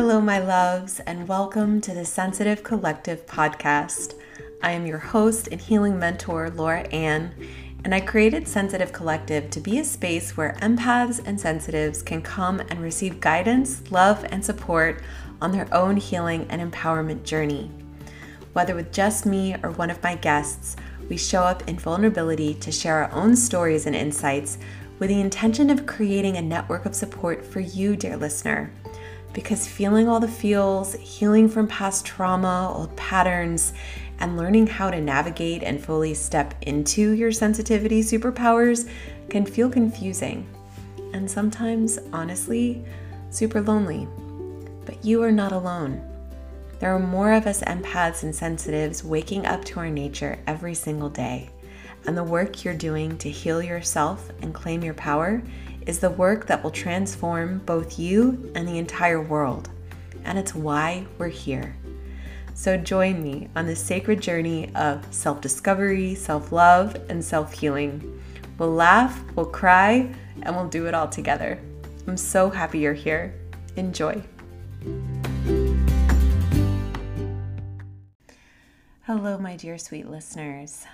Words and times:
Hello, 0.00 0.20
my 0.20 0.38
loves, 0.38 1.00
and 1.00 1.26
welcome 1.26 1.80
to 1.80 1.92
the 1.92 2.04
Sensitive 2.04 2.62
Collective 2.62 3.26
podcast. 3.26 4.14
I 4.62 4.70
am 4.70 4.86
your 4.86 4.98
host 4.98 5.48
and 5.50 5.60
healing 5.60 5.98
mentor, 5.98 6.50
Laura 6.50 6.82
Ann, 6.92 7.34
and 7.82 7.92
I 7.92 7.98
created 7.98 8.46
Sensitive 8.46 8.92
Collective 8.92 9.50
to 9.50 9.58
be 9.58 9.80
a 9.80 9.84
space 9.84 10.36
where 10.36 10.56
empaths 10.62 11.20
and 11.26 11.40
sensitives 11.40 12.00
can 12.00 12.22
come 12.22 12.60
and 12.60 12.80
receive 12.80 13.18
guidance, 13.18 13.90
love, 13.90 14.24
and 14.30 14.44
support 14.44 15.02
on 15.42 15.50
their 15.50 15.66
own 15.74 15.96
healing 15.96 16.46
and 16.48 16.62
empowerment 16.62 17.24
journey. 17.24 17.68
Whether 18.52 18.76
with 18.76 18.92
just 18.92 19.26
me 19.26 19.56
or 19.64 19.72
one 19.72 19.90
of 19.90 20.00
my 20.00 20.14
guests, 20.14 20.76
we 21.08 21.16
show 21.16 21.42
up 21.42 21.68
in 21.68 21.76
vulnerability 21.76 22.54
to 22.54 22.70
share 22.70 23.02
our 23.02 23.10
own 23.10 23.34
stories 23.34 23.84
and 23.84 23.96
insights 23.96 24.58
with 25.00 25.08
the 25.08 25.20
intention 25.20 25.70
of 25.70 25.86
creating 25.86 26.36
a 26.36 26.42
network 26.42 26.86
of 26.86 26.94
support 26.94 27.44
for 27.44 27.58
you, 27.58 27.96
dear 27.96 28.16
listener. 28.16 28.70
Because 29.32 29.68
feeling 29.68 30.08
all 30.08 30.20
the 30.20 30.28
feels, 30.28 30.94
healing 30.94 31.48
from 31.48 31.68
past 31.68 32.04
trauma, 32.04 32.72
old 32.74 32.94
patterns, 32.96 33.72
and 34.20 34.36
learning 34.36 34.66
how 34.66 34.90
to 34.90 35.00
navigate 35.00 35.62
and 35.62 35.82
fully 35.82 36.14
step 36.14 36.54
into 36.62 37.12
your 37.12 37.30
sensitivity 37.30 38.02
superpowers 38.02 38.88
can 39.28 39.46
feel 39.46 39.70
confusing 39.70 40.46
and 41.12 41.30
sometimes, 41.30 41.98
honestly, 42.12 42.84
super 43.30 43.60
lonely. 43.60 44.06
But 44.84 45.04
you 45.04 45.22
are 45.22 45.32
not 45.32 45.52
alone. 45.52 46.02
There 46.80 46.94
are 46.94 46.98
more 46.98 47.32
of 47.32 47.46
us 47.46 47.62
empaths 47.62 48.22
and 48.22 48.34
sensitives 48.34 49.02
waking 49.02 49.46
up 49.46 49.64
to 49.66 49.80
our 49.80 49.90
nature 49.90 50.38
every 50.46 50.74
single 50.74 51.10
day. 51.10 51.50
And 52.06 52.16
the 52.16 52.24
work 52.24 52.64
you're 52.64 52.74
doing 52.74 53.18
to 53.18 53.30
heal 53.30 53.62
yourself 53.62 54.30
and 54.40 54.54
claim 54.54 54.84
your 54.84 54.94
power 54.94 55.42
is 55.88 55.98
the 56.00 56.10
work 56.10 56.46
that 56.46 56.62
will 56.62 56.70
transform 56.70 57.58
both 57.60 57.98
you 57.98 58.52
and 58.54 58.68
the 58.68 58.76
entire 58.76 59.22
world. 59.22 59.70
And 60.22 60.38
it's 60.38 60.54
why 60.54 61.06
we're 61.16 61.28
here. 61.28 61.74
So 62.52 62.76
join 62.76 63.22
me 63.22 63.48
on 63.56 63.66
this 63.66 63.80
sacred 63.80 64.20
journey 64.20 64.72
of 64.74 65.02
self 65.12 65.40
discovery, 65.40 66.14
self 66.14 66.52
love, 66.52 66.94
and 67.08 67.24
self 67.24 67.54
healing. 67.54 68.20
We'll 68.58 68.72
laugh, 68.72 69.18
we'll 69.34 69.46
cry, 69.46 70.14
and 70.42 70.54
we'll 70.54 70.68
do 70.68 70.86
it 70.86 70.94
all 70.94 71.08
together. 71.08 71.58
I'm 72.06 72.18
so 72.18 72.50
happy 72.50 72.80
you're 72.80 72.92
here. 72.92 73.34
Enjoy. 73.76 74.22
Hello, 79.04 79.38
my 79.38 79.56
dear 79.56 79.78
sweet 79.78 80.10
listeners. 80.10 80.84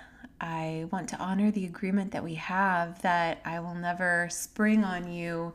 I 0.45 0.85
want 0.93 1.09
to 1.09 1.17
honor 1.17 1.51
the 1.51 1.65
agreement 1.65 2.13
that 2.13 2.23
we 2.23 2.35
have 2.35 3.01
that 3.01 3.41
I 3.47 3.61
will 3.61 3.75
never 3.75 4.29
spring 4.31 4.85
on 4.85 5.11
you 5.11 5.55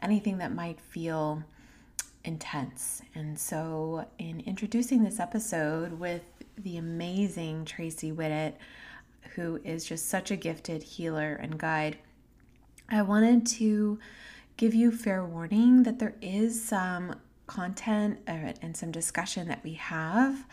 anything 0.00 0.38
that 0.38 0.54
might 0.54 0.80
feel 0.80 1.42
intense. 2.22 3.02
And 3.16 3.36
so, 3.36 4.06
in 4.20 4.38
introducing 4.46 5.02
this 5.02 5.18
episode 5.18 5.98
with 5.98 6.22
the 6.56 6.76
amazing 6.76 7.64
Tracey 7.64 8.12
Whittet, 8.12 8.54
who 9.34 9.60
is 9.64 9.84
just 9.84 10.08
such 10.08 10.30
a 10.30 10.36
gifted 10.36 10.84
healer 10.84 11.34
and 11.34 11.58
guide, 11.58 11.98
I 12.88 13.02
wanted 13.02 13.44
to 13.58 13.98
give 14.56 14.72
you 14.72 14.92
fair 14.92 15.24
warning 15.24 15.82
that 15.82 15.98
there 15.98 16.14
is 16.22 16.62
some 16.62 17.16
content 17.48 18.20
uh, 18.28 18.52
and 18.62 18.76
some 18.76 18.92
discussion 18.92 19.48
that 19.48 19.64
we 19.64 19.72
have 19.74 20.46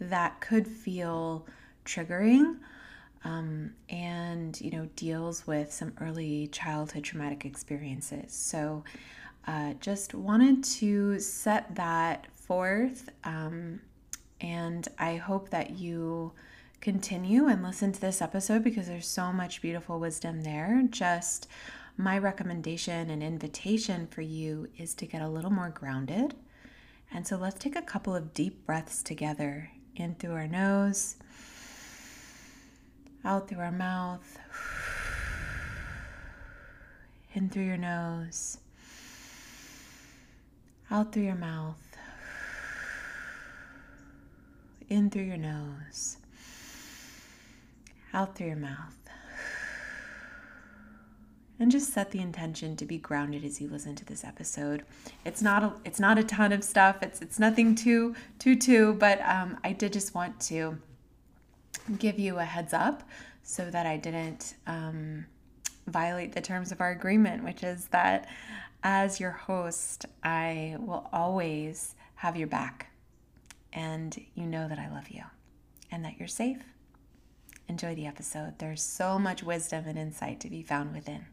that 0.00 0.40
could 0.40 0.66
feel 0.66 1.46
triggering 1.84 2.56
um, 3.24 3.72
and 3.88 4.60
you 4.60 4.70
know 4.70 4.88
deals 4.96 5.46
with 5.46 5.72
some 5.72 5.92
early 6.00 6.48
childhood 6.48 7.04
traumatic 7.04 7.44
experiences. 7.44 8.32
So 8.32 8.84
uh, 9.46 9.74
just 9.80 10.14
wanted 10.14 10.64
to 10.64 11.18
set 11.18 11.74
that 11.74 12.26
forth 12.34 13.08
um, 13.24 13.80
and 14.40 14.86
i 14.98 15.16
hope 15.16 15.48
that 15.50 15.78
you 15.78 16.32
continue 16.80 17.46
and 17.46 17.62
listen 17.62 17.92
to 17.92 18.00
this 18.00 18.22
episode 18.22 18.64
because 18.64 18.86
there's 18.86 19.06
so 19.06 19.32
much 19.32 19.60
beautiful 19.60 20.00
wisdom 20.00 20.42
there. 20.42 20.82
Just 20.88 21.46
my 21.96 22.16
recommendation 22.16 23.10
and 23.10 23.22
invitation 23.22 24.06
for 24.06 24.22
you 24.22 24.68
is 24.78 24.94
to 24.94 25.06
get 25.06 25.20
a 25.20 25.28
little 25.28 25.50
more 25.50 25.68
grounded. 25.68 26.34
And 27.12 27.26
so 27.26 27.36
let's 27.36 27.58
take 27.58 27.76
a 27.76 27.82
couple 27.82 28.14
of 28.14 28.32
deep 28.32 28.64
breaths 28.64 29.02
together 29.02 29.70
in 29.96 30.14
through 30.14 30.32
our 30.32 30.46
nose, 30.46 31.16
out 33.24 33.48
through 33.48 33.60
our 33.60 33.72
mouth, 33.72 34.38
in 37.34 37.48
through 37.48 37.64
your 37.64 37.76
nose, 37.76 38.58
out 40.90 41.12
through 41.12 41.24
your 41.24 41.34
mouth, 41.34 41.96
in 44.88 45.10
through 45.10 45.22
your 45.22 45.36
nose, 45.36 46.16
out 48.12 48.34
through 48.34 48.48
your 48.48 48.56
mouth. 48.56 48.96
And 51.58 51.70
just 51.70 51.92
set 51.92 52.10
the 52.10 52.20
intention 52.20 52.74
to 52.76 52.86
be 52.86 52.96
grounded 52.96 53.44
as 53.44 53.60
you 53.60 53.68
listen 53.68 53.94
to 53.96 54.04
this 54.06 54.24
episode. 54.24 54.82
It's 55.26 55.42
not 55.42 55.62
a, 55.62 55.72
it's 55.84 56.00
not 56.00 56.18
a 56.18 56.24
ton 56.24 56.52
of 56.52 56.64
stuff. 56.64 57.02
It's 57.02 57.20
it's 57.20 57.38
nothing 57.38 57.74
too 57.74 58.14
too 58.38 58.56
too, 58.56 58.94
but 58.94 59.20
um, 59.20 59.58
I 59.62 59.72
did 59.72 59.92
just 59.92 60.14
want 60.14 60.40
to 60.40 60.78
give 61.98 62.18
you 62.18 62.38
a 62.38 62.44
heads 62.44 62.72
up 62.72 63.02
so 63.42 63.70
that 63.70 63.86
I 63.86 63.96
didn't 63.96 64.54
um, 64.66 65.26
violate 65.86 66.32
the 66.32 66.40
terms 66.40 66.72
of 66.72 66.80
our 66.80 66.90
agreement, 66.90 67.44
which 67.44 67.62
is 67.62 67.86
that 67.86 68.28
as 68.82 69.20
your 69.20 69.32
host, 69.32 70.06
I 70.22 70.76
will 70.78 71.08
always 71.12 71.94
have 72.16 72.36
your 72.36 72.48
back, 72.48 72.90
and 73.72 74.18
you 74.34 74.46
know 74.46 74.68
that 74.68 74.78
I 74.78 74.90
love 74.90 75.08
you 75.10 75.22
and 75.90 76.04
that 76.04 76.18
you're 76.18 76.28
safe. 76.28 76.62
Enjoy 77.68 77.94
the 77.94 78.06
episode. 78.06 78.58
There's 78.58 78.82
so 78.82 79.18
much 79.18 79.42
wisdom 79.42 79.84
and 79.86 79.98
insight 79.98 80.40
to 80.40 80.50
be 80.50 80.62
found 80.62 80.94
within. 80.94 81.26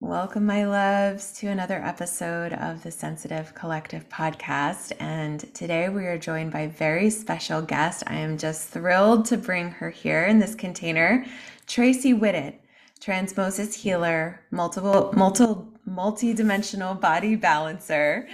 Welcome, 0.00 0.46
my 0.46 0.64
loves, 0.64 1.32
to 1.40 1.48
another 1.48 1.82
episode 1.82 2.52
of 2.52 2.84
the 2.84 2.90
Sensitive 2.90 3.52
Collective 3.56 4.08
podcast. 4.08 4.92
And 5.00 5.40
today 5.54 5.88
we 5.88 6.06
are 6.06 6.16
joined 6.16 6.52
by 6.52 6.60
a 6.60 6.68
very 6.68 7.10
special 7.10 7.60
guest. 7.60 8.04
I 8.06 8.14
am 8.14 8.38
just 8.38 8.68
thrilled 8.68 9.24
to 9.24 9.36
bring 9.36 9.70
her 9.72 9.90
here 9.90 10.26
in 10.26 10.38
this 10.38 10.54
container, 10.54 11.26
Tracey 11.66 12.14
Whittet, 12.14 12.60
transmosis 13.00 13.74
healer, 13.74 14.40
multiple, 14.52 15.12
multiple, 15.16 15.66
multi-dimensional 15.84 16.94
body 16.94 17.34
balancer, 17.34 18.28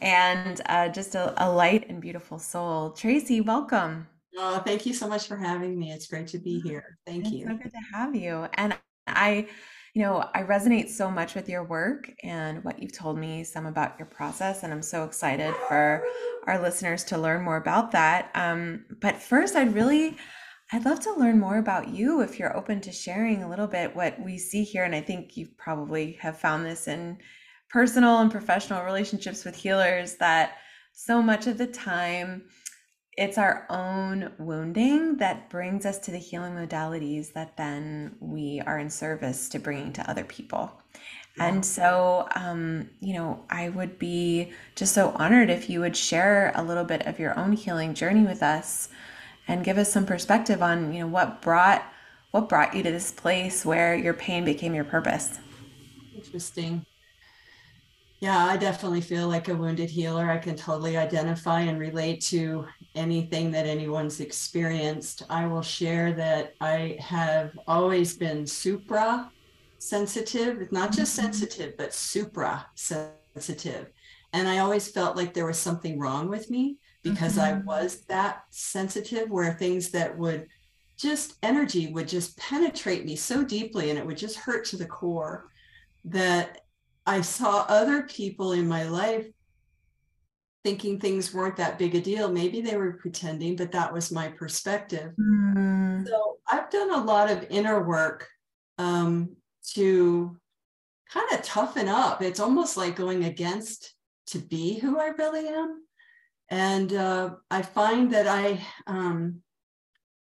and 0.00 0.60
uh, 0.66 0.88
just 0.88 1.16
a, 1.16 1.34
a 1.44 1.50
light 1.50 1.88
and 1.88 2.00
beautiful 2.00 2.38
soul. 2.38 2.92
Tracey, 2.92 3.40
welcome. 3.40 4.06
Oh, 4.36 4.62
thank 4.64 4.86
you 4.86 4.94
so 4.94 5.08
much 5.08 5.26
for 5.26 5.36
having 5.36 5.76
me. 5.76 5.90
It's 5.90 6.06
great 6.06 6.28
to 6.28 6.38
be 6.38 6.60
here. 6.60 6.96
Thank 7.04 7.24
it's 7.24 7.32
you. 7.34 7.46
So 7.48 7.56
good 7.56 7.72
to 7.72 7.96
have 7.96 8.14
you. 8.14 8.46
And 8.54 8.76
I 9.08 9.48
you 9.98 10.04
know, 10.04 10.24
I 10.32 10.44
resonate 10.44 10.90
so 10.90 11.10
much 11.10 11.34
with 11.34 11.48
your 11.48 11.64
work 11.64 12.08
and 12.22 12.62
what 12.62 12.80
you've 12.80 12.96
told 12.96 13.18
me 13.18 13.42
some 13.42 13.66
about 13.66 13.98
your 13.98 14.06
process. 14.06 14.62
And 14.62 14.72
I'm 14.72 14.80
so 14.80 15.02
excited 15.02 15.52
for 15.66 16.04
our 16.46 16.62
listeners 16.62 17.02
to 17.06 17.18
learn 17.18 17.42
more 17.42 17.56
about 17.56 17.90
that. 17.90 18.30
Um, 18.36 18.84
but 19.00 19.16
first, 19.16 19.56
I'd 19.56 19.74
really, 19.74 20.16
I'd 20.70 20.84
love 20.84 21.00
to 21.00 21.14
learn 21.14 21.40
more 21.40 21.58
about 21.58 21.88
you 21.88 22.20
if 22.20 22.38
you're 22.38 22.56
open 22.56 22.80
to 22.82 22.92
sharing 22.92 23.42
a 23.42 23.48
little 23.48 23.66
bit 23.66 23.96
what 23.96 24.20
we 24.20 24.38
see 24.38 24.62
here. 24.62 24.84
And 24.84 24.94
I 24.94 25.00
think 25.00 25.36
you 25.36 25.48
probably 25.58 26.12
have 26.20 26.38
found 26.38 26.64
this 26.64 26.86
in 26.86 27.18
personal 27.68 28.20
and 28.20 28.30
professional 28.30 28.84
relationships 28.84 29.44
with 29.44 29.56
healers 29.56 30.14
that 30.18 30.58
so 30.92 31.20
much 31.20 31.48
of 31.48 31.58
the 31.58 31.66
time, 31.66 32.44
it's 33.18 33.36
our 33.36 33.66
own 33.68 34.30
wounding 34.38 35.16
that 35.16 35.50
brings 35.50 35.84
us 35.84 35.98
to 35.98 36.12
the 36.12 36.18
healing 36.18 36.54
modalities 36.54 37.32
that 37.32 37.56
then 37.56 38.14
we 38.20 38.62
are 38.64 38.78
in 38.78 38.88
service 38.88 39.48
to 39.48 39.58
bringing 39.58 39.92
to 39.94 40.08
other 40.08 40.22
people. 40.22 40.70
Yeah. 41.36 41.48
And 41.48 41.66
so, 41.66 42.28
um, 42.36 42.88
you 43.00 43.14
know, 43.14 43.44
I 43.50 43.70
would 43.70 43.98
be 43.98 44.52
just 44.76 44.94
so 44.94 45.10
honored 45.16 45.50
if 45.50 45.68
you 45.68 45.80
would 45.80 45.96
share 45.96 46.52
a 46.54 46.62
little 46.62 46.84
bit 46.84 47.08
of 47.08 47.18
your 47.18 47.36
own 47.36 47.52
healing 47.52 47.92
journey 47.92 48.22
with 48.22 48.40
us 48.40 48.88
and 49.48 49.64
give 49.64 49.78
us 49.78 49.92
some 49.92 50.06
perspective 50.06 50.62
on, 50.62 50.92
you 50.92 51.00
know, 51.00 51.08
what 51.08 51.42
brought 51.42 51.82
what 52.30 52.48
brought 52.48 52.74
you 52.74 52.84
to 52.84 52.90
this 52.92 53.10
place 53.10 53.64
where 53.64 53.96
your 53.96 54.14
pain 54.14 54.44
became 54.44 54.74
your 54.74 54.84
purpose. 54.84 55.40
Interesting. 56.14 56.84
Yeah, 58.20 58.46
I 58.46 58.56
definitely 58.56 59.00
feel 59.00 59.28
like 59.28 59.48
a 59.48 59.54
wounded 59.54 59.88
healer. 59.88 60.28
I 60.28 60.38
can 60.38 60.56
totally 60.56 60.96
identify 60.96 61.60
and 61.60 61.78
relate 61.78 62.20
to 62.22 62.66
anything 62.96 63.52
that 63.52 63.66
anyone's 63.66 64.18
experienced. 64.18 65.22
I 65.30 65.46
will 65.46 65.62
share 65.62 66.12
that 66.14 66.54
I 66.60 66.96
have 67.00 67.56
always 67.68 68.16
been 68.16 68.44
supra 68.44 69.30
sensitive, 69.78 70.72
not 70.72 70.90
just 70.92 71.16
mm-hmm. 71.16 71.26
sensitive, 71.26 71.76
but 71.76 71.94
supra 71.94 72.66
sensitive. 72.74 73.92
And 74.32 74.48
I 74.48 74.58
always 74.58 74.88
felt 74.88 75.16
like 75.16 75.32
there 75.32 75.46
was 75.46 75.58
something 75.58 75.98
wrong 75.98 76.28
with 76.28 76.50
me 76.50 76.78
because 77.02 77.36
mm-hmm. 77.36 77.60
I 77.60 77.62
was 77.62 78.00
that 78.06 78.42
sensitive, 78.50 79.30
where 79.30 79.52
things 79.52 79.90
that 79.90 80.18
would 80.18 80.48
just 80.96 81.36
energy 81.44 81.92
would 81.92 82.08
just 82.08 82.36
penetrate 82.36 83.06
me 83.06 83.14
so 83.14 83.44
deeply 83.44 83.90
and 83.90 83.98
it 83.98 84.04
would 84.04 84.18
just 84.18 84.36
hurt 84.36 84.64
to 84.66 84.76
the 84.76 84.84
core 84.84 85.48
that 86.04 86.62
I 87.08 87.22
saw 87.22 87.64
other 87.68 88.02
people 88.02 88.52
in 88.52 88.68
my 88.68 88.82
life 88.82 89.26
thinking 90.62 91.00
things 91.00 91.32
weren't 91.32 91.56
that 91.56 91.78
big 91.78 91.94
a 91.94 92.02
deal. 92.02 92.30
Maybe 92.30 92.60
they 92.60 92.76
were 92.76 92.98
pretending, 93.00 93.56
but 93.56 93.72
that 93.72 93.90
was 93.90 94.12
my 94.12 94.28
perspective. 94.28 95.14
Mm. 95.18 96.06
So 96.06 96.36
I've 96.46 96.68
done 96.68 96.90
a 96.90 97.02
lot 97.02 97.30
of 97.30 97.46
inner 97.48 97.82
work 97.82 98.28
um, 98.76 99.36
to 99.72 100.36
kind 101.10 101.32
of 101.32 101.40
toughen 101.40 101.88
up. 101.88 102.20
It's 102.20 102.40
almost 102.40 102.76
like 102.76 102.94
going 102.94 103.24
against 103.24 103.94
to 104.26 104.38
be 104.38 104.78
who 104.78 105.00
I 105.00 105.06
really 105.06 105.48
am. 105.48 105.84
And 106.50 106.92
uh, 106.92 107.36
I 107.50 107.62
find 107.62 108.12
that 108.12 108.26
I 108.26 108.60
um, 108.86 109.40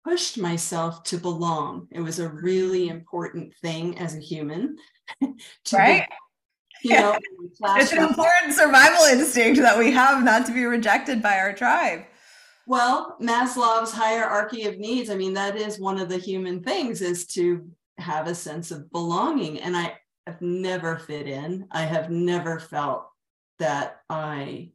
pushed 0.03 0.39
myself 0.39 1.03
to 1.03 1.19
belong. 1.19 1.89
It 1.91 2.01
was 2.01 2.17
a 2.17 2.29
really 2.29 2.89
important 2.89 3.53
thing 3.61 3.99
as 3.99 4.15
a 4.15 4.19
human. 4.19 4.77
right. 5.73 6.07
Be, 6.83 6.89
you 6.89 6.95
know, 6.95 7.17
it's 7.61 7.91
an 7.91 8.03
important 8.03 8.53
survival 8.53 9.05
instinct 9.05 9.61
that 9.61 9.77
we 9.77 9.91
have 9.91 10.23
not 10.23 10.45
to 10.47 10.53
be 10.53 10.65
rejected 10.65 11.21
by 11.21 11.37
our 11.37 11.53
tribe. 11.53 12.03
Well, 12.67 13.17
Maslow's 13.21 13.91
hierarchy 13.91 14.65
of 14.65 14.77
needs, 14.77 15.09
I 15.09 15.15
mean, 15.15 15.33
that 15.33 15.55
is 15.55 15.79
one 15.79 15.99
of 15.99 16.09
the 16.09 16.17
human 16.17 16.63
things 16.63 17.01
is 17.01 17.25
to 17.27 17.69
have 17.97 18.27
a 18.27 18.35
sense 18.35 18.71
of 18.71 18.91
belonging. 18.91 19.59
And 19.59 19.75
I 19.75 19.97
have 20.27 20.41
never 20.41 20.97
fit 20.97 21.27
in. 21.27 21.67
I 21.71 21.81
have 21.81 22.09
never 22.09 22.59
felt 22.59 23.07
that 23.59 24.01
I 24.09 24.71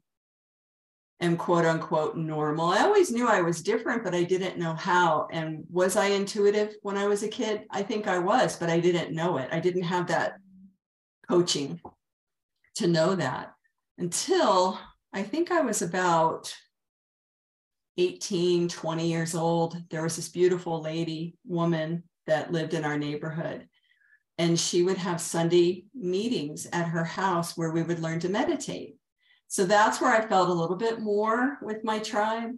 am 1.20 1.36
quote 1.36 1.64
unquote 1.64 2.16
normal. 2.16 2.66
I 2.66 2.82
always 2.82 3.10
knew 3.10 3.28
I 3.28 3.40
was 3.40 3.62
different, 3.62 4.04
but 4.04 4.14
I 4.14 4.24
didn't 4.24 4.58
know 4.58 4.74
how. 4.74 5.28
And 5.32 5.64
was 5.70 5.96
I 5.96 6.06
intuitive 6.06 6.74
when 6.82 6.96
I 6.96 7.06
was 7.06 7.22
a 7.22 7.28
kid? 7.28 7.64
I 7.70 7.82
think 7.82 8.06
I 8.06 8.18
was, 8.18 8.56
but 8.56 8.68
I 8.68 8.80
didn't 8.80 9.14
know 9.14 9.38
it. 9.38 9.48
I 9.52 9.60
didn't 9.60 9.82
have 9.82 10.06
that 10.08 10.36
coaching 11.28 11.80
to 12.76 12.87
know 12.87 13.14
that 13.14 13.52
until 13.99 14.78
I 15.12 15.23
think 15.23 15.50
I 15.50 15.61
was 15.62 15.82
about 15.82 16.55
18, 17.99 18.69
20 18.69 19.08
years 19.08 19.34
old. 19.34 19.76
There 19.90 20.02
was 20.02 20.17
this 20.17 20.28
beautiful 20.28 20.82
lady, 20.82 21.37
woman 21.46 22.05
that 22.26 22.52
lived 22.52 22.75
in 22.75 22.84
our 22.84 22.99
neighborhood. 22.99 23.69
And 24.38 24.61
she 24.61 24.82
would 24.82 24.99
have 24.99 25.20
Sunday 25.20 25.87
meetings 25.94 26.67
at 26.73 26.88
her 26.88 27.05
house 27.05 27.56
where 27.56 27.70
we 27.70 27.82
would 27.82 28.00
learn 28.00 28.20
to 28.20 28.28
meditate. 28.28 28.96
So 29.49 29.64
that's 29.64 30.00
where 30.00 30.12
I 30.12 30.26
felt 30.26 30.50
a 30.50 30.52
little 30.52 30.76
bit 30.76 31.00
more 31.00 31.58
with 31.62 31.84
my 31.84 32.00
tribe. 32.00 32.50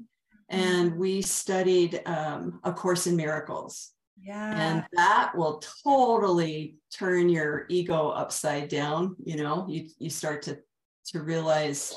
And 0.48 0.96
we 0.96 1.22
studied 1.22 2.02
um, 2.06 2.58
A 2.64 2.72
Course 2.72 3.06
in 3.06 3.14
Miracles. 3.14 3.92
Yeah. 4.20 4.52
And 4.60 4.84
that 4.94 5.36
will 5.36 5.62
totally 5.84 6.76
turn 6.92 7.28
your 7.28 7.66
ego 7.68 8.08
upside 8.10 8.68
down. 8.68 9.16
You 9.24 9.36
know, 9.36 9.66
you, 9.68 9.88
you 9.98 10.10
start 10.10 10.42
to, 10.42 10.58
to 11.06 11.22
realize 11.22 11.94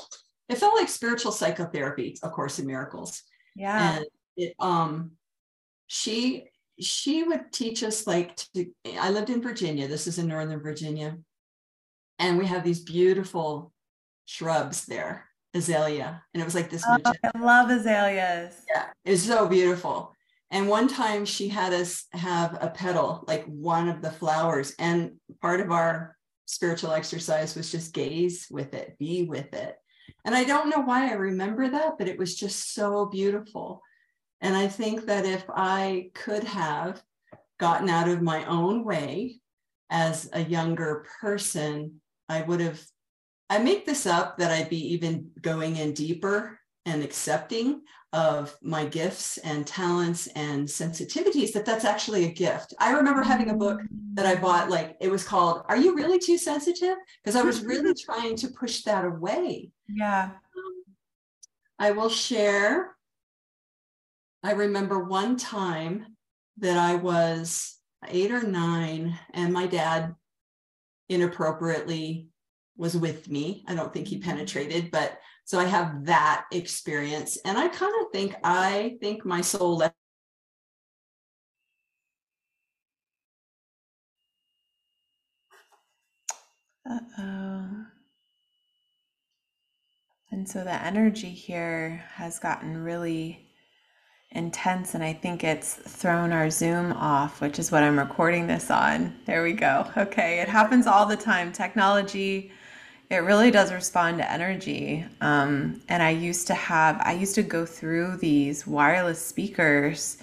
it 0.48 0.58
felt 0.58 0.74
like 0.74 0.88
spiritual 0.88 1.32
psychotherapy, 1.32 2.16
A 2.22 2.30
Course 2.30 2.58
in 2.58 2.66
Miracles. 2.66 3.22
Yeah. 3.56 3.96
And 3.96 4.06
it, 4.36 4.54
um, 4.58 5.12
she, 5.86 6.48
she 6.80 7.22
would 7.22 7.52
teach 7.52 7.82
us 7.82 8.06
like 8.06 8.36
to, 8.54 8.66
I 8.98 9.10
lived 9.10 9.30
in 9.30 9.42
Virginia. 9.42 9.88
This 9.88 10.06
is 10.06 10.18
in 10.18 10.28
Northern 10.28 10.60
Virginia. 10.60 11.18
And 12.18 12.38
we 12.38 12.46
have 12.46 12.64
these 12.64 12.80
beautiful 12.80 13.72
shrubs 14.26 14.86
there, 14.86 15.28
azalea. 15.54 16.22
And 16.32 16.40
it 16.40 16.44
was 16.44 16.54
like 16.54 16.70
this. 16.70 16.84
Oh, 16.86 16.98
I 17.04 17.38
love 17.38 17.68
azaleas. 17.68 18.54
Yeah, 18.74 18.86
it's 19.04 19.22
so 19.22 19.48
beautiful. 19.48 20.11
And 20.52 20.68
one 20.68 20.86
time 20.86 21.24
she 21.24 21.48
had 21.48 21.72
us 21.72 22.04
have 22.12 22.58
a 22.60 22.68
petal, 22.68 23.24
like 23.26 23.44
one 23.46 23.88
of 23.88 24.02
the 24.02 24.10
flowers. 24.10 24.74
And 24.78 25.12
part 25.40 25.60
of 25.60 25.72
our 25.72 26.14
spiritual 26.44 26.92
exercise 26.92 27.56
was 27.56 27.72
just 27.72 27.94
gaze 27.94 28.46
with 28.50 28.74
it, 28.74 28.98
be 28.98 29.24
with 29.24 29.54
it. 29.54 29.76
And 30.26 30.34
I 30.34 30.44
don't 30.44 30.68
know 30.68 30.82
why 30.82 31.08
I 31.08 31.14
remember 31.14 31.70
that, 31.70 31.94
but 31.98 32.06
it 32.06 32.18
was 32.18 32.36
just 32.36 32.74
so 32.74 33.06
beautiful. 33.06 33.80
And 34.42 34.54
I 34.54 34.68
think 34.68 35.06
that 35.06 35.24
if 35.24 35.42
I 35.48 36.10
could 36.12 36.44
have 36.44 37.02
gotten 37.58 37.88
out 37.88 38.08
of 38.08 38.20
my 38.20 38.44
own 38.44 38.84
way 38.84 39.40
as 39.88 40.28
a 40.34 40.42
younger 40.42 41.06
person, 41.20 42.02
I 42.28 42.42
would 42.42 42.60
have 42.60 42.80
I 43.48 43.58
make 43.58 43.84
this 43.84 44.06
up 44.06 44.38
that 44.38 44.50
I'd 44.50 44.70
be 44.70 44.94
even 44.94 45.30
going 45.40 45.76
in 45.76 45.92
deeper 45.92 46.58
and 46.86 47.02
accepting 47.02 47.82
of 48.12 48.56
my 48.60 48.84
gifts 48.84 49.38
and 49.38 49.66
talents 49.66 50.26
and 50.28 50.68
sensitivities 50.68 51.52
that 51.52 51.64
that's 51.64 51.84
actually 51.84 52.24
a 52.24 52.32
gift. 52.32 52.74
I 52.78 52.92
remember 52.92 53.22
having 53.22 53.50
a 53.50 53.56
book 53.56 53.80
that 54.14 54.26
I 54.26 54.34
bought 54.34 54.68
like 54.68 54.96
it 55.00 55.10
was 55.10 55.24
called 55.24 55.64
Are 55.68 55.76
You 55.76 55.94
Really 55.94 56.18
Too 56.18 56.36
Sensitive? 56.36 56.96
because 57.22 57.36
I 57.36 57.42
was 57.42 57.64
really 57.64 57.94
trying 57.94 58.36
to 58.36 58.48
push 58.48 58.82
that 58.82 59.04
away. 59.04 59.70
Yeah. 59.88 60.24
Um, 60.24 60.94
I 61.78 61.92
will 61.92 62.10
share 62.10 62.96
I 64.42 64.52
remember 64.52 65.04
one 65.04 65.36
time 65.36 66.16
that 66.58 66.76
I 66.76 66.96
was 66.96 67.78
8 68.08 68.32
or 68.32 68.42
9 68.42 69.18
and 69.34 69.52
my 69.52 69.66
dad 69.66 70.14
inappropriately 71.08 72.28
was 72.76 72.96
with 72.96 73.28
me. 73.28 73.64
I 73.68 73.74
don't 73.74 73.92
think 73.92 74.08
he 74.08 74.18
mm-hmm. 74.18 74.30
penetrated, 74.30 74.90
but 74.90 75.18
so 75.44 75.58
I 75.58 75.64
have 75.64 76.06
that 76.06 76.46
experience. 76.52 77.38
And 77.44 77.58
I 77.58 77.68
kind 77.68 77.94
of 78.00 78.12
think, 78.12 78.34
I 78.44 78.96
think 79.00 79.24
my 79.24 79.40
soul 79.40 79.76
left. 79.78 79.94
Uh 86.88 86.98
oh. 87.18 87.86
And 90.30 90.48
so 90.48 90.64
the 90.64 90.72
energy 90.72 91.30
here 91.30 92.04
has 92.14 92.38
gotten 92.38 92.82
really 92.82 93.46
intense, 94.30 94.94
and 94.94 95.04
I 95.04 95.12
think 95.12 95.44
it's 95.44 95.74
thrown 95.74 96.32
our 96.32 96.48
Zoom 96.50 96.92
off, 96.94 97.42
which 97.42 97.58
is 97.58 97.70
what 97.70 97.82
I'm 97.82 97.98
recording 97.98 98.46
this 98.46 98.70
on. 98.70 99.14
There 99.26 99.42
we 99.42 99.52
go. 99.52 99.90
Okay, 99.96 100.40
it 100.40 100.48
happens 100.48 100.86
all 100.86 101.04
the 101.04 101.16
time. 101.16 101.52
Technology 101.52 102.50
it 103.12 103.18
really 103.18 103.50
does 103.50 103.70
respond 103.70 104.16
to 104.18 104.32
energy. 104.32 105.04
Um, 105.20 105.82
and 105.90 106.02
I 106.02 106.10
used 106.10 106.46
to 106.46 106.54
have, 106.54 106.98
I 107.04 107.12
used 107.12 107.34
to 107.34 107.42
go 107.42 107.66
through 107.66 108.16
these 108.16 108.66
wireless 108.66 109.24
speakers 109.24 110.16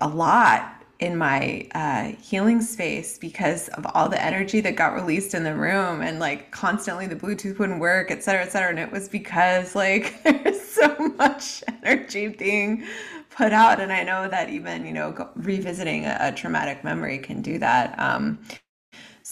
a 0.00 0.08
lot 0.08 0.84
in 1.00 1.16
my 1.16 1.66
uh, 1.74 2.12
healing 2.22 2.62
space 2.62 3.18
because 3.18 3.66
of 3.70 3.84
all 3.94 4.08
the 4.08 4.24
energy 4.24 4.60
that 4.60 4.76
got 4.76 4.94
released 4.94 5.34
in 5.34 5.42
the 5.42 5.56
room 5.56 6.02
and 6.02 6.20
like 6.20 6.52
constantly 6.52 7.08
the 7.08 7.16
Bluetooth 7.16 7.58
wouldn't 7.58 7.80
work, 7.80 8.12
et 8.12 8.22
cetera, 8.22 8.42
et 8.42 8.52
cetera. 8.52 8.70
And 8.70 8.78
it 8.78 8.92
was 8.92 9.08
because 9.08 9.74
like 9.74 10.22
there's 10.24 10.62
so 10.62 10.94
much 11.18 11.64
energy 11.82 12.28
being 12.28 12.86
put 13.30 13.52
out. 13.52 13.80
And 13.80 13.92
I 13.92 14.04
know 14.04 14.28
that 14.28 14.50
even, 14.50 14.86
you 14.86 14.92
know, 14.92 15.28
revisiting 15.34 16.04
a, 16.04 16.16
a 16.20 16.32
traumatic 16.32 16.84
memory 16.84 17.18
can 17.18 17.42
do 17.42 17.58
that. 17.58 17.98
Um, 17.98 18.38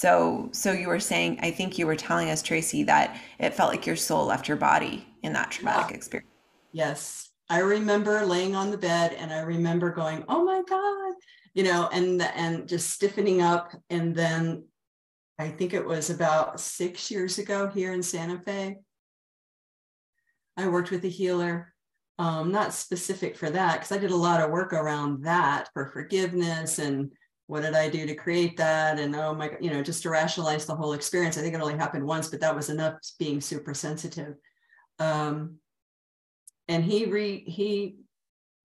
so, 0.01 0.49
so 0.53 0.73
you 0.73 0.89
were 0.89 0.99
saying, 0.99 1.41
I 1.43 1.51
think 1.51 1.77
you 1.77 1.87
were 1.87 1.95
telling 1.95 2.31
us, 2.31 2.41
Tracey, 2.41 2.85
that 2.85 3.21
it 3.39 3.53
felt 3.53 3.71
like 3.71 3.85
your 3.85 3.97
soul 3.97 4.25
left 4.25 4.49
your 4.49 4.57
body 4.57 5.07
in 5.23 5.35
that 5.35 5.51
traumatic 5.51 5.91
yeah. 5.91 5.97
experience. 5.97 6.31
Yes. 6.73 7.29
I 7.51 7.59
remember 7.59 8.25
laying 8.25 8.55
on 8.57 8.71
the 8.71 8.79
bed 8.79 9.13
and 9.13 9.31
I 9.31 9.41
remember 9.41 9.91
going, 9.91 10.25
oh 10.27 10.43
my 10.43 10.63
God, 10.67 11.17
you 11.53 11.65
know, 11.65 11.91
and, 11.93 12.23
and 12.23 12.67
just 12.67 12.89
stiffening 12.89 13.43
up. 13.43 13.75
And 13.91 14.15
then 14.15 14.65
I 15.39 15.49
think 15.49 15.75
it 15.75 15.85
was 15.85 16.09
about 16.09 16.61
six 16.61 17.11
years 17.11 17.37
ago 17.37 17.69
here 17.69 17.93
in 17.93 18.03
Santa 18.03 18.41
Fe. 18.41 18.79
I 20.57 20.69
worked 20.69 20.91
with 20.91 21.05
a 21.05 21.09
healer, 21.09 21.75
um, 22.19 22.51
not 22.51 22.73
specific 22.73 23.37
for 23.37 23.51
that, 23.51 23.75
because 23.75 23.93
I 23.93 23.99
did 23.99 24.13
a 24.13 24.17
lot 24.17 24.41
of 24.41 24.51
work 24.51 24.73
around 24.73 25.25
that 25.25 25.69
for 25.75 25.89
forgiveness 25.89 26.79
and 26.79 27.13
what 27.51 27.63
did 27.63 27.75
I 27.75 27.89
do 27.89 28.07
to 28.07 28.15
create 28.15 28.57
that? 28.59 29.01
And 29.01 29.15
oh 29.17 29.35
my, 29.35 29.51
you 29.61 29.71
know, 29.71 29.83
just 29.83 30.05
to 30.05 30.11
rationalize 30.11 30.67
the 30.67 30.77
whole 30.77 30.93
experience. 30.93 31.37
I 31.37 31.41
think 31.41 31.53
it 31.53 31.61
only 31.61 31.77
happened 31.77 32.07
once, 32.07 32.29
but 32.29 32.39
that 32.43 32.55
was 32.55 32.71
enough 32.71 32.95
being 33.19 33.41
super 33.41 33.75
sensitive. 33.75 34.37
Um, 35.01 35.57
and 36.69 36.85
he 36.85 37.07
re 37.07 37.43
he 37.45 37.97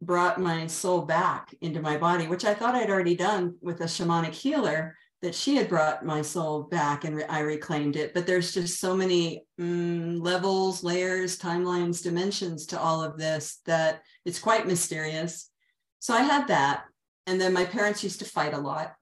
brought 0.03 0.39
my 0.39 0.67
soul 0.67 1.01
back 1.01 1.55
into 1.61 1.81
my 1.81 1.97
body, 1.97 2.27
which 2.27 2.45
I 2.45 2.53
thought 2.53 2.75
I'd 2.75 2.91
already 2.91 3.15
done 3.15 3.55
with 3.59 3.81
a 3.81 3.85
shamanic 3.85 4.33
healer. 4.33 4.95
That 5.21 5.33
she 5.33 5.55
had 5.55 5.69
brought 5.69 6.05
my 6.05 6.21
soul 6.21 6.63
back 6.63 7.03
and 7.03 7.15
re- 7.15 7.23
I 7.23 7.39
reclaimed 7.39 7.95
it. 7.95 8.13
But 8.13 8.27
there's 8.27 8.53
just 8.53 8.79
so 8.79 8.95
many 8.95 9.47
mm, 9.59 10.23
levels, 10.23 10.83
layers, 10.83 11.39
timelines, 11.39 12.03
dimensions 12.03 12.67
to 12.67 12.79
all 12.79 13.01
of 13.01 13.17
this 13.17 13.61
that 13.65 14.03
it's 14.25 14.37
quite 14.37 14.67
mysterious. 14.67 15.49
So 15.97 16.13
I 16.13 16.21
had 16.21 16.47
that 16.49 16.83
and 17.27 17.39
then 17.39 17.53
my 17.53 17.65
parents 17.65 18.03
used 18.03 18.19
to 18.19 18.25
fight 18.25 18.53
a 18.53 18.59
lot. 18.59 18.95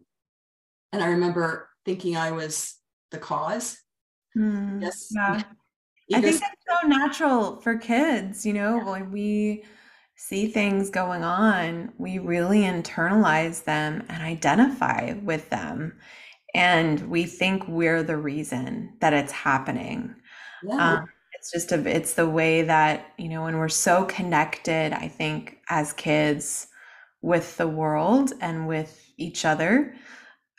And 0.91 1.03
I 1.03 1.07
remember 1.07 1.69
thinking 1.85 2.15
I 2.15 2.31
was 2.31 2.75
the 3.11 3.17
cause. 3.17 3.77
Mm, 4.37 4.81
yes. 4.81 5.07
Yeah. 5.11 5.43
I 6.13 6.21
think 6.21 6.35
it's 6.35 6.39
so 6.39 6.87
natural 6.87 7.61
for 7.61 7.77
kids, 7.77 8.45
you 8.45 8.53
know, 8.53 8.77
yeah. 8.77 8.91
when 8.91 9.11
we 9.11 9.63
see 10.15 10.47
things 10.47 10.89
going 10.89 11.23
on, 11.23 11.91
we 11.97 12.19
really 12.19 12.61
internalize 12.61 13.63
them 13.63 14.03
and 14.09 14.21
identify 14.23 15.13
with 15.23 15.49
them. 15.49 15.97
and 16.53 17.09
we 17.09 17.25
think 17.25 17.67
we're 17.67 18.03
the 18.03 18.17
reason 18.17 18.93
that 19.01 19.13
it's 19.13 19.31
happening. 19.31 20.15
Yeah. 20.63 20.93
Um, 20.99 21.05
it's 21.33 21.51
just 21.51 21.71
a, 21.71 21.79
it's 21.89 22.13
the 22.13 22.29
way 22.29 22.61
that, 22.61 23.07
you 23.17 23.27
know, 23.29 23.43
when 23.43 23.57
we're 23.57 23.69
so 23.69 24.05
connected, 24.05 24.93
I 24.93 25.07
think 25.07 25.57
as 25.69 25.93
kids 25.93 26.67
with 27.23 27.55
the 27.57 27.67
world 27.67 28.33
and 28.41 28.67
with 28.67 29.11
each 29.17 29.45
other, 29.45 29.95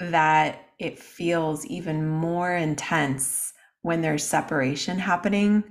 that 0.00 0.70
it 0.78 0.98
feels 0.98 1.64
even 1.66 2.08
more 2.08 2.52
intense 2.56 3.52
when 3.82 4.00
there's 4.00 4.24
separation 4.24 4.98
happening 4.98 5.62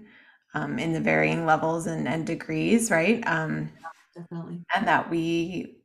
um, 0.54 0.78
in 0.78 0.94
the 0.94 1.02
varying 1.02 1.48
levels 1.48 1.88
and, 1.88 2.08
and 2.08 2.28
degrees, 2.28 2.92
right? 2.92 3.22
Um, 3.28 3.72
Definitely. 4.16 4.64
And 4.76 4.88
that 4.88 5.10
we 5.10 5.80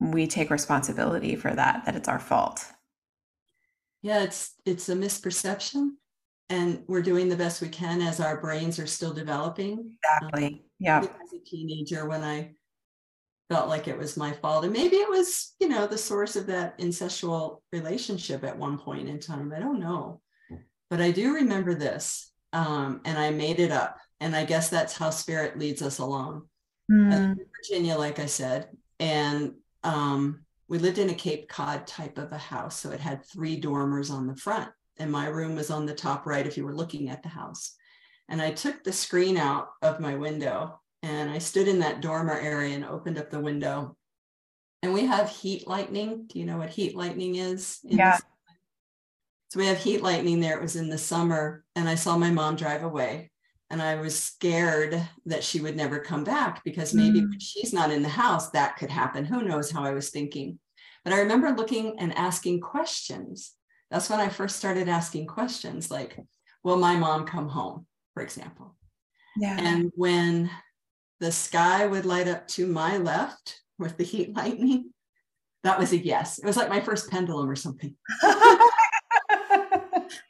we 0.00 0.26
take 0.26 0.50
responsibility 0.50 1.36
for 1.36 1.54
that, 1.54 1.84
that 1.86 1.94
it's 1.94 2.08
our 2.08 2.18
fault. 2.18 2.66
Yeah, 4.02 4.24
it's 4.24 4.54
it's 4.66 4.88
a 4.88 4.94
misperception, 4.96 5.90
and 6.48 6.82
we're 6.88 7.02
doing 7.02 7.28
the 7.28 7.36
best 7.36 7.62
we 7.62 7.68
can 7.68 8.02
as 8.02 8.18
our 8.18 8.40
brains 8.40 8.80
are 8.80 8.86
still 8.88 9.12
developing. 9.12 9.96
Exactly. 10.02 10.46
Um, 10.46 10.60
yeah. 10.80 10.98
As 10.98 11.32
a 11.32 11.44
teenager, 11.44 12.08
when 12.08 12.24
I 12.24 12.54
felt 13.48 13.68
like 13.68 13.88
it 13.88 13.96
was 13.96 14.16
my 14.16 14.32
fault, 14.32 14.64
and 14.64 14.72
maybe 14.72 14.96
it 14.96 15.08
was, 15.08 15.54
you 15.60 15.68
know, 15.68 15.86
the 15.86 15.98
source 15.98 16.36
of 16.36 16.46
that 16.46 16.78
incestual 16.78 17.60
relationship 17.72 18.44
at 18.44 18.58
one 18.58 18.78
point 18.78 19.08
in 19.08 19.18
time. 19.18 19.52
I 19.54 19.58
don't 19.58 19.80
know, 19.80 20.20
but 20.90 21.00
I 21.00 21.10
do 21.10 21.34
remember 21.34 21.74
this, 21.74 22.30
um, 22.52 23.00
and 23.04 23.18
I 23.18 23.30
made 23.30 23.60
it 23.60 23.70
up, 23.70 23.98
and 24.20 24.36
I 24.36 24.44
guess 24.44 24.68
that's 24.68 24.96
how 24.96 25.10
spirit 25.10 25.58
leads 25.58 25.82
us 25.82 25.98
along. 25.98 26.48
Mm. 26.90 27.36
Virginia, 27.56 27.96
like 27.96 28.18
I 28.18 28.26
said, 28.26 28.68
and 29.00 29.54
um, 29.82 30.44
we 30.68 30.78
lived 30.78 30.98
in 30.98 31.10
a 31.10 31.14
Cape 31.14 31.48
Cod 31.48 31.86
type 31.86 32.18
of 32.18 32.32
a 32.32 32.38
house. 32.38 32.78
So 32.78 32.90
it 32.90 33.00
had 33.00 33.24
three 33.24 33.56
dormers 33.56 34.10
on 34.10 34.26
the 34.26 34.36
front, 34.36 34.70
and 34.98 35.10
my 35.10 35.26
room 35.26 35.56
was 35.56 35.70
on 35.70 35.86
the 35.86 35.94
top 35.94 36.26
right 36.26 36.46
if 36.46 36.56
you 36.56 36.64
were 36.64 36.74
looking 36.74 37.08
at 37.08 37.22
the 37.22 37.28
house. 37.28 37.74
And 38.28 38.42
I 38.42 38.50
took 38.50 38.84
the 38.84 38.92
screen 38.92 39.38
out 39.38 39.68
of 39.80 40.00
my 40.00 40.14
window 40.14 40.80
and 41.02 41.30
I 41.30 41.38
stood 41.38 41.68
in 41.68 41.80
that 41.80 42.00
dormer 42.00 42.38
area 42.38 42.74
and 42.74 42.84
opened 42.84 43.18
up 43.18 43.30
the 43.30 43.40
window. 43.40 43.96
And 44.82 44.94
we 44.94 45.06
have 45.06 45.28
heat 45.28 45.66
lightning. 45.66 46.26
Do 46.28 46.38
you 46.38 46.44
know 46.44 46.58
what 46.58 46.70
heat 46.70 46.96
lightning 46.96 47.36
is? 47.36 47.78
Yeah. 47.82 48.18
So 49.50 49.58
we 49.58 49.66
have 49.66 49.78
heat 49.78 50.02
lightning 50.02 50.40
there. 50.40 50.56
It 50.56 50.62
was 50.62 50.76
in 50.76 50.88
the 50.88 50.98
summer, 50.98 51.64
and 51.74 51.88
I 51.88 51.94
saw 51.94 52.16
my 52.16 52.30
mom 52.30 52.56
drive 52.56 52.84
away 52.84 53.30
and 53.70 53.82
I 53.82 53.96
was 53.96 54.18
scared 54.18 55.00
that 55.26 55.44
she 55.44 55.60
would 55.60 55.76
never 55.76 55.98
come 55.98 56.24
back 56.24 56.64
because 56.64 56.94
maybe 56.94 57.20
mm. 57.20 57.34
she's 57.38 57.72
not 57.72 57.90
in 57.90 58.02
the 58.02 58.08
house, 58.08 58.50
that 58.50 58.76
could 58.76 58.90
happen. 58.90 59.24
Who 59.24 59.42
knows 59.42 59.70
how 59.70 59.84
I 59.84 59.92
was 59.92 60.10
thinking. 60.10 60.58
But 61.04 61.12
I 61.12 61.20
remember 61.20 61.50
looking 61.50 61.98
and 61.98 62.16
asking 62.16 62.60
questions. 62.60 63.52
That's 63.90 64.08
when 64.08 64.20
I 64.20 64.28
first 64.28 64.56
started 64.56 64.88
asking 64.88 65.26
questions 65.26 65.90
like, 65.90 66.18
Will 66.64 66.76
my 66.76 66.96
mom 66.96 67.24
come 67.24 67.48
home, 67.48 67.86
for 68.14 68.22
example? 68.22 68.76
Yeah. 69.36 69.56
And 69.60 69.92
when 69.94 70.50
the 71.20 71.32
sky 71.32 71.86
would 71.86 72.06
light 72.06 72.28
up 72.28 72.46
to 72.48 72.66
my 72.66 72.96
left 72.96 73.60
with 73.78 73.96
the 73.96 74.04
heat 74.04 74.36
lightning, 74.36 74.92
that 75.64 75.78
was 75.78 75.92
a 75.92 75.98
yes. 75.98 76.38
It 76.38 76.46
was 76.46 76.56
like 76.56 76.68
my 76.68 76.80
first 76.80 77.10
pendulum 77.10 77.50
or 77.50 77.56
something. 77.56 77.94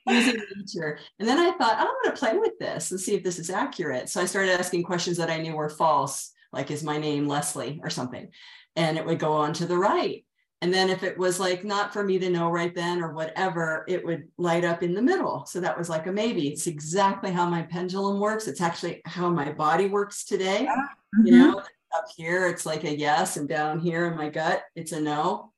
using 0.07 0.41
nature. 0.57 0.99
And 1.19 1.29
then 1.29 1.39
I 1.39 1.53
thought, 1.53 1.77
oh, 1.79 1.83
I'm 1.83 2.05
going 2.05 2.15
to 2.15 2.19
play 2.19 2.39
with 2.39 2.59
this 2.59 2.91
and 2.91 3.01
see 3.01 3.15
if 3.15 3.23
this 3.23 3.39
is 3.39 3.51
accurate. 3.51 4.09
So 4.09 4.21
I 4.21 4.27
started 4.27 4.59
asking 4.59 4.85
questions 4.85 5.17
that 5.19 5.31
I 5.31 5.39
knew 5.39 5.55
were 5.55 5.69
false, 5.69 6.33
like, 6.53 6.71
is 6.71 6.83
my 6.83 6.99
name 6.99 7.29
Leslie 7.29 7.81
or 7.83 7.91
something? 7.91 8.29
And 8.77 8.97
it 8.97 9.05
would 9.05 9.19
go 9.19 9.33
on 9.33 9.53
to 9.55 9.67
the 9.67 9.77
right. 9.77 10.25
And 10.61 10.75
then 10.75 10.91
if 10.91 11.05
it 11.05 11.17
was 11.17 11.39
like 11.39 11.65
not 11.65 11.93
for 11.93 12.03
me 12.03 12.19
to 12.19 12.31
know 12.31 12.51
right 12.51 12.75
then 12.75 13.01
or 13.01 13.13
whatever, 13.13 13.85
it 13.87 14.05
would 14.05 14.29
light 14.39 14.65
up 14.65 14.83
in 14.83 14.93
the 14.93 15.03
middle. 15.03 15.47
So 15.47 15.61
that 15.61 15.79
was 15.79 15.89
like 15.89 16.09
a 16.09 16.13
maybe. 16.13 16.49
It's 16.49 16.67
exactly 16.67 17.31
how 17.31 17.49
my 17.49 17.63
pendulum 17.63 18.19
works. 18.19 18.49
It's 18.49 18.61
actually 18.61 19.01
how 19.05 19.31
my 19.31 19.53
body 19.53 19.87
works 19.87 20.25
today. 20.25 20.67
Mm-hmm. 20.69 21.27
You 21.27 21.33
know, 21.39 21.59
up 21.97 22.07
here, 22.17 22.49
it's 22.49 22.67
like 22.67 22.83
a 22.83 22.97
yes, 22.97 23.37
and 23.37 23.49
down 23.49 23.79
here 23.79 24.07
in 24.07 24.17
my 24.17 24.29
gut, 24.29 24.63
it's 24.75 24.93
a 24.93 25.01
no. 25.01 25.53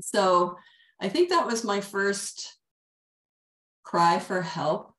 So 0.00 0.56
I 1.00 1.10
think 1.10 1.28
that 1.28 1.46
was 1.46 1.62
my 1.62 1.80
first 1.80 2.56
cry 3.82 4.18
for 4.18 4.40
help 4.40 4.94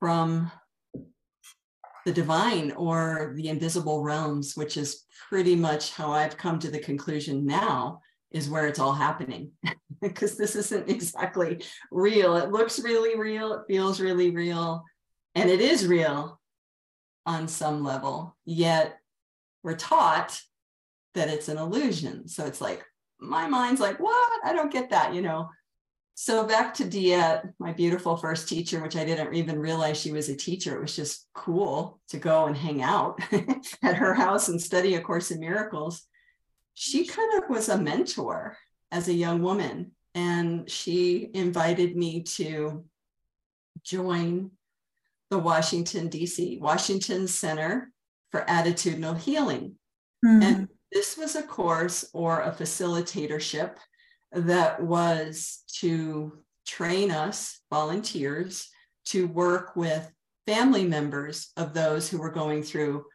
from 0.00 0.50
the 2.04 2.12
divine 2.12 2.72
or 2.72 3.32
the 3.36 3.48
invisible 3.48 4.02
realms, 4.02 4.56
which 4.56 4.76
is 4.76 5.04
pretty 5.28 5.56
much 5.56 5.92
how 5.92 6.12
I've 6.12 6.36
come 6.36 6.58
to 6.58 6.70
the 6.70 6.78
conclusion 6.78 7.46
now 7.46 8.00
is 8.36 8.50
where 8.50 8.66
it's 8.66 8.78
all 8.78 8.92
happening 8.92 9.52
because 10.00 10.36
this 10.36 10.56
isn't 10.56 10.88
exactly 10.90 11.62
real. 11.90 12.36
It 12.36 12.50
looks 12.50 12.78
really 12.78 13.18
real, 13.18 13.54
it 13.54 13.62
feels 13.66 14.00
really 14.00 14.30
real, 14.30 14.84
and 15.34 15.50
it 15.50 15.60
is 15.60 15.86
real 15.86 16.40
on 17.24 17.48
some 17.48 17.82
level. 17.82 18.36
Yet 18.44 18.98
we're 19.62 19.76
taught 19.76 20.40
that 21.14 21.28
it's 21.28 21.48
an 21.48 21.58
illusion. 21.58 22.28
So 22.28 22.46
it's 22.46 22.60
like, 22.60 22.84
my 23.18 23.48
mind's 23.48 23.80
like, 23.80 23.98
what? 23.98 24.40
I 24.44 24.52
don't 24.52 24.72
get 24.72 24.90
that, 24.90 25.14
you 25.14 25.22
know. 25.22 25.48
So 26.14 26.46
back 26.46 26.72
to 26.74 26.88
Diet, 26.88 27.42
my 27.58 27.72
beautiful 27.72 28.16
first 28.16 28.48
teacher, 28.48 28.80
which 28.80 28.96
I 28.96 29.04
didn't 29.04 29.34
even 29.34 29.58
realize 29.58 29.98
she 30.00 30.12
was 30.12 30.30
a 30.30 30.36
teacher. 30.36 30.74
It 30.74 30.80
was 30.80 30.96
just 30.96 31.26
cool 31.34 32.00
to 32.08 32.18
go 32.18 32.46
and 32.46 32.56
hang 32.56 32.82
out 32.82 33.20
at 33.82 33.96
her 33.96 34.14
house 34.14 34.48
and 34.48 34.60
study 34.60 34.94
A 34.94 35.00
Course 35.00 35.30
in 35.30 35.40
Miracles. 35.40 36.06
She 36.78 37.06
kind 37.06 37.42
of 37.42 37.48
was 37.48 37.70
a 37.70 37.78
mentor 37.78 38.58
as 38.92 39.08
a 39.08 39.14
young 39.14 39.42
woman, 39.42 39.92
and 40.14 40.70
she 40.70 41.30
invited 41.32 41.96
me 41.96 42.22
to 42.22 42.84
join 43.82 44.50
the 45.30 45.38
Washington, 45.38 46.08
D.C., 46.08 46.58
Washington 46.60 47.26
Center 47.26 47.90
for 48.30 48.42
Attitudinal 48.42 49.18
Healing. 49.18 49.76
Mm. 50.24 50.42
And 50.42 50.68
this 50.92 51.16
was 51.16 51.34
a 51.34 51.42
course 51.42 52.08
or 52.12 52.42
a 52.42 52.52
facilitatorship 52.52 53.76
that 54.32 54.82
was 54.82 55.64
to 55.78 56.44
train 56.66 57.10
us 57.10 57.60
volunteers 57.70 58.68
to 59.06 59.26
work 59.26 59.76
with 59.76 60.12
family 60.46 60.84
members 60.84 61.52
of 61.56 61.72
those 61.72 62.08
who 62.08 62.18
were 62.18 62.30
going 62.30 62.62
through 62.62 63.06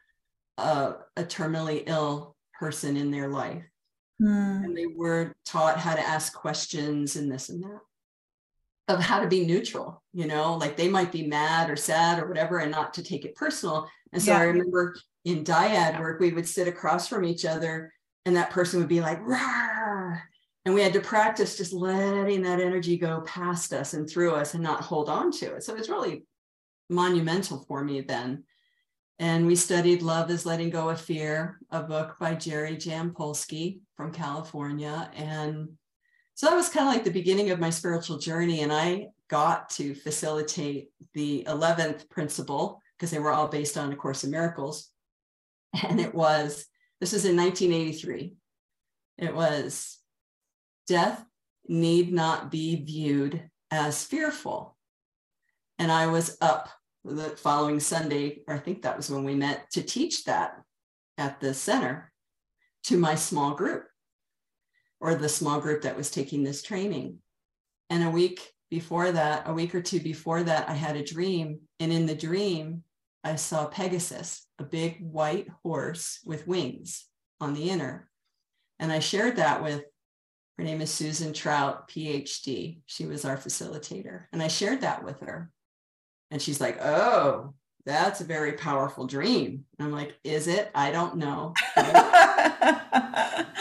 a, 0.58 0.94
a 1.16 1.22
terminally 1.22 1.84
ill 1.86 2.31
person 2.62 2.96
in 2.96 3.10
their 3.10 3.28
life. 3.28 3.64
Mm. 4.22 4.64
And 4.64 4.76
they 4.76 4.86
were 4.86 5.34
taught 5.44 5.78
how 5.78 5.96
to 5.96 6.00
ask 6.00 6.32
questions 6.32 7.16
and 7.16 7.30
this 7.30 7.48
and 7.48 7.64
that 7.64 7.80
of 8.88 9.00
how 9.00 9.20
to 9.20 9.28
be 9.28 9.44
neutral, 9.44 10.02
you 10.12 10.26
know, 10.26 10.54
like 10.54 10.76
they 10.76 10.88
might 10.88 11.10
be 11.10 11.26
mad 11.26 11.70
or 11.70 11.76
sad 11.76 12.22
or 12.22 12.28
whatever, 12.28 12.58
and 12.58 12.70
not 12.70 12.94
to 12.94 13.02
take 13.02 13.24
it 13.24 13.34
personal. 13.34 13.88
And 14.12 14.22
so 14.22 14.32
yeah. 14.32 14.38
I 14.38 14.44
remember 14.44 14.94
in 15.24 15.44
dyad 15.44 15.98
work, 15.98 16.20
we 16.20 16.32
would 16.32 16.46
sit 16.46 16.68
across 16.68 17.08
from 17.08 17.24
each 17.24 17.44
other 17.44 17.92
and 18.24 18.36
that 18.36 18.50
person 18.50 18.78
would 18.78 18.88
be 18.88 19.00
like, 19.00 19.20
Rawr! 19.22 20.20
and 20.64 20.74
we 20.74 20.82
had 20.82 20.92
to 20.92 21.00
practice 21.00 21.56
just 21.56 21.72
letting 21.72 22.42
that 22.42 22.60
energy 22.60 22.96
go 22.96 23.22
past 23.22 23.72
us 23.72 23.94
and 23.94 24.08
through 24.08 24.34
us 24.34 24.54
and 24.54 24.62
not 24.62 24.82
hold 24.82 25.08
on 25.08 25.32
to 25.32 25.54
it 25.54 25.64
so 25.64 25.74
it's 25.74 25.88
really 25.88 26.24
monumental 26.88 27.64
for 27.66 27.82
me 27.82 28.00
then 28.00 28.44
and 29.22 29.46
we 29.46 29.54
studied 29.54 30.02
love 30.02 30.32
is 30.32 30.44
letting 30.44 30.68
go 30.68 30.88
of 30.88 31.00
fear 31.00 31.60
a 31.70 31.80
book 31.80 32.16
by 32.18 32.34
jerry 32.34 32.76
jampolsky 32.76 33.78
from 33.96 34.12
california. 34.12 35.08
And 35.14 35.68
so 36.34 36.46
that 36.46 36.56
was 36.56 36.68
kind 36.68 36.88
of 36.88 36.92
like 36.92 37.04
the 37.04 37.10
beginning 37.10 37.50
of 37.50 37.60
my 37.60 37.70
spiritual 37.70 38.18
journey. 38.18 38.62
And 38.62 38.72
i 38.72 39.06
got 39.28 39.70
to 39.70 39.94
facilitate 39.94 40.90
the 41.14 41.44
11th 41.48 42.10
principle 42.10 42.82
because 42.98 43.12
they 43.12 43.20
were 43.20 43.32
all 43.32 43.46
based 43.46 43.78
on 43.78 43.92
a 43.92 43.96
course 43.96 44.24
in 44.24 44.30
miracles. 44.30 44.90
And 45.88 46.00
it 46.00 46.14
was 46.14 46.66
this 47.00 47.12
was 47.12 47.24
in 47.24 47.36
1983 47.36 48.34
it 49.18 49.34
was 49.34 49.98
death 50.88 51.24
need 51.68 52.12
not 52.12 52.50
be 52.50 52.84
viewed 52.84 53.48
as 53.70 54.04
fearful. 54.04 54.76
And 55.78 55.92
I 55.92 56.08
was 56.08 56.36
up 56.40 56.68
the 57.04 57.30
following 57.36 57.80
Sunday, 57.80 58.42
or 58.46 58.54
I 58.54 58.58
think 58.58 58.82
that 58.82 58.96
was 58.96 59.10
when 59.10 59.24
we 59.24 59.34
met, 59.34 59.70
to 59.72 59.82
teach 59.82 60.24
that 60.24 60.62
at 61.18 61.40
the 61.40 61.54
center 61.54 62.12
to 62.84 62.96
my 62.96 63.14
small 63.14 63.54
group 63.54 63.84
or 65.00 65.14
the 65.14 65.28
small 65.28 65.60
group 65.60 65.82
that 65.82 65.96
was 65.96 66.10
taking 66.10 66.44
this 66.44 66.62
training. 66.62 67.18
And 67.90 68.04
a 68.04 68.10
week 68.10 68.52
before 68.70 69.12
that, 69.12 69.48
a 69.48 69.52
week 69.52 69.74
or 69.74 69.82
two 69.82 70.00
before 70.00 70.42
that, 70.44 70.68
I 70.68 70.74
had 70.74 70.96
a 70.96 71.04
dream. 71.04 71.60
And 71.80 71.92
in 71.92 72.06
the 72.06 72.14
dream, 72.14 72.84
I 73.24 73.36
saw 73.36 73.66
Pegasus, 73.66 74.46
a 74.58 74.64
big 74.64 74.98
white 75.00 75.48
horse 75.62 76.20
with 76.24 76.46
wings 76.46 77.06
on 77.40 77.54
the 77.54 77.68
inner. 77.68 78.08
And 78.78 78.90
I 78.90 79.00
shared 79.00 79.36
that 79.36 79.62
with 79.62 79.84
her 80.58 80.64
name 80.64 80.80
is 80.80 80.90
Susan 80.90 81.32
Trout, 81.32 81.88
PhD. 81.88 82.80
She 82.86 83.06
was 83.06 83.24
our 83.24 83.36
facilitator. 83.36 84.24
And 84.32 84.42
I 84.42 84.48
shared 84.48 84.82
that 84.82 85.04
with 85.04 85.20
her. 85.20 85.50
And 86.32 86.42
she's 86.42 86.60
like, 86.60 86.82
oh, 86.82 87.54
that's 87.86 88.20
a 88.20 88.24
very 88.24 88.54
powerful 88.54 89.06
dream. 89.06 89.64
And 89.78 89.86
I'm 89.86 89.92
like, 89.92 90.16
is 90.24 90.48
it? 90.48 90.70
I 90.74 90.90
don't 90.90 91.16
know. 91.16 91.54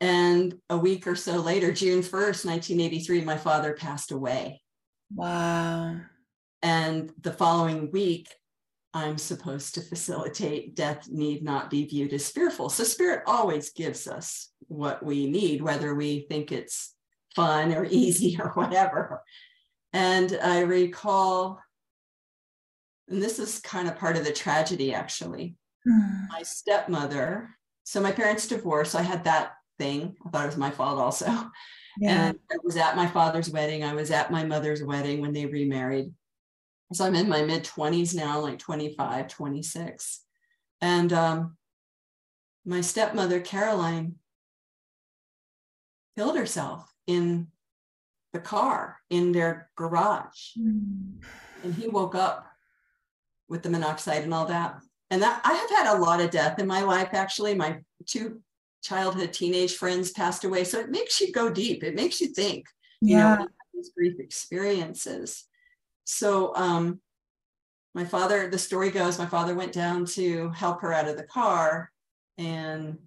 And 0.00 0.54
a 0.70 0.78
week 0.78 1.06
or 1.06 1.16
so 1.16 1.38
later, 1.38 1.72
June 1.72 2.02
1st, 2.02 2.44
1983, 2.44 3.22
my 3.22 3.36
father 3.36 3.72
passed 3.72 4.12
away. 4.12 4.62
Wow. 5.14 5.96
And 6.62 7.12
the 7.20 7.32
following 7.32 7.90
week, 7.90 8.28
I'm 8.94 9.18
supposed 9.18 9.74
to 9.74 9.80
facilitate 9.80 10.76
death 10.76 11.08
need 11.08 11.42
not 11.42 11.70
be 11.70 11.84
viewed 11.84 12.12
as 12.12 12.30
fearful. 12.30 12.68
So 12.68 12.84
spirit 12.84 13.22
always 13.26 13.70
gives 13.70 14.06
us 14.06 14.50
what 14.68 15.04
we 15.04 15.28
need, 15.28 15.62
whether 15.62 15.94
we 15.94 16.26
think 16.28 16.52
it's 16.52 16.94
fun 17.34 17.74
or 17.74 17.84
easy 17.90 18.38
or 18.40 18.50
whatever. 18.50 19.22
And 19.92 20.38
I 20.42 20.60
recall, 20.60 21.60
and 23.08 23.22
this 23.22 23.38
is 23.38 23.60
kind 23.60 23.88
of 23.88 23.96
part 23.96 24.16
of 24.16 24.24
the 24.24 24.32
tragedy 24.32 24.94
actually. 24.94 25.56
Hmm. 25.86 26.26
My 26.30 26.42
stepmother, 26.42 27.50
so 27.84 28.00
my 28.00 28.12
parents 28.12 28.46
divorced. 28.46 28.92
So 28.92 28.98
I 28.98 29.02
had 29.02 29.24
that 29.24 29.52
thing. 29.78 30.16
I 30.26 30.30
thought 30.30 30.44
it 30.44 30.48
was 30.48 30.56
my 30.56 30.70
fault 30.70 30.98
also. 30.98 31.26
Yeah. 32.00 32.28
And 32.28 32.38
I 32.52 32.56
was 32.62 32.76
at 32.76 32.94
my 32.94 33.08
father's 33.08 33.50
wedding. 33.50 33.82
I 33.82 33.94
was 33.94 34.12
at 34.12 34.30
my 34.30 34.44
mother's 34.44 34.84
wedding 34.84 35.20
when 35.20 35.32
they 35.32 35.46
remarried. 35.46 36.12
So 36.92 37.04
I'm 37.04 37.16
in 37.16 37.28
my 37.28 37.42
mid 37.42 37.64
20s 37.64 38.14
now, 38.14 38.38
like 38.40 38.60
25, 38.60 39.26
26. 39.26 40.20
And 40.80 41.12
um, 41.12 41.56
my 42.64 42.82
stepmother, 42.82 43.40
Caroline, 43.40 44.14
killed 46.16 46.36
herself 46.36 46.92
in 47.06 47.48
the 48.32 48.40
car 48.40 48.98
in 49.10 49.32
their 49.32 49.70
garage. 49.76 50.52
Mm. 50.58 51.24
And 51.64 51.74
he 51.74 51.88
woke 51.88 52.14
up 52.14 52.47
with 53.48 53.62
the 53.62 53.70
monoxide 53.70 54.22
and 54.22 54.34
all 54.34 54.46
that. 54.46 54.80
And 55.10 55.22
that 55.22 55.40
I 55.44 55.54
have 55.54 55.70
had 55.70 55.96
a 55.96 56.00
lot 56.00 56.20
of 56.20 56.30
death 56.30 56.58
in 56.58 56.66
my 56.66 56.82
life, 56.82 57.10
actually. 57.12 57.54
My 57.54 57.78
two 58.06 58.40
childhood 58.82 59.32
teenage 59.32 59.76
friends 59.76 60.10
passed 60.10 60.44
away. 60.44 60.64
So 60.64 60.78
it 60.80 60.90
makes 60.90 61.20
you 61.20 61.32
go 61.32 61.50
deep. 61.50 61.82
It 61.82 61.94
makes 61.94 62.20
you 62.20 62.28
think, 62.28 62.66
you 63.00 63.16
yeah. 63.16 63.36
know, 63.36 63.48
these 63.74 63.90
grief 63.96 64.20
experiences. 64.20 65.44
So 66.04 66.54
um, 66.54 67.00
my 67.94 68.04
father, 68.04 68.48
the 68.48 68.58
story 68.58 68.90
goes, 68.90 69.18
my 69.18 69.26
father 69.26 69.54
went 69.54 69.72
down 69.72 70.04
to 70.06 70.50
help 70.50 70.80
her 70.82 70.92
out 70.92 71.08
of 71.08 71.16
the 71.16 71.24
car 71.24 71.90
and 72.36 72.98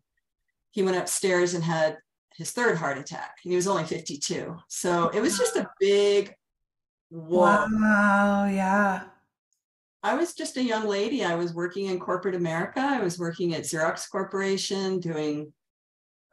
he 0.72 0.84
went 0.84 0.98
upstairs 0.98 1.54
and 1.54 1.64
had 1.64 1.98
his 2.36 2.52
third 2.52 2.78
heart 2.78 2.98
attack. 2.98 3.38
He 3.42 3.56
was 3.56 3.68
only 3.68 3.84
52. 3.84 4.58
So 4.68 5.10
it 5.10 5.22
was 5.22 5.38
just 5.38 5.56
a 5.56 5.70
big 5.80 6.34
whoa. 7.10 7.68
Wow, 7.70 8.46
yeah. 8.46 9.04
I 10.04 10.16
was 10.16 10.34
just 10.34 10.58
a 10.58 10.64
young 10.64 10.88
lady. 10.88 11.24
I 11.24 11.36
was 11.36 11.54
working 11.54 11.86
in 11.88 12.00
corporate 12.00 12.36
America. 12.36 12.80
I 12.80 13.02
was 13.02 13.20
working 13.20 13.54
at 13.54 13.64
Xerox 13.64 14.10
Corporation 14.10 15.00
doing 15.00 15.54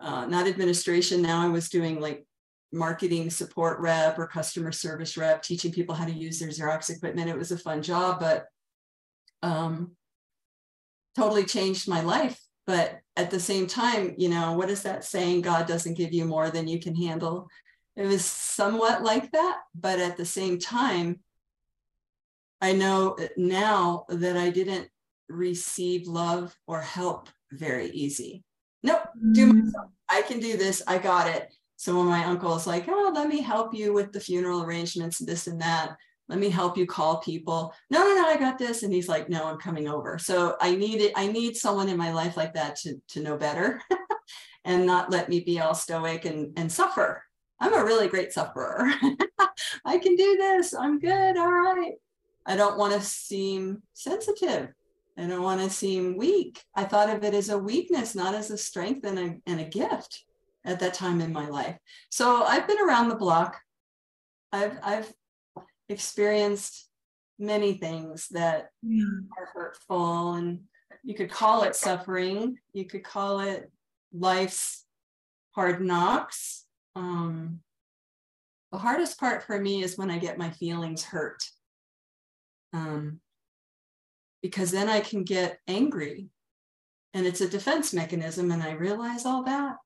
uh, 0.00 0.26
not 0.26 0.46
administration. 0.46 1.20
Now 1.20 1.42
I 1.42 1.48
was 1.48 1.68
doing 1.68 2.00
like 2.00 2.24
marketing 2.72 3.30
support 3.30 3.80
rep 3.80 4.18
or 4.18 4.26
customer 4.26 4.72
service 4.72 5.16
rep, 5.16 5.42
teaching 5.42 5.72
people 5.72 5.94
how 5.94 6.06
to 6.06 6.12
use 6.12 6.38
their 6.38 6.48
Xerox 6.48 6.88
equipment. 6.88 7.28
It 7.28 7.36
was 7.36 7.52
a 7.52 7.58
fun 7.58 7.82
job, 7.82 8.20
but 8.20 8.46
um, 9.42 9.92
totally 11.16 11.44
changed 11.44 11.88
my 11.88 12.00
life. 12.00 12.40
But 12.66 13.00
at 13.16 13.30
the 13.30 13.40
same 13.40 13.66
time, 13.66 14.14
you 14.18 14.28
know, 14.28 14.52
what 14.52 14.70
is 14.70 14.82
that 14.82 15.04
saying? 15.04 15.42
God 15.42 15.66
doesn't 15.66 15.96
give 15.96 16.12
you 16.12 16.24
more 16.24 16.50
than 16.50 16.68
you 16.68 16.78
can 16.78 16.94
handle. 16.94 17.48
It 17.96 18.06
was 18.06 18.24
somewhat 18.24 19.02
like 19.02 19.30
that. 19.32 19.58
But 19.74 19.98
at 19.98 20.16
the 20.16 20.26
same 20.26 20.58
time, 20.58 21.20
I 22.60 22.72
know 22.72 23.16
now 23.36 24.04
that 24.08 24.36
I 24.36 24.50
didn't 24.50 24.88
receive 25.28 26.06
love 26.06 26.56
or 26.66 26.80
help 26.80 27.28
very 27.52 27.90
easy. 27.90 28.44
Nope, 28.82 29.02
do 29.32 29.52
mm. 29.52 29.64
myself. 29.64 29.90
I 30.08 30.22
can 30.22 30.40
do 30.40 30.56
this. 30.56 30.82
I 30.86 30.98
got 30.98 31.28
it. 31.28 31.52
So 31.76 31.96
when 31.96 32.06
my 32.06 32.24
uncle 32.24 32.56
is 32.56 32.66
like, 32.66 32.86
oh, 32.88 33.12
let 33.14 33.28
me 33.28 33.40
help 33.40 33.74
you 33.74 33.92
with 33.92 34.12
the 34.12 34.20
funeral 34.20 34.62
arrangements, 34.62 35.18
this 35.18 35.46
and 35.46 35.60
that. 35.60 35.96
Let 36.28 36.38
me 36.38 36.50
help 36.50 36.76
you 36.76 36.86
call 36.86 37.18
people. 37.18 37.72
No, 37.90 38.00
no, 38.00 38.14
no, 38.14 38.26
I 38.26 38.36
got 38.36 38.58
this. 38.58 38.82
And 38.82 38.92
he's 38.92 39.08
like, 39.08 39.28
no, 39.28 39.44
I'm 39.44 39.58
coming 39.58 39.88
over. 39.88 40.18
So 40.18 40.56
I 40.60 40.74
need 40.74 41.00
it. 41.00 41.12
I 41.16 41.26
need 41.26 41.56
someone 41.56 41.88
in 41.88 41.96
my 41.96 42.12
life 42.12 42.36
like 42.36 42.54
that 42.54 42.76
to, 42.80 43.00
to 43.10 43.22
know 43.22 43.36
better 43.36 43.80
and 44.64 44.84
not 44.84 45.10
let 45.10 45.28
me 45.28 45.40
be 45.40 45.60
all 45.60 45.74
stoic 45.74 46.24
and, 46.24 46.52
and 46.58 46.70
suffer. 46.70 47.22
I'm 47.60 47.74
a 47.74 47.84
really 47.84 48.08
great 48.08 48.32
sufferer. 48.32 48.90
I 49.84 49.98
can 49.98 50.16
do 50.16 50.36
this. 50.36 50.74
I'm 50.74 50.98
good. 50.98 51.36
All 51.36 51.50
right. 51.50 51.94
I 52.48 52.56
don't 52.56 52.78
want 52.78 52.94
to 52.94 53.00
seem 53.00 53.82
sensitive. 53.92 54.70
I 55.18 55.26
don't 55.26 55.42
want 55.42 55.60
to 55.60 55.68
seem 55.68 56.16
weak. 56.16 56.62
I 56.74 56.84
thought 56.84 57.14
of 57.14 57.22
it 57.22 57.34
as 57.34 57.50
a 57.50 57.58
weakness, 57.58 58.14
not 58.14 58.34
as 58.34 58.50
a 58.50 58.56
strength 58.56 59.04
and 59.04 59.18
a, 59.18 59.36
and 59.46 59.60
a 59.60 59.64
gift 59.64 60.24
at 60.64 60.80
that 60.80 60.94
time 60.94 61.20
in 61.20 61.32
my 61.32 61.46
life. 61.48 61.76
So 62.10 62.44
I've 62.44 62.66
been 62.66 62.80
around 62.80 63.08
the 63.08 63.16
block. 63.16 63.60
I've, 64.50 64.78
I've 64.82 65.12
experienced 65.90 66.88
many 67.38 67.74
things 67.74 68.28
that 68.30 68.70
yeah. 68.82 69.04
are 69.38 69.50
hurtful 69.52 70.32
and 70.34 70.60
you 71.04 71.14
could 71.14 71.30
call 71.30 71.64
it 71.64 71.76
suffering. 71.76 72.58
You 72.72 72.86
could 72.86 73.04
call 73.04 73.40
it 73.40 73.70
life's 74.12 74.84
hard 75.50 75.82
knocks. 75.82 76.64
Um, 76.96 77.60
the 78.72 78.78
hardest 78.78 79.18
part 79.20 79.42
for 79.42 79.60
me 79.60 79.82
is 79.82 79.98
when 79.98 80.10
I 80.10 80.18
get 80.18 80.38
my 80.38 80.50
feelings 80.50 81.04
hurt. 81.04 81.42
Um, 82.72 83.20
because 84.42 84.70
then 84.70 84.88
I 84.88 85.00
can 85.00 85.24
get 85.24 85.58
angry 85.66 86.28
and 87.14 87.26
it's 87.26 87.40
a 87.40 87.48
defense 87.48 87.92
mechanism. 87.92 88.50
And 88.50 88.62
I 88.62 88.72
realize 88.72 89.26
all 89.26 89.44
that. 89.44 89.76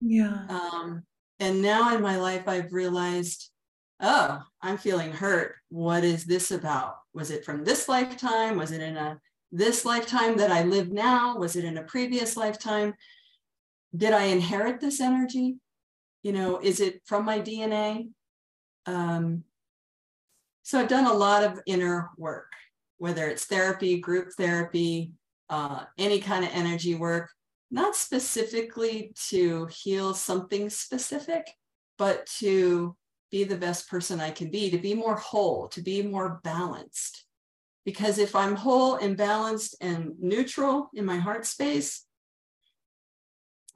Yeah. 0.00 0.46
Um, 0.48 1.04
and 1.38 1.62
now 1.62 1.94
in 1.94 2.02
my 2.02 2.16
life, 2.16 2.48
I've 2.48 2.72
realized, 2.72 3.50
oh, 4.00 4.42
I'm 4.60 4.78
feeling 4.78 5.12
hurt. 5.12 5.54
What 5.68 6.04
is 6.04 6.24
this 6.24 6.50
about? 6.50 6.96
Was 7.14 7.30
it 7.30 7.44
from 7.44 7.64
this 7.64 7.88
lifetime? 7.88 8.56
Was 8.56 8.72
it 8.72 8.82
in 8.82 8.96
a 8.96 9.20
this 9.52 9.84
lifetime 9.84 10.36
that 10.36 10.50
I 10.50 10.62
live 10.62 10.90
now? 10.90 11.36
Was 11.36 11.56
it 11.56 11.64
in 11.64 11.78
a 11.78 11.82
previous 11.82 12.36
lifetime? 12.36 12.94
Did 13.96 14.12
I 14.12 14.24
inherit 14.24 14.80
this 14.80 15.00
energy? 15.00 15.56
You 16.22 16.32
know, 16.32 16.58
is 16.58 16.80
it 16.80 17.02
from 17.04 17.24
my 17.24 17.40
DNA? 17.40 18.10
Um, 18.86 19.44
so 20.70 20.78
I've 20.78 20.88
done 20.88 21.06
a 21.06 21.12
lot 21.12 21.44
of 21.44 21.60
inner 21.66 22.10
work 22.16 22.46
whether 23.00 23.26
it's 23.28 23.46
therapy, 23.46 23.98
group 23.98 24.28
therapy, 24.36 25.14
uh, 25.48 25.84
any 25.96 26.20
kind 26.20 26.44
of 26.44 26.50
energy 26.52 26.94
work, 26.94 27.30
not 27.70 27.96
specifically 27.96 29.14
to 29.30 29.66
heal 29.72 30.12
something 30.12 30.68
specific, 30.68 31.46
but 31.96 32.26
to 32.26 32.94
be 33.30 33.42
the 33.42 33.56
best 33.56 33.88
person 33.88 34.20
I 34.20 34.30
can 34.30 34.50
be, 34.50 34.70
to 34.70 34.76
be 34.76 34.92
more 34.92 35.16
whole, 35.16 35.68
to 35.68 35.80
be 35.80 36.02
more 36.02 36.40
balanced. 36.44 37.24
Because 37.86 38.18
if 38.18 38.36
I'm 38.36 38.54
whole 38.54 38.96
and 38.96 39.16
balanced 39.16 39.76
and 39.80 40.12
neutral 40.20 40.90
in 40.92 41.06
my 41.06 41.16
heart 41.16 41.46
space, 41.46 42.04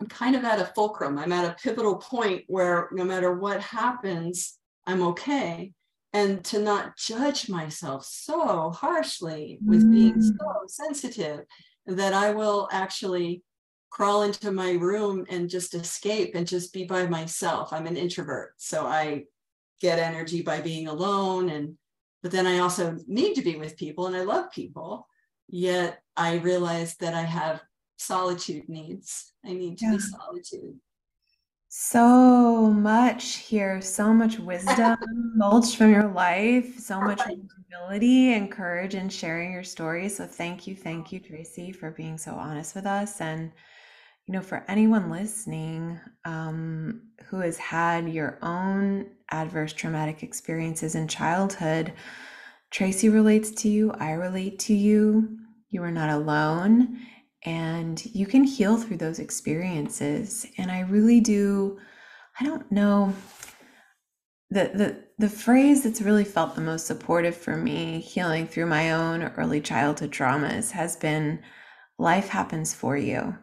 I'm 0.03 0.07
kind 0.07 0.37
of 0.37 0.45
at 0.45 0.61
a 0.61 0.71
fulcrum. 0.75 1.19
I'm 1.19 1.33
at 1.33 1.51
a 1.51 1.57
pivotal 1.63 1.97
point 1.97 2.45
where 2.47 2.91
no 2.93 3.05
matter 3.05 3.33
what 3.33 3.63
happens, 3.63 4.59
I'm 4.87 5.03
okay 5.03 5.73
and 6.15 6.45
to 6.45 6.61
not 6.61 6.97
judge 6.97 7.49
myself 7.49 8.07
so 8.07 8.71
harshly 8.71 9.59
with 9.67 9.91
being 9.91 10.15
mm. 10.15 10.23
so 10.23 10.55
sensitive 10.69 11.41
that 11.87 12.15
I 12.15 12.31
will 12.31 12.69
actually 12.71 13.43
crawl 13.91 14.23
into 14.23 14.53
my 14.53 14.73
room 14.73 15.27
and 15.29 15.51
just 15.51 15.75
escape 15.75 16.37
and 16.37 16.47
just 16.47 16.73
be 16.73 16.85
by 16.85 17.07
myself. 17.07 17.73
I'm 17.73 17.87
an 17.87 17.97
introvert, 17.97 18.55
so 18.57 18.87
I 18.87 19.25
get 19.81 19.99
energy 19.99 20.41
by 20.41 20.61
being 20.61 20.87
alone 20.87 21.51
and 21.51 21.77
but 22.23 22.31
then 22.33 22.47
I 22.47 22.61
also 22.61 22.97
need 23.07 23.35
to 23.35 23.43
be 23.43 23.57
with 23.57 23.77
people 23.77 24.07
and 24.07 24.17
I 24.17 24.23
love 24.23 24.51
people. 24.51 25.07
Yet 25.47 26.01
I 26.17 26.37
realize 26.37 26.97
that 26.97 27.13
I 27.13 27.21
have 27.21 27.61
solitude 27.99 28.67
needs. 28.67 29.35
I 29.45 29.53
need 29.53 29.77
to 29.79 29.85
yeah. 29.85 29.93
be 29.93 29.99
solitude 29.99 30.81
so 31.77 32.71
much 32.71 33.39
here, 33.39 33.81
so 33.81 34.15
much 34.15 34.39
wisdom 34.39 34.97
mulched 35.35 35.77
from 35.77 35.91
your 35.91 36.07
life, 36.07 36.79
so 36.79 37.01
much 37.01 37.21
ability 37.21 38.33
and 38.33 38.49
courage 38.49 38.95
in 38.95 39.09
sharing 39.09 39.51
your 39.51 39.65
story. 39.65 40.09
So 40.09 40.25
thank 40.25 40.69
you, 40.69 40.77
thank 40.77 41.11
you, 41.11 41.19
Tracey, 41.19 41.73
for 41.73 41.91
being 41.91 42.17
so 42.17 42.31
honest 42.31 42.77
with 42.77 42.87
us. 42.87 43.21
And 43.21 43.51
you 44.29 44.33
know, 44.33 44.41
for 44.41 44.65
anyone 44.69 45.11
listening 45.11 45.99
um, 46.25 47.09
who 47.27 47.41
has 47.41 47.59
had 47.59 48.09
your 48.09 48.39
own 48.41 49.11
adverse 49.33 49.73
traumatic 49.73 50.23
experiences 50.23 50.95
in 50.95 51.09
childhood, 51.09 51.93
Tracey 52.71 53.09
relates 53.09 53.51
to 53.51 53.69
you. 53.69 53.91
I 53.99 54.13
relate 54.13 54.61
to 54.61 54.75
you. 54.75 55.39
You 55.71 55.83
are 55.83 55.91
not 55.91 56.11
alone 56.11 57.01
and 57.45 58.05
you 58.07 58.27
can 58.27 58.45
heal 58.45 58.77
through 58.77 58.97
those 58.97 59.19
experiences 59.19 60.47
and 60.59 60.71
i 60.71 60.81
really 60.81 61.21
do 61.21 61.79
i 62.41 62.45
don't 62.45 62.71
know 62.73 63.13
the 64.51 64.71
the 64.75 65.05
the 65.19 65.29
phrase 65.29 65.83
that's 65.83 66.03
really 66.03 66.25
felt 66.25 66.55
the 66.55 66.61
most 66.61 66.87
supportive 66.87 67.37
for 67.37 67.57
me 67.57 68.01
healing 68.01 68.47
through 68.47 68.67
my 68.67 68.93
own 68.93 69.23
early 69.37 69.61
childhood 69.61 70.11
traumas 70.11 70.71
has 70.71 70.97
been 70.97 71.41
life 71.99 72.29
happens 72.29 72.75
for 72.75 72.97
you 72.97 73.37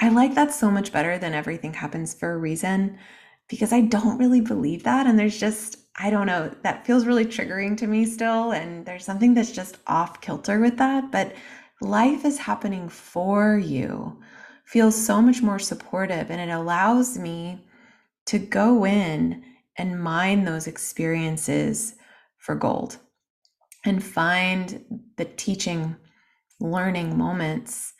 I 0.00 0.10
like 0.10 0.34
that 0.34 0.54
so 0.54 0.70
much 0.70 0.92
better 0.92 1.18
than 1.18 1.34
everything 1.34 1.74
happens 1.74 2.14
for 2.14 2.32
a 2.32 2.38
reason 2.38 2.98
because 3.48 3.72
I 3.72 3.80
don't 3.80 4.18
really 4.18 4.40
believe 4.40 4.84
that. 4.84 5.06
And 5.06 5.18
there's 5.18 5.38
just, 5.38 5.78
I 5.96 6.10
don't 6.10 6.26
know, 6.26 6.54
that 6.62 6.86
feels 6.86 7.04
really 7.04 7.24
triggering 7.24 7.76
to 7.78 7.86
me 7.88 8.04
still. 8.04 8.52
And 8.52 8.86
there's 8.86 9.04
something 9.04 9.34
that's 9.34 9.50
just 9.50 9.78
off 9.88 10.20
kilter 10.20 10.60
with 10.60 10.76
that. 10.76 11.10
But 11.10 11.34
life 11.80 12.24
is 12.24 12.38
happening 12.38 12.88
for 12.88 13.56
you, 13.56 14.20
feels 14.64 14.94
so 14.94 15.22
much 15.22 15.42
more 15.42 15.58
supportive. 15.58 16.30
And 16.30 16.40
it 16.40 16.52
allows 16.52 17.18
me 17.18 17.66
to 18.26 18.38
go 18.38 18.84
in 18.84 19.44
and 19.76 20.02
mine 20.02 20.44
those 20.44 20.66
experiences 20.66 21.94
for 22.38 22.54
gold 22.54 22.98
and 23.84 24.02
find 24.02 24.84
the 25.16 25.24
teaching, 25.24 25.96
learning 26.60 27.16
moments 27.16 27.94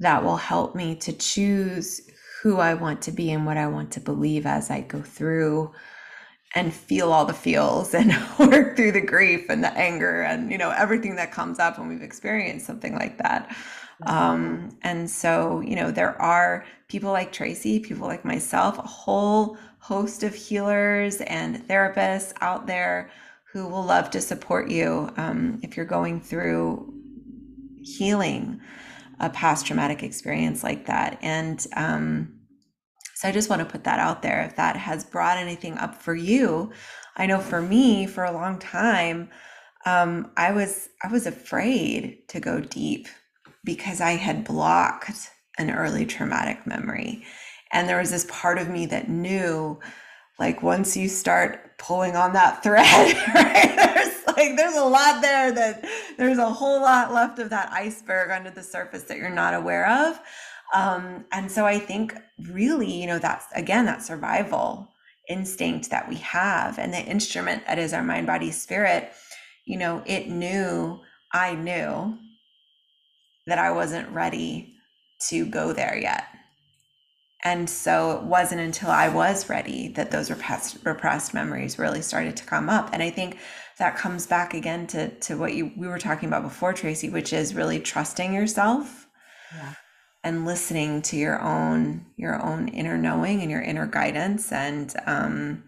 that 0.00 0.22
will 0.22 0.36
help 0.36 0.74
me 0.74 0.94
to 0.96 1.12
choose 1.12 2.00
who 2.42 2.58
I 2.58 2.74
want 2.74 3.02
to 3.02 3.12
be 3.12 3.30
and 3.30 3.46
what 3.46 3.56
I 3.56 3.68
want 3.68 3.92
to 3.92 4.00
believe 4.00 4.46
as 4.46 4.70
I 4.70 4.80
go 4.80 5.00
through 5.00 5.72
and 6.54 6.72
feel 6.72 7.12
all 7.12 7.24
the 7.24 7.32
feels 7.32 7.94
and 7.94 8.14
work 8.38 8.76
through 8.76 8.92
the 8.92 9.00
grief 9.00 9.46
and 9.48 9.62
the 9.62 9.76
anger 9.76 10.22
and 10.22 10.50
you 10.50 10.58
know 10.58 10.70
everything 10.70 11.16
that 11.16 11.32
comes 11.32 11.58
up 11.58 11.78
when 11.78 11.88
we've 11.88 12.02
experienced 12.02 12.66
something 12.66 12.94
like 12.94 13.18
that 13.18 13.54
um, 14.06 14.76
and 14.82 15.08
so 15.08 15.60
you 15.60 15.76
know 15.76 15.90
there 15.90 16.20
are 16.20 16.64
people 16.88 17.10
like 17.10 17.32
tracey 17.32 17.78
people 17.78 18.06
like 18.06 18.24
myself 18.24 18.78
a 18.78 18.82
whole 18.82 19.56
host 19.78 20.22
of 20.22 20.34
healers 20.34 21.20
and 21.22 21.56
therapists 21.68 22.32
out 22.40 22.66
there 22.66 23.10
who 23.44 23.66
will 23.66 23.84
love 23.84 24.10
to 24.10 24.20
support 24.20 24.70
you 24.70 25.10
um, 25.16 25.58
if 25.62 25.76
you're 25.76 25.86
going 25.86 26.20
through 26.20 26.92
healing 27.82 28.60
a 29.20 29.30
past 29.30 29.66
traumatic 29.66 30.02
experience 30.02 30.62
like 30.62 30.86
that. 30.86 31.18
And 31.22 31.64
um, 31.76 32.34
so 33.22 33.28
I 33.28 33.30
just 33.32 33.48
want 33.48 33.60
to 33.60 33.66
put 33.66 33.84
that 33.84 34.00
out 34.00 34.20
there. 34.20 34.42
If 34.42 34.56
that 34.56 34.74
has 34.74 35.04
brought 35.04 35.38
anything 35.38 35.78
up 35.78 35.94
for 35.94 36.12
you, 36.12 36.72
I 37.16 37.26
know 37.26 37.38
for 37.38 37.62
me, 37.62 38.04
for 38.04 38.24
a 38.24 38.32
long 38.32 38.58
time, 38.58 39.30
um, 39.86 40.32
I 40.36 40.50
was 40.50 40.88
I 41.04 41.06
was 41.06 41.24
afraid 41.24 42.26
to 42.30 42.40
go 42.40 42.58
deep 42.58 43.06
because 43.62 44.00
I 44.00 44.12
had 44.16 44.42
blocked 44.42 45.30
an 45.56 45.70
early 45.70 46.04
traumatic 46.04 46.66
memory, 46.66 47.24
and 47.72 47.88
there 47.88 48.00
was 48.00 48.10
this 48.10 48.26
part 48.28 48.58
of 48.58 48.68
me 48.68 48.86
that 48.86 49.08
knew, 49.08 49.78
like 50.40 50.64
once 50.64 50.96
you 50.96 51.08
start 51.08 51.78
pulling 51.78 52.16
on 52.16 52.32
that 52.32 52.64
thread, 52.64 53.16
right? 53.36 53.76
There's 53.76 54.36
like 54.36 54.56
there's 54.56 54.76
a 54.76 54.84
lot 54.84 55.22
there 55.22 55.52
that 55.52 55.84
there's 56.18 56.38
a 56.38 56.50
whole 56.50 56.80
lot 56.80 57.12
left 57.12 57.38
of 57.38 57.50
that 57.50 57.70
iceberg 57.70 58.32
under 58.32 58.50
the 58.50 58.64
surface 58.64 59.04
that 59.04 59.18
you're 59.18 59.30
not 59.30 59.54
aware 59.54 59.88
of. 59.88 60.20
Um, 60.72 61.24
and 61.32 61.50
so 61.50 61.66
I 61.66 61.78
think 61.78 62.14
really, 62.50 62.90
you 62.90 63.06
know, 63.06 63.18
that's 63.18 63.46
again 63.54 63.86
that 63.86 64.02
survival 64.02 64.88
instinct 65.28 65.90
that 65.90 66.08
we 66.08 66.16
have 66.16 66.78
and 66.78 66.92
the 66.92 67.02
instrument 67.02 67.66
that 67.66 67.78
is 67.78 67.92
our 67.92 68.02
mind, 68.02 68.26
body, 68.26 68.50
spirit, 68.50 69.12
you 69.64 69.76
know, 69.76 70.02
it 70.06 70.28
knew, 70.28 71.00
I 71.32 71.54
knew 71.54 72.18
that 73.46 73.58
I 73.58 73.70
wasn't 73.70 74.08
ready 74.10 74.74
to 75.28 75.46
go 75.46 75.72
there 75.72 75.96
yet. 75.96 76.24
And 77.44 77.68
so 77.68 78.12
it 78.12 78.22
wasn't 78.22 78.60
until 78.60 78.90
I 78.90 79.08
was 79.08 79.48
ready 79.48 79.88
that 79.88 80.10
those 80.10 80.30
repressed, 80.30 80.78
repressed 80.84 81.34
memories 81.34 81.78
really 81.78 82.02
started 82.02 82.36
to 82.36 82.44
come 82.44 82.68
up. 82.68 82.90
And 82.92 83.02
I 83.02 83.10
think 83.10 83.38
that 83.78 83.96
comes 83.96 84.26
back 84.26 84.54
again 84.54 84.86
to 84.88 85.08
to 85.20 85.36
what 85.36 85.54
you 85.54 85.72
we 85.76 85.88
were 85.88 85.98
talking 85.98 86.28
about 86.28 86.42
before 86.42 86.72
tracey 86.72 87.08
which 87.08 87.32
is 87.32 87.54
really 87.54 87.80
trusting 87.80 88.32
yourself 88.32 89.08
yeah. 89.54 89.74
And 90.24 90.46
listening 90.46 91.02
to 91.02 91.16
your 91.16 91.40
own 91.40 92.04
your 92.16 92.42
own 92.44 92.68
inner 92.68 92.96
knowing 92.96 93.42
and 93.42 93.50
your 93.50 93.62
inner 93.62 93.86
guidance 93.86 94.52
and 94.52 94.94
um 95.06 95.62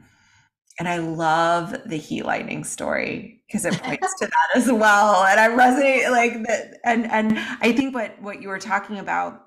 and 0.78 0.88
i 0.88 0.98
love 0.98 1.74
the 1.86 1.96
heat 1.96 2.24
lightning 2.24 2.64
story 2.64 3.42
because 3.46 3.64
it 3.64 3.74
points 3.82 4.14
to 4.18 4.26
that 4.26 4.56
as 4.56 4.70
well 4.70 5.24
and 5.24 5.40
i 5.40 5.48
resonate 5.48 6.10
like 6.10 6.46
that 6.46 6.78
and 6.84 7.10
and 7.10 7.38
i 7.60 7.72
think 7.72 7.94
what 7.94 8.20
what 8.22 8.40
you 8.42 8.48
were 8.48 8.58
talking 8.58 8.98
about 8.98 9.46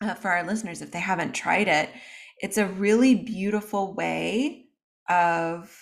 uh, 0.00 0.14
for 0.14 0.30
our 0.30 0.44
listeners 0.44 0.82
if 0.82 0.90
they 0.90 1.00
haven't 1.00 1.32
tried 1.32 1.68
it 1.68 1.90
it's 2.40 2.58
a 2.58 2.66
really 2.66 3.14
beautiful 3.14 3.94
way 3.94 4.66
of 5.08 5.74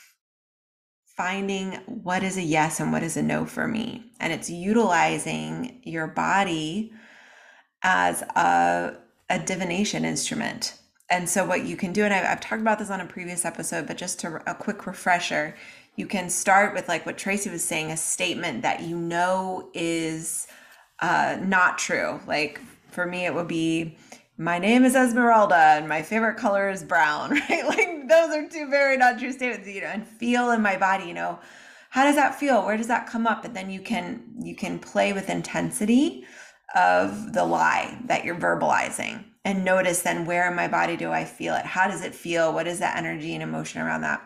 finding 1.17 1.73
what 1.87 2.23
is 2.23 2.37
a 2.37 2.43
yes 2.43 2.81
and 2.81 2.91
what 2.91 3.03
is 3.03 3.17
a 3.17 3.23
no 3.23 3.45
for 3.45 3.69
me. 3.69 4.11
And 4.21 4.33
it's 4.33 4.49
utilizing 4.49 5.81
your 5.85 6.07
body 6.07 6.93
as 7.83 8.23
a, 8.23 8.97
a 9.31 9.39
divination 9.39 10.05
instrument. 10.05 10.79
And 11.11 11.29
so, 11.29 11.45
what 11.45 11.65
you 11.65 11.77
can 11.77 11.93
do, 11.93 12.05
and 12.05 12.15
I've, 12.15 12.25
I've 12.25 12.41
talked 12.41 12.63
about 12.63 12.79
this 12.79 12.91
on 12.91 13.01
a 13.01 13.07
previous 13.07 13.45
episode, 13.45 13.87
but 13.87 13.99
just 13.99 14.19
to 14.21 14.43
a 14.51 14.55
quick 14.55 14.87
refresher, 14.87 15.55
you 15.97 16.07
can 16.07 16.31
start 16.31 16.75
with 16.75 16.89
like 16.89 17.05
what 17.05 17.19
Tracey 17.19 17.51
was 17.51 17.63
saying 17.63 17.91
a 17.91 17.97
statement 17.97 18.63
that 18.63 18.83
you 18.83 18.97
know 18.97 19.69
is 19.75 20.47
uh, 21.01 21.37
not 21.43 21.79
true. 21.79 22.21
Like 22.27 22.61
for 22.91 23.05
me, 23.05 23.27
it 23.27 23.35
would 23.35 23.49
be, 23.49 23.97
my 24.39 24.59
name 24.59 24.85
is 24.85 24.95
Esmeralda 24.95 25.55
and 25.55 25.89
my 25.89 26.03
favorite 26.03 26.37
color 26.37 26.71
is 26.71 26.83
brown, 26.83 27.31
right? 27.51 27.67
Like 27.67 28.09
those 28.09 28.31
are 28.31 28.49
two 28.49 28.71
very 28.71 28.97
not 28.97 29.19
true 29.19 29.33
statements, 29.33 29.69
you 29.69 29.83
know, 29.83 29.89
and 29.89 30.07
feel 30.07 30.51
in 30.51 30.63
my 30.63 30.77
body, 30.77 31.05
you 31.05 31.15
know, 31.15 31.39
how 31.91 32.05
does 32.05 32.17
that 32.17 32.35
feel? 32.41 32.65
Where 32.65 32.79
does 32.79 32.87
that 32.87 33.07
come 33.07 33.27
up? 33.27 33.45
And 33.45 33.55
then 33.55 33.69
you 33.69 33.81
can 33.81 34.23
you 34.41 34.55
can 34.55 34.79
play 34.79 35.13
with 35.13 35.29
intensity 35.29 36.25
of 36.75 37.33
the 37.33 37.45
lie 37.45 37.99
that 38.07 38.25
you're 38.25 38.35
verbalizing 38.35 39.25
and 39.45 39.65
notice 39.65 40.03
then 40.03 40.25
where 40.25 40.49
in 40.49 40.55
my 40.55 40.69
body 40.69 40.97
do 40.97 41.11
I 41.11 41.25
feel 41.25 41.55
it? 41.55 41.67
How 41.67 41.89
does 41.89 42.03
it 42.03 42.15
feel? 42.15 42.53
What 42.53 42.69
is 42.69 42.79
that 42.79 42.97
energy 42.97 43.35
and 43.35 43.43
emotion 43.43 43.83
around 43.83 44.03
that? 44.03 44.23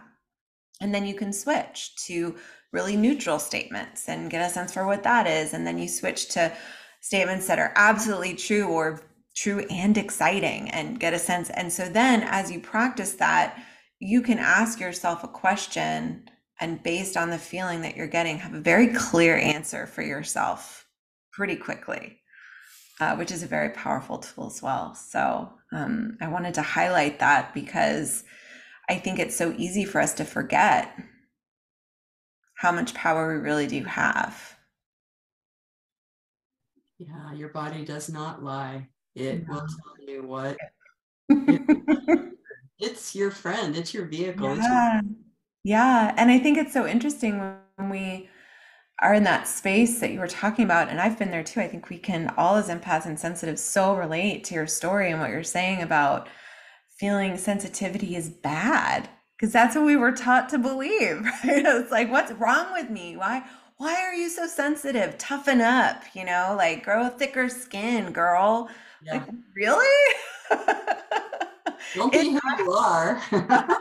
And 0.80 0.94
then 0.94 1.06
you 1.06 1.14
can 1.14 1.32
switch 1.32 1.96
to 2.06 2.36
really 2.72 2.96
neutral 2.96 3.38
statements 3.38 4.08
and 4.08 4.30
get 4.30 4.46
a 4.46 4.52
sense 4.52 4.74
for 4.74 4.86
what 4.86 5.02
that 5.04 5.26
is. 5.26 5.54
And 5.54 5.66
then 5.66 5.78
you 5.78 5.88
switch 5.88 6.28
to 6.30 6.52
statements 7.00 7.46
that 7.46 7.58
are 7.58 7.72
absolutely 7.76 8.34
true 8.34 8.66
or 8.68 9.00
true 9.34 9.60
and 9.70 9.96
exciting 9.96 10.70
and 10.70 11.00
get 11.00 11.14
a 11.14 11.18
sense. 11.18 11.48
And 11.50 11.72
so 11.72 11.88
then 11.88 12.22
as 12.22 12.50
you 12.50 12.60
practice 12.60 13.14
that, 13.14 13.58
you 13.98 14.20
can 14.20 14.38
ask 14.38 14.78
yourself 14.80 15.24
a 15.24 15.28
question 15.28 16.28
and 16.60 16.82
based 16.82 17.16
on 17.16 17.30
the 17.30 17.38
feeling 17.38 17.82
that 17.82 17.96
you're 17.96 18.06
getting, 18.06 18.38
have 18.38 18.54
a 18.54 18.60
very 18.60 18.88
clear 18.88 19.36
answer 19.36 19.86
for 19.86 20.02
yourself 20.02 20.86
pretty 21.32 21.56
quickly, 21.56 22.18
uh, 23.00 23.16
which 23.16 23.30
is 23.30 23.42
a 23.42 23.46
very 23.46 23.70
powerful 23.70 24.18
tool 24.18 24.46
as 24.46 24.62
well. 24.62 24.94
So 24.94 25.52
um, 25.72 26.16
I 26.20 26.28
wanted 26.28 26.54
to 26.54 26.62
highlight 26.62 27.18
that 27.18 27.52
because 27.54 28.24
I 28.88 28.96
think 28.96 29.18
it's 29.18 29.36
so 29.36 29.54
easy 29.56 29.84
for 29.84 30.00
us 30.00 30.14
to 30.14 30.24
forget 30.24 30.96
how 32.54 32.72
much 32.72 32.94
power 32.94 33.34
we 33.34 33.40
really 33.40 33.66
do 33.66 33.84
have. 33.84 34.56
Yeah, 36.98 37.34
your 37.34 37.50
body 37.50 37.84
does 37.84 38.08
not 38.08 38.42
lie. 38.42 38.88
It 39.14 39.46
will 39.48 39.60
tell 39.60 40.08
you 40.08 40.22
what 40.22 40.56
it's 42.78 43.14
your 43.14 43.30
friend, 43.30 43.76
it's 43.76 43.92
your 43.92 44.06
vehicle. 44.06 44.56
Yeah. 44.56 45.00
yeah. 45.64 46.14
And 46.16 46.30
I 46.30 46.38
think 46.38 46.56
it's 46.56 46.72
so 46.72 46.86
interesting 46.86 47.38
when 47.76 47.90
we 47.90 48.30
are 49.00 49.14
in 49.14 49.24
that 49.24 49.46
space 49.46 50.00
that 50.00 50.12
you 50.12 50.20
were 50.20 50.26
talking 50.26 50.64
about, 50.64 50.88
and 50.88 51.00
I've 51.00 51.18
been 51.18 51.30
there 51.30 51.44
too. 51.44 51.60
I 51.60 51.68
think 51.68 51.88
we 51.88 51.98
can 51.98 52.32
all 52.36 52.56
as 52.56 52.68
empaths 52.68 53.06
and 53.06 53.18
sensitives 53.18 53.60
so 53.60 53.94
relate 53.94 54.44
to 54.44 54.54
your 54.54 54.66
story 54.66 55.10
and 55.10 55.20
what 55.20 55.30
you're 55.30 55.42
saying 55.42 55.82
about 55.82 56.28
feeling 56.98 57.36
sensitivity 57.36 58.16
is 58.16 58.30
bad 58.30 59.08
because 59.36 59.52
that's 59.52 59.76
what 59.76 59.84
we 59.84 59.96
were 59.96 60.12
taught 60.12 60.48
to 60.48 60.58
believe, 60.58 61.20
right? 61.44 61.64
It's 61.66 61.92
like, 61.92 62.10
what's 62.10 62.32
wrong 62.32 62.72
with 62.72 62.90
me? 62.90 63.16
Why 63.16 63.44
why 63.78 63.94
are 63.96 64.14
you 64.14 64.30
so 64.30 64.46
sensitive? 64.46 65.18
Toughen 65.18 65.60
up, 65.60 66.02
you 66.14 66.24
know, 66.24 66.54
like 66.56 66.82
grow 66.82 67.06
a 67.06 67.10
thicker 67.10 67.48
skin, 67.50 68.12
girl. 68.12 68.70
Yeah. 69.02 69.14
Like, 69.14 69.28
really? 69.54 70.14
Don't 71.94 72.10
be 72.12 72.30
who 72.30 72.40
you 72.58 72.72
are. 72.72 73.22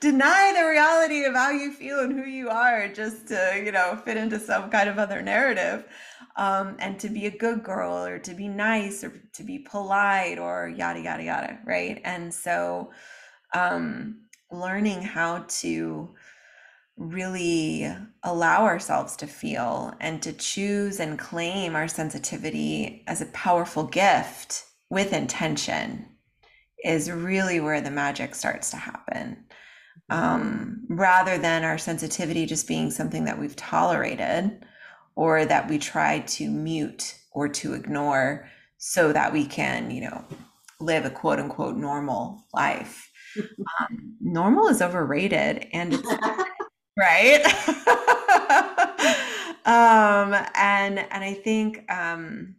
deny 0.00 0.52
the 0.56 0.66
reality 0.66 1.24
of 1.24 1.34
how 1.34 1.50
you 1.50 1.72
feel 1.72 2.00
and 2.00 2.12
who 2.12 2.28
you 2.28 2.48
are 2.48 2.88
just 2.88 3.28
to, 3.28 3.62
you 3.64 3.72
know, 3.72 4.00
fit 4.04 4.16
into 4.16 4.38
some 4.38 4.70
kind 4.70 4.88
of 4.88 4.98
other 4.98 5.22
narrative. 5.22 5.84
Um, 6.36 6.76
and 6.78 6.98
to 7.00 7.10
be 7.10 7.26
a 7.26 7.30
good 7.30 7.62
girl 7.62 8.06
or 8.06 8.18
to 8.20 8.32
be 8.32 8.48
nice 8.48 9.04
or 9.04 9.12
to 9.34 9.42
be 9.42 9.58
polite 9.58 10.38
or 10.38 10.68
yada, 10.68 11.00
yada, 11.00 11.22
yada. 11.22 11.58
Right. 11.66 12.00
And 12.04 12.32
so 12.32 12.90
um, 13.54 14.22
learning 14.50 15.02
how 15.02 15.44
to 15.48 16.14
really 16.96 17.94
allow 18.22 18.64
ourselves 18.64 19.16
to 19.16 19.26
feel 19.26 19.94
and 20.00 20.22
to 20.22 20.32
choose 20.32 21.00
and 21.00 21.18
claim 21.18 21.74
our 21.74 21.88
sensitivity 21.88 23.02
as 23.06 23.20
a 23.20 23.26
powerful 23.26 23.84
gift 23.84 24.64
with 24.90 25.12
intention 25.12 26.06
is 26.84 27.10
really 27.10 27.60
where 27.60 27.80
the 27.80 27.90
magic 27.90 28.34
starts 28.34 28.70
to 28.70 28.76
happen. 28.76 29.44
Um, 30.10 30.84
rather 30.88 31.38
than 31.38 31.64
our 31.64 31.78
sensitivity 31.78 32.44
just 32.44 32.68
being 32.68 32.90
something 32.90 33.24
that 33.24 33.38
we've 33.38 33.56
tolerated 33.56 34.62
or 35.14 35.44
that 35.44 35.68
we 35.68 35.78
try 35.78 36.20
to 36.20 36.50
mute 36.50 37.16
or 37.32 37.48
to 37.48 37.74
ignore 37.74 38.48
so 38.78 39.12
that 39.12 39.32
we 39.32 39.46
can, 39.46 39.90
you 39.90 40.02
know, 40.02 40.24
live 40.80 41.04
a 41.04 41.10
quote 41.10 41.38
unquote 41.38 41.76
normal 41.76 42.46
life. 42.52 43.08
Um, 43.80 44.16
normal 44.20 44.68
is 44.68 44.82
overrated 44.82 45.66
and 45.72 45.94
it's 45.94 46.06
right. 46.98 47.42
um, 49.64 50.34
and 50.54 50.98
and 50.98 51.24
I 51.24 51.32
think 51.42 51.90
um, 51.90 52.56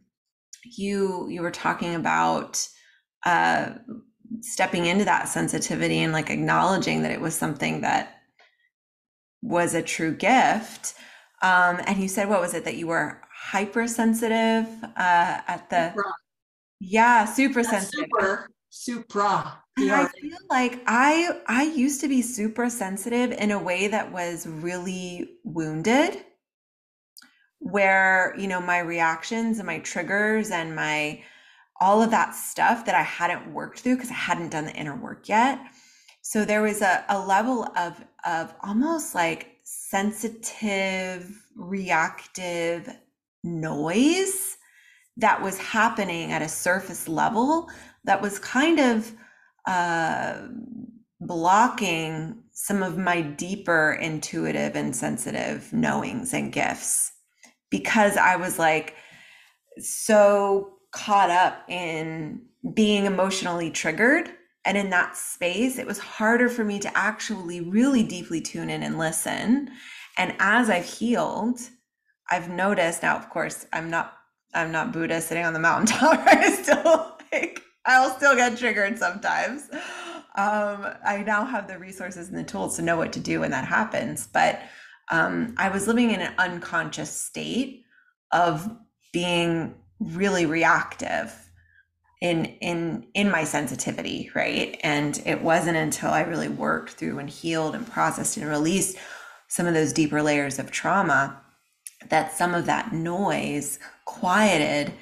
you 0.63 1.27
you 1.29 1.43
were 1.43 1.51
talking 1.51 1.93
about 1.93 2.67
uh, 3.25 3.73
stepping 4.41 4.85
into 4.85 5.05
that 5.05 5.27
sensitivity 5.27 5.99
and 5.99 6.13
like 6.13 6.29
acknowledging 6.29 7.03
that 7.03 7.11
it 7.11 7.21
was 7.21 7.35
something 7.35 7.81
that 7.81 8.21
was 9.41 9.73
a 9.73 9.81
true 9.81 10.13
gift. 10.13 10.95
Um, 11.41 11.81
and 11.85 11.97
you 11.97 12.07
said, 12.07 12.29
what 12.29 12.41
was 12.41 12.53
it 12.53 12.65
that 12.65 12.77
you 12.77 12.87
were 12.87 13.21
hypersensitive 13.33 14.67
uh, 14.83 15.41
at 15.47 15.69
the? 15.69 15.89
Supra. 15.89 16.03
Yeah, 16.79 17.25
super 17.25 17.63
sensitive. 17.63 18.07
Super, 18.19 18.49
supra. 18.69 19.63
And 19.77 19.91
I 19.91 20.07
feel 20.07 20.37
like 20.49 20.83
I 20.85 21.39
I 21.47 21.63
used 21.63 22.01
to 22.01 22.07
be 22.07 22.21
super 22.21 22.69
sensitive 22.69 23.31
in 23.31 23.51
a 23.51 23.59
way 23.59 23.87
that 23.87 24.11
was 24.11 24.45
really 24.45 25.37
wounded 25.43 26.23
where 27.59 28.35
you 28.37 28.47
know 28.47 28.61
my 28.61 28.79
reactions 28.79 29.57
and 29.57 29.65
my 29.65 29.79
triggers 29.79 30.51
and 30.51 30.75
my 30.75 31.21
all 31.79 32.01
of 32.01 32.11
that 32.11 32.35
stuff 32.35 32.85
that 32.85 32.95
I 32.95 33.01
hadn't 33.01 33.53
worked 33.53 33.79
through 33.79 33.95
because 33.95 34.11
I 34.11 34.15
hadn't 34.15 34.51
done 34.51 34.65
the 34.65 34.75
inner 34.75 34.95
work 34.95 35.27
yet. 35.27 35.59
So 36.21 36.45
there 36.45 36.61
was 36.61 36.81
a, 36.81 37.03
a 37.09 37.19
level 37.25 37.67
of 37.77 38.03
of 38.25 38.53
almost 38.61 39.13
like 39.13 39.57
sensitive, 39.63 41.45
reactive 41.55 42.89
noise 43.43 44.57
that 45.17 45.41
was 45.41 45.57
happening 45.57 46.31
at 46.31 46.41
a 46.41 46.49
surface 46.49 47.07
level 47.07 47.69
that 48.05 48.21
was 48.21 48.39
kind 48.39 48.79
of 48.79 49.11
uh, 49.67 50.47
blocking 51.19 52.43
some 52.51 52.83
of 52.83 52.97
my 52.97 53.21
deeper 53.21 53.97
intuitive 54.01 54.75
and 54.75 54.95
sensitive 54.95 55.71
knowings 55.73 56.33
and 56.33 56.51
gifts 56.51 57.11
because 57.69 58.17
I 58.17 58.35
was 58.35 58.59
like 58.59 58.95
so 59.79 60.72
caught 60.93 61.29
up 61.29 61.63
in 61.67 62.41
being 62.73 63.05
emotionally 63.05 63.69
triggered. 63.69 64.29
And 64.65 64.77
in 64.77 64.89
that 64.91 65.17
space, 65.17 65.77
it 65.77 65.85
was 65.85 65.99
harder 65.99 66.47
for 66.47 66.63
me 66.63 66.79
to 66.79 66.97
actually 66.97 67.59
really 67.59 68.03
deeply 68.03 68.39
tune 68.39 68.69
in 68.69 68.81
and 68.81 68.97
listen. 68.97 69.69
And 70.17 70.33
as 70.39 70.69
I've 70.69 70.85
healed, 70.85 71.59
I've 72.31 72.49
noticed 72.49 73.03
now, 73.03 73.17
of 73.17 73.29
course, 73.29 73.65
I'm 73.73 73.89
not 73.89 74.13
I'm 74.55 74.71
not 74.71 74.93
Buddha 74.93 75.19
sitting 75.19 75.43
on 75.43 75.53
the 75.53 75.59
mountain 75.59 75.97
tower. 75.97 76.23
I 76.25 76.51
still 76.51 77.17
like 77.31 77.61
I'll 77.85 78.15
still 78.15 78.35
get 78.35 78.57
triggered 78.57 78.97
sometimes. 78.97 79.69
Um, 80.35 80.87
I 81.05 81.23
now 81.25 81.43
have 81.45 81.67
the 81.67 81.77
resources 81.77 82.29
and 82.29 82.37
the 82.37 82.43
tools 82.43 82.77
to 82.77 82.81
know 82.81 82.97
what 82.97 83.13
to 83.13 83.19
do 83.19 83.41
when 83.41 83.51
that 83.51 83.65
happens. 83.65 84.27
But 84.27 84.61
um, 85.11 85.53
I 85.57 85.69
was 85.69 85.87
living 85.87 86.11
in 86.11 86.21
an 86.21 86.33
unconscious 86.37 87.11
state 87.11 87.83
of 88.31 88.69
being 89.11 89.75
really 90.11 90.45
reactive 90.45 91.33
in 92.21 92.45
in 92.61 93.05
in 93.13 93.29
my 93.29 93.43
sensitivity 93.43 94.31
right 94.33 94.79
and 94.83 95.21
it 95.25 95.41
wasn't 95.41 95.75
until 95.75 96.09
i 96.09 96.21
really 96.21 96.47
worked 96.47 96.91
through 96.91 97.19
and 97.19 97.29
healed 97.29 97.75
and 97.75 97.89
processed 97.89 98.37
and 98.37 98.47
released 98.47 98.97
some 99.47 99.67
of 99.67 99.73
those 99.73 99.93
deeper 99.93 100.21
layers 100.21 100.57
of 100.57 100.71
trauma 100.71 101.41
that 102.09 102.33
some 102.33 102.53
of 102.53 102.65
that 102.65 102.93
noise 102.93 103.79
quieted 104.05 104.93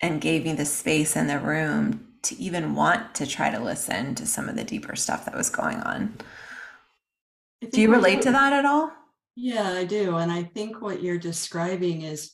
and 0.00 0.20
gave 0.20 0.44
me 0.44 0.52
the 0.52 0.64
space 0.64 1.16
in 1.16 1.26
the 1.26 1.38
room 1.38 2.06
to 2.22 2.38
even 2.40 2.74
want 2.74 3.14
to 3.14 3.26
try 3.26 3.50
to 3.50 3.58
listen 3.58 4.14
to 4.14 4.26
some 4.26 4.48
of 4.48 4.56
the 4.56 4.64
deeper 4.64 4.96
stuff 4.96 5.24
that 5.24 5.34
was 5.34 5.50
going 5.50 5.78
on. 5.80 6.14
Do 7.70 7.80
you 7.80 7.90
relate 7.90 8.22
to 8.22 8.32
that 8.32 8.52
at 8.52 8.64
all? 8.64 8.92
Yeah, 9.36 9.70
I 9.70 9.84
do. 9.84 10.16
And 10.16 10.30
I 10.30 10.42
think 10.42 10.80
what 10.80 11.02
you're 11.02 11.18
describing 11.18 12.02
is 12.02 12.32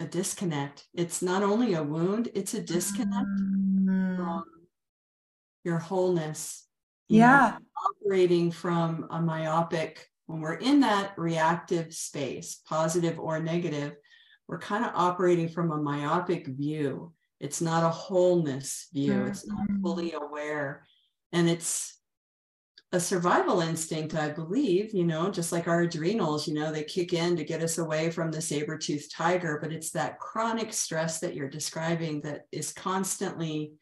a 0.00 0.06
disconnect. 0.06 0.86
It's 0.94 1.22
not 1.22 1.42
only 1.42 1.74
a 1.74 1.82
wound, 1.82 2.28
it's 2.34 2.54
a 2.54 2.60
disconnect 2.60 3.26
mm. 3.26 4.16
from 4.16 4.44
your 5.64 5.78
wholeness. 5.78 6.66
You 7.08 7.20
yeah. 7.20 7.58
Know, 7.58 7.66
operating 7.90 8.50
from 8.50 9.06
a 9.10 9.20
myopic, 9.20 10.08
when 10.26 10.40
we're 10.40 10.54
in 10.54 10.80
that 10.80 11.12
reactive 11.16 11.92
space, 11.92 12.60
positive 12.66 13.18
or 13.18 13.40
negative, 13.40 13.94
we're 14.48 14.58
kind 14.58 14.84
of 14.84 14.92
operating 14.94 15.48
from 15.48 15.70
a 15.70 15.76
myopic 15.76 16.46
view. 16.46 17.12
It's 17.40 17.60
not 17.60 17.82
a 17.82 17.90
wholeness 17.90 18.88
view, 18.92 19.12
mm-hmm. 19.12 19.28
it's 19.28 19.46
not 19.46 19.68
mm-hmm. 19.68 19.82
fully 19.82 20.12
aware. 20.12 20.86
And 21.32 21.48
it's 21.48 21.93
a 22.94 23.00
survival 23.00 23.60
instinct, 23.60 24.14
I 24.14 24.28
believe, 24.28 24.94
you 24.94 25.04
know, 25.04 25.28
just 25.28 25.50
like 25.50 25.66
our 25.66 25.80
adrenals, 25.80 26.46
you 26.46 26.54
know, 26.54 26.70
they 26.70 26.84
kick 26.84 27.12
in 27.12 27.36
to 27.36 27.42
get 27.42 27.60
us 27.60 27.78
away 27.78 28.08
from 28.08 28.30
the 28.30 28.40
saber 28.40 28.78
toothed 28.78 29.10
tiger, 29.10 29.58
but 29.60 29.72
it's 29.72 29.90
that 29.90 30.20
chronic 30.20 30.72
stress 30.72 31.18
that 31.18 31.34
you're 31.34 31.48
describing 31.48 32.20
that 32.20 32.46
is 32.52 32.72
constantly 32.72 33.72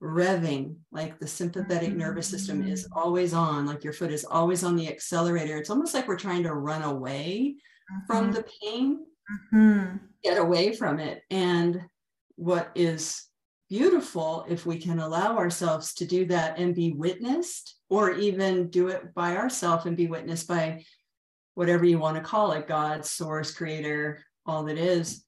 revving, 0.00 0.76
like 0.92 1.18
the 1.18 1.26
sympathetic 1.26 1.96
nervous 1.96 2.28
system 2.28 2.64
is 2.64 2.84
mm-hmm. 2.84 2.96
always 2.96 3.34
on, 3.34 3.66
like 3.66 3.82
your 3.82 3.92
foot 3.92 4.12
is 4.12 4.24
always 4.24 4.62
on 4.62 4.76
the 4.76 4.88
accelerator. 4.88 5.58
It's 5.58 5.70
almost 5.70 5.92
like 5.92 6.06
we're 6.06 6.16
trying 6.16 6.44
to 6.44 6.54
run 6.54 6.82
away 6.82 7.56
mm-hmm. 7.56 8.06
from 8.06 8.30
the 8.30 8.44
pain, 8.62 9.04
mm-hmm. 9.52 9.96
get 10.22 10.38
away 10.38 10.76
from 10.76 11.00
it. 11.00 11.24
And 11.28 11.82
what 12.36 12.70
is 12.76 13.26
beautiful 13.68 14.46
if 14.48 14.64
we 14.64 14.78
can 14.78 15.00
allow 15.00 15.36
ourselves 15.36 15.92
to 15.94 16.04
do 16.04 16.24
that 16.26 16.56
and 16.56 16.72
be 16.72 16.92
witnessed, 16.92 17.78
or 17.90 18.12
even 18.12 18.70
do 18.70 18.88
it 18.88 19.12
by 19.14 19.36
ourselves 19.36 19.84
and 19.84 19.96
be 19.96 20.06
witnessed 20.06 20.48
by 20.48 20.84
whatever 21.54 21.84
you 21.84 21.98
want 21.98 22.16
to 22.16 22.22
call 22.22 22.52
it 22.52 22.68
God, 22.68 23.04
source, 23.04 23.52
creator, 23.52 24.24
all 24.46 24.64
that 24.64 24.78
is, 24.78 25.24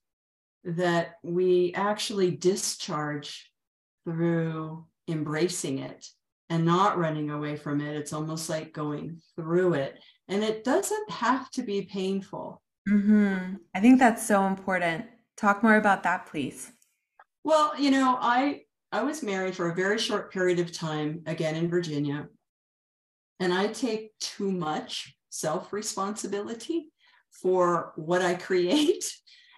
that 0.63 1.15
we 1.21 1.73
actually 1.75 2.31
discharge 2.31 3.51
through 4.05 4.85
embracing 5.07 5.79
it 5.79 6.07
and 6.49 6.65
not 6.65 6.97
running 6.97 7.29
away 7.29 7.55
from 7.55 7.81
it. 7.81 7.95
It's 7.95 8.13
almost 8.13 8.49
like 8.49 8.73
going 8.73 9.21
through 9.35 9.73
it. 9.73 9.99
And 10.27 10.43
it 10.43 10.63
doesn't 10.63 11.09
have 11.11 11.51
to 11.51 11.63
be 11.63 11.83
painful. 11.83 12.61
Mm-hmm. 12.89 13.55
I 13.75 13.79
think 13.79 13.99
that's 13.99 14.25
so 14.25 14.45
important. 14.45 15.05
Talk 15.35 15.63
more 15.63 15.75
about 15.75 16.03
that, 16.03 16.27
please. 16.27 16.71
Well, 17.43 17.77
you 17.77 17.91
know, 17.91 18.17
I 18.19 18.61
I 18.91 19.03
was 19.03 19.23
married 19.23 19.55
for 19.55 19.69
a 19.69 19.75
very 19.75 19.97
short 19.97 20.31
period 20.31 20.59
of 20.59 20.71
time, 20.71 21.23
again 21.25 21.55
in 21.55 21.69
Virginia, 21.69 22.27
and 23.39 23.53
I 23.53 23.67
take 23.67 24.17
too 24.19 24.51
much 24.51 25.15
self 25.29 25.73
responsibility 25.73 26.89
for 27.31 27.93
what 27.95 28.21
I 28.21 28.35
create. 28.35 29.03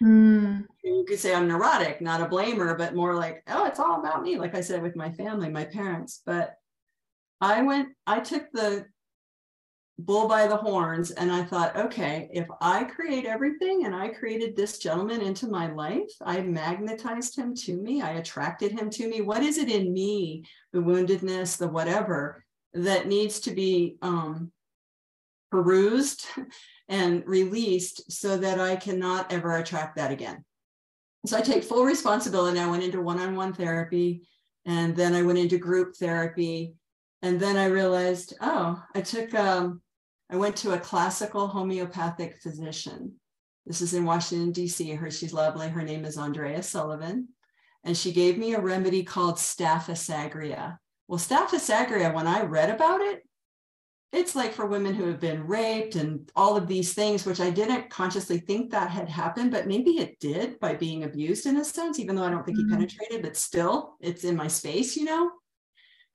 Mm. 0.03 0.65
You 0.83 1.05
could 1.07 1.19
say 1.19 1.33
I'm 1.33 1.47
neurotic, 1.47 2.01
not 2.01 2.21
a 2.21 2.25
blamer, 2.25 2.77
but 2.77 2.95
more 2.95 3.15
like, 3.15 3.43
oh, 3.47 3.65
it's 3.65 3.79
all 3.79 3.99
about 3.99 4.23
me, 4.23 4.37
like 4.37 4.55
I 4.55 4.61
said 4.61 4.81
with 4.81 4.95
my 4.95 5.11
family, 5.11 5.49
my 5.49 5.65
parents. 5.65 6.21
But 6.25 6.55
I 7.39 7.61
went, 7.61 7.89
I 8.05 8.19
took 8.19 8.51
the 8.51 8.85
bull 9.97 10.27
by 10.27 10.47
the 10.47 10.57
horns. 10.57 11.11
And 11.11 11.31
I 11.31 11.43
thought, 11.43 11.75
okay, 11.75 12.29
if 12.33 12.47
I 12.61 12.83
create 12.83 13.25
everything 13.25 13.85
and 13.85 13.95
I 13.95 14.09
created 14.09 14.55
this 14.55 14.77
gentleman 14.79 15.21
into 15.21 15.47
my 15.47 15.71
life, 15.71 16.11
I 16.21 16.41
magnetized 16.41 17.37
him 17.37 17.55
to 17.55 17.77
me, 17.77 18.01
I 18.01 18.11
attracted 18.11 18.71
him 18.71 18.89
to 18.91 19.07
me. 19.07 19.21
What 19.21 19.43
is 19.43 19.57
it 19.57 19.69
in 19.69 19.93
me, 19.93 20.45
the 20.73 20.79
woundedness, 20.79 21.57
the 21.57 21.67
whatever, 21.67 22.44
that 22.75 23.07
needs 23.07 23.39
to 23.41 23.51
be 23.51 23.97
um, 24.01 24.51
perused 25.51 26.25
and 26.87 27.23
released 27.25 28.11
so 28.11 28.37
that 28.37 28.59
I 28.59 28.75
cannot 28.75 29.31
ever 29.31 29.57
attract 29.57 29.95
that 29.95 30.11
again? 30.11 30.43
So 31.25 31.37
I 31.37 31.41
take 31.41 31.63
full 31.63 31.85
responsibility. 31.85 32.59
I 32.59 32.69
went 32.69 32.83
into 32.83 33.01
one 33.01 33.19
on 33.19 33.35
one 33.35 33.53
therapy 33.53 34.27
and 34.65 34.95
then 34.95 35.15
I 35.15 35.23
went 35.23 35.39
into 35.39 35.57
group 35.57 35.95
therapy. 35.95 36.75
And 37.21 37.39
then 37.39 37.57
I 37.57 37.65
realized, 37.65 38.33
oh, 38.41 38.83
I 38.93 39.01
took 39.01 39.33
um, 39.33 39.81
I 40.29 40.35
went 40.37 40.55
to 40.57 40.73
a 40.73 40.79
classical 40.79 41.47
homeopathic 41.47 42.37
physician. 42.41 43.13
This 43.65 43.81
is 43.81 43.93
in 43.93 44.05
Washington, 44.05 44.51
D.C. 44.51 44.91
Her, 44.93 45.09
she's 45.09 45.33
lovely. 45.33 45.69
Her 45.69 45.83
name 45.83 46.05
is 46.05 46.17
Andrea 46.17 46.61
Sullivan. 46.61 47.29
And 47.83 47.95
she 47.95 48.11
gave 48.11 48.37
me 48.37 48.53
a 48.53 48.61
remedy 48.61 49.03
called 49.03 49.35
Staphysagria. 49.35 50.77
Well, 51.07 51.19
Staphysagria, 51.19 52.13
when 52.13 52.27
I 52.27 52.43
read 52.43 52.69
about 52.69 53.01
it, 53.01 53.23
it's 54.11 54.35
like 54.35 54.53
for 54.53 54.65
women 54.65 54.93
who 54.93 55.07
have 55.07 55.19
been 55.19 55.45
raped 55.45 55.95
and 55.95 56.31
all 56.35 56.55
of 56.55 56.67
these 56.67 56.93
things, 56.93 57.25
which 57.25 57.41
I 57.41 57.49
didn't 57.49 57.89
consciously 57.89 58.39
think 58.39 58.71
that 58.71 58.89
had 58.89 59.09
happened, 59.09 59.51
but 59.51 59.67
maybe 59.67 59.99
it 59.99 60.19
did 60.19 60.59
by 60.59 60.73
being 60.73 61.03
abused 61.03 61.45
in 61.45 61.57
a 61.57 61.65
sense, 61.65 61.99
even 61.99 62.15
though 62.15 62.23
I 62.23 62.29
don't 62.29 62.45
think 62.45 62.57
mm-hmm. 62.57 62.69
he 62.69 62.75
penetrated, 62.75 63.21
but 63.23 63.35
still 63.35 63.97
it's 63.99 64.23
in 64.23 64.35
my 64.35 64.47
space, 64.47 64.95
you 64.95 65.03
know? 65.03 65.31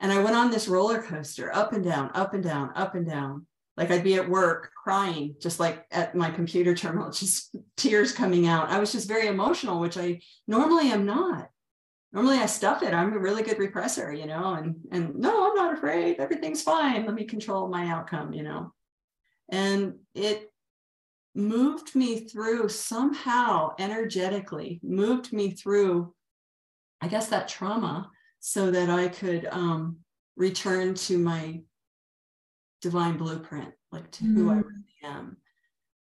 And 0.00 0.10
I 0.10 0.22
went 0.22 0.36
on 0.36 0.50
this 0.50 0.66
roller 0.66 1.02
coaster 1.02 1.54
up 1.54 1.74
and 1.74 1.84
down, 1.84 2.10
up 2.14 2.32
and 2.32 2.42
down, 2.42 2.72
up 2.74 2.94
and 2.94 3.06
down 3.06 3.46
like 3.80 3.90
I'd 3.90 4.04
be 4.04 4.16
at 4.16 4.28
work 4.28 4.72
crying, 4.82 5.36
just 5.40 5.58
like 5.58 5.86
at 5.90 6.14
my 6.14 6.30
computer 6.30 6.74
terminal, 6.74 7.10
just 7.12 7.56
tears 7.76 8.12
coming 8.12 8.46
out. 8.46 8.68
I 8.68 8.78
was 8.78 8.92
just 8.92 9.08
very 9.08 9.26
emotional, 9.26 9.80
which 9.80 9.96
I 9.96 10.20
normally 10.46 10.90
am 10.90 11.06
not. 11.06 11.49
Normally 12.12 12.38
I 12.38 12.46
stuff 12.46 12.82
it. 12.82 12.94
I'm 12.94 13.12
a 13.12 13.18
really 13.18 13.42
good 13.42 13.58
repressor, 13.58 14.16
you 14.16 14.26
know, 14.26 14.54
and 14.54 14.76
and 14.90 15.14
no, 15.16 15.48
I'm 15.48 15.54
not 15.54 15.74
afraid. 15.74 16.18
Everything's 16.18 16.62
fine. 16.62 17.06
Let 17.06 17.14
me 17.14 17.24
control 17.24 17.68
my 17.68 17.86
outcome, 17.86 18.32
you 18.32 18.42
know. 18.42 18.72
And 19.50 19.94
it 20.14 20.50
moved 21.34 21.94
me 21.94 22.20
through 22.20 22.68
somehow 22.68 23.74
energetically, 23.78 24.80
moved 24.82 25.32
me 25.32 25.52
through, 25.52 26.14
I 27.00 27.08
guess, 27.08 27.28
that 27.28 27.48
trauma 27.48 28.10
so 28.40 28.70
that 28.70 28.90
I 28.90 29.08
could 29.08 29.46
um, 29.50 29.98
return 30.36 30.94
to 30.94 31.18
my 31.18 31.60
divine 32.80 33.16
blueprint, 33.16 33.72
like 33.92 34.10
to 34.12 34.24
mm. 34.24 34.34
who 34.34 34.50
I 34.50 34.54
mm. 34.54 34.64
really 34.64 35.04
am. 35.04 35.36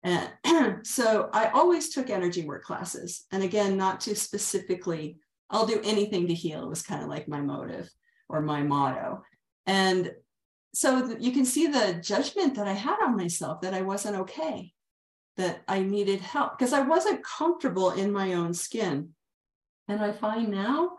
And 0.03 0.87
so 0.87 1.29
I 1.33 1.47
always 1.49 1.91
took 1.91 2.09
energy 2.09 2.45
work 2.45 2.65
classes. 2.65 3.25
And 3.33 3.43
again, 3.43 3.77
not 3.77 4.01
to 4.03 4.15
specifically 4.15 5.19
I'll 5.51 5.67
do 5.67 5.81
anything 5.85 6.29
to 6.29 6.35
heal 6.35 6.69
was 6.69 6.83
kind 6.83 7.03
of 7.03 7.09
like 7.09 7.29
my 7.29 7.41
motive 7.41 7.91
or 8.29 8.41
my 8.41 8.63
motto. 8.63 9.25
And 9.67 10.13
so 10.73 11.17
you 11.19 11.33
can 11.33 11.45
see 11.45 11.67
the 11.67 11.99
judgment 12.01 12.55
that 12.55 12.69
I 12.69 12.73
had 12.73 13.03
on 13.03 13.17
myself 13.17 13.63
that 13.63 13.75
I 13.75 13.83
wasn't 13.83 14.17
okay, 14.17 14.73
that 15.37 15.63
I 15.67 15.81
needed 15.81 16.21
help 16.21 16.57
because 16.57 16.73
I 16.73 16.83
wasn't 16.83 17.25
comfortable 17.25 17.91
in 17.91 18.13
my 18.13 18.35
own 18.35 18.55
skin. 18.55 19.11
And 19.89 20.01
I 20.01 20.13
find 20.13 20.51
now 20.51 20.93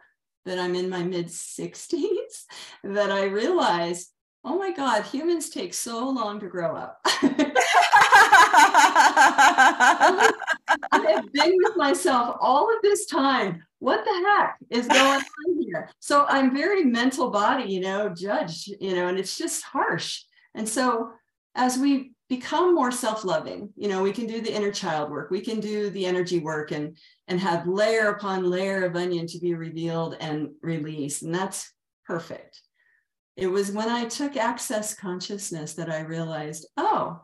that 0.45 0.59
I'm 0.59 0.75
in 0.75 0.89
my 0.89 1.03
mid 1.03 1.27
60s 1.27 2.43
that 2.83 3.11
I 3.11 3.25
realize, 3.25 4.09
oh 4.43 4.57
my 4.57 4.73
God, 4.73 5.03
humans 5.03 5.49
take 5.49 5.73
so 5.73 6.09
long 6.09 6.41
to 6.41 6.47
grow 6.47 6.75
up. 6.75 7.05
I 10.91 10.99
have 11.11 11.31
been 11.31 11.53
with 11.63 11.77
myself 11.77 12.37
all 12.39 12.73
of 12.73 12.81
this 12.81 13.05
time. 13.05 13.63
What 13.79 14.03
the 14.05 14.29
heck 14.29 14.57
is 14.69 14.87
going 14.87 15.21
on 15.21 15.61
here? 15.61 15.89
So 15.99 16.25
I'm 16.27 16.55
very 16.55 16.83
mental 16.83 17.29
body, 17.29 17.71
you 17.71 17.81
know, 17.81 18.09
judge, 18.09 18.67
you 18.79 18.95
know, 18.95 19.07
and 19.07 19.17
it's 19.17 19.37
just 19.37 19.63
harsh. 19.63 20.23
And 20.53 20.67
so 20.67 21.11
as 21.55 21.77
we 21.77 22.11
become 22.29 22.73
more 22.73 22.91
self-loving, 22.91 23.73
you 23.75 23.89
know, 23.89 24.03
we 24.03 24.13
can 24.13 24.27
do 24.27 24.39
the 24.39 24.53
inner 24.53 24.71
child 24.71 25.11
work, 25.11 25.31
we 25.31 25.41
can 25.41 25.59
do 25.59 25.89
the 25.89 26.05
energy 26.05 26.39
work 26.39 26.71
and 26.71 26.97
and 27.27 27.39
have 27.39 27.67
layer 27.67 28.09
upon 28.09 28.49
layer 28.49 28.85
of 28.85 28.95
onion 28.95 29.27
to 29.27 29.39
be 29.39 29.53
revealed 29.53 30.15
and 30.19 30.49
released. 30.61 31.23
And 31.23 31.33
that's 31.33 31.73
perfect. 32.05 32.61
It 33.35 33.47
was 33.47 33.71
when 33.71 33.89
I 33.89 34.05
took 34.05 34.37
access 34.37 34.93
consciousness 34.93 35.73
that 35.73 35.89
I 35.89 36.01
realized, 36.01 36.67
oh, 36.77 37.21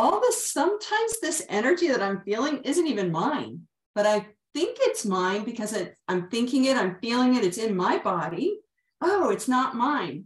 all 0.00 0.18
this 0.18 0.50
sometimes 0.50 1.20
this 1.20 1.44
energy 1.50 1.88
that 1.88 2.00
i'm 2.00 2.22
feeling 2.22 2.62
isn't 2.64 2.86
even 2.86 3.12
mine 3.12 3.60
but 3.94 4.06
i 4.06 4.26
think 4.54 4.78
it's 4.80 5.04
mine 5.04 5.44
because 5.44 5.74
it, 5.74 5.94
i'm 6.08 6.28
thinking 6.30 6.64
it 6.64 6.76
i'm 6.76 6.96
feeling 7.02 7.34
it 7.34 7.44
it's 7.44 7.58
in 7.58 7.76
my 7.76 7.98
body. 7.98 8.58
Oh 9.02 9.28
it's 9.30 9.48
not 9.48 9.76
mine. 9.76 10.24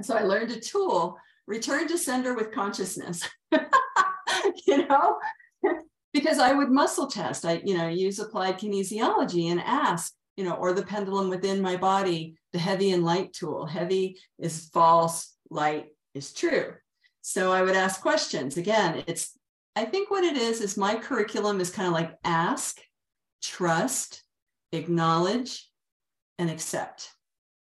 So 0.00 0.16
i 0.16 0.22
learned 0.22 0.50
a 0.50 0.60
tool 0.60 1.18
return 1.46 1.86
to 1.88 1.98
sender 1.98 2.34
with 2.34 2.52
consciousness 2.52 3.28
you 4.66 4.86
know? 4.88 5.18
Because 6.14 6.38
i 6.38 6.50
would 6.50 6.70
muscle 6.70 7.08
test. 7.08 7.44
I 7.44 7.60
you 7.62 7.76
know 7.76 7.88
use 7.88 8.18
applied 8.18 8.58
kinesiology 8.58 9.50
and 9.50 9.60
ask 9.60 10.14
you 10.38 10.44
know 10.44 10.54
or 10.54 10.72
the 10.72 10.86
pendulum 10.92 11.28
within 11.28 11.60
my 11.60 11.76
body 11.76 12.38
the 12.54 12.58
heavy 12.58 12.92
and 12.92 13.04
light 13.04 13.34
tool. 13.34 13.66
Heavy 13.66 14.16
is 14.38 14.70
false 14.72 15.34
light 15.50 15.88
is 16.14 16.32
true 16.32 16.72
so 17.28 17.50
I 17.50 17.60
would 17.60 17.74
ask 17.74 18.00
questions. 18.00 18.56
Again, 18.56 19.02
it's, 19.08 19.36
I 19.74 19.84
think 19.84 20.12
what 20.12 20.22
it 20.22 20.36
is, 20.36 20.60
is 20.60 20.76
my 20.76 20.94
curriculum 20.94 21.60
is 21.60 21.70
kind 21.70 21.88
of 21.88 21.92
like 21.92 22.14
ask, 22.22 22.80
trust, 23.42 24.22
acknowledge, 24.70 25.68
and 26.38 26.48
accept. 26.48 27.10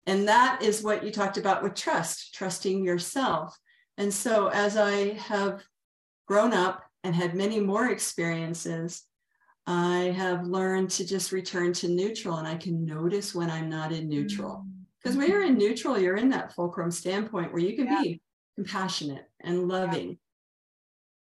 And 0.06 0.28
that 0.28 0.62
is 0.62 0.84
what 0.84 1.06
you 1.06 1.12
talked 1.12 1.38
about 1.38 1.63
with 1.63 1.76
trust, 1.76 2.34
trusting 2.34 2.84
yourself. 2.84 3.58
And 3.97 4.13
so 4.13 4.49
as 4.49 4.76
I 4.76 5.13
have 5.13 5.63
grown 6.28 6.52
up 6.52 6.84
and 7.06 7.15
had 7.15 7.34
many 7.34 7.62
more 7.62 7.89
experiences, 7.89 9.04
I 9.65 10.13
have 10.17 10.45
learned 10.45 10.89
to 10.89 11.08
just 11.08 11.32
return 11.32 11.71
to 11.76 11.88
neutral 11.88 12.36
and 12.36 12.49
I 12.49 12.56
can 12.56 12.86
notice 12.86 13.34
when 13.34 13.49
I'm 13.49 13.69
not 13.69 13.93
in 13.93 14.10
neutral. 14.10 14.65
Mm. 14.67 14.71
Because 15.02 15.15
when 15.15 15.30
you're 15.30 15.45
in 15.45 15.58
neutral, 15.58 15.97
you're 15.97 16.17
in 16.17 16.28
that 16.32 16.52
fulcrum 16.54 16.91
standpoint 16.91 17.54
where 17.54 17.62
you 17.62 17.78
can 17.78 17.86
yeah. 17.86 18.02
be 18.02 18.21
compassionate 18.56 19.26
and 19.42 19.68
loving. 19.68 20.18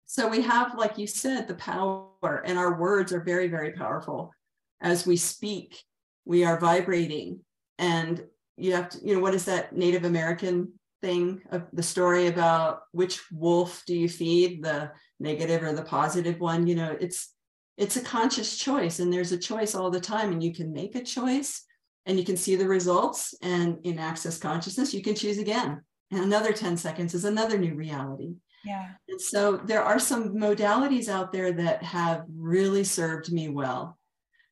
So 0.06 0.28
we 0.28 0.42
have, 0.42 0.78
like 0.78 0.98
you 0.98 1.08
said, 1.08 1.48
the 1.48 1.56
power, 1.56 2.44
and 2.46 2.58
our 2.58 2.78
words 2.78 3.14
are 3.14 3.22
very, 3.22 3.48
very 3.48 3.72
powerful. 3.72 4.34
As 4.82 5.08
we 5.08 5.16
speak, 5.16 5.82
we 6.26 6.44
are 6.44 6.60
vibrating. 6.60 7.40
And 7.80 8.24
you 8.58 8.74
have 8.74 8.90
to, 8.90 9.00
you 9.06 9.16
know, 9.16 9.22
what 9.22 9.34
is 9.34 9.46
that 9.46 9.76
Native 9.76 10.04
American 10.04 10.74
thing 11.02 11.42
of 11.52 11.64
the 11.72 11.84
story 11.84 12.28
about 12.28 12.82
which 12.92 13.22
wolf 13.32 13.84
do 13.88 13.96
you 13.96 14.10
feed, 14.10 14.64
the 14.64 14.92
negative 15.20 15.64
or 15.64 15.74
the 15.74 15.84
positive 15.84 16.40
one? 16.40 16.68
You 16.68 16.76
know, 16.76 16.98
it's 17.00 17.34
it's 17.78 17.96
a 17.96 18.02
conscious 18.02 18.58
choice, 18.58 19.00
and 19.00 19.12
there's 19.12 19.32
a 19.32 19.38
choice 19.38 19.76
all 19.76 19.90
the 19.90 20.02
time, 20.02 20.32
and 20.32 20.44
you 20.44 20.54
can 20.54 20.74
make 20.74 20.96
a 20.96 21.04
choice 21.04 21.64
and 22.06 22.18
you 22.18 22.26
can 22.26 22.36
see 22.36 22.56
the 22.56 22.68
results. 22.68 23.34
And 23.42 23.78
in 23.84 23.98
access 23.98 24.38
consciousness, 24.38 24.94
you 24.94 25.02
can 25.02 25.16
choose 25.16 25.38
again 25.38 25.82
and 26.12 26.24
another 26.24 26.52
10 26.52 26.78
seconds 26.78 27.14
is 27.14 27.26
another 27.26 27.58
new 27.58 27.74
reality. 27.74 28.36
Yeah. 28.64 28.90
And 29.08 29.20
so 29.20 29.58
there 29.58 29.84
are 29.84 30.00
some 30.00 30.36
modalities 30.36 31.08
out 31.08 31.32
there 31.32 31.52
that 31.54 31.82
have 31.84 32.26
really 32.36 32.84
served 32.84 33.32
me 33.32 33.50
well. 33.50 33.98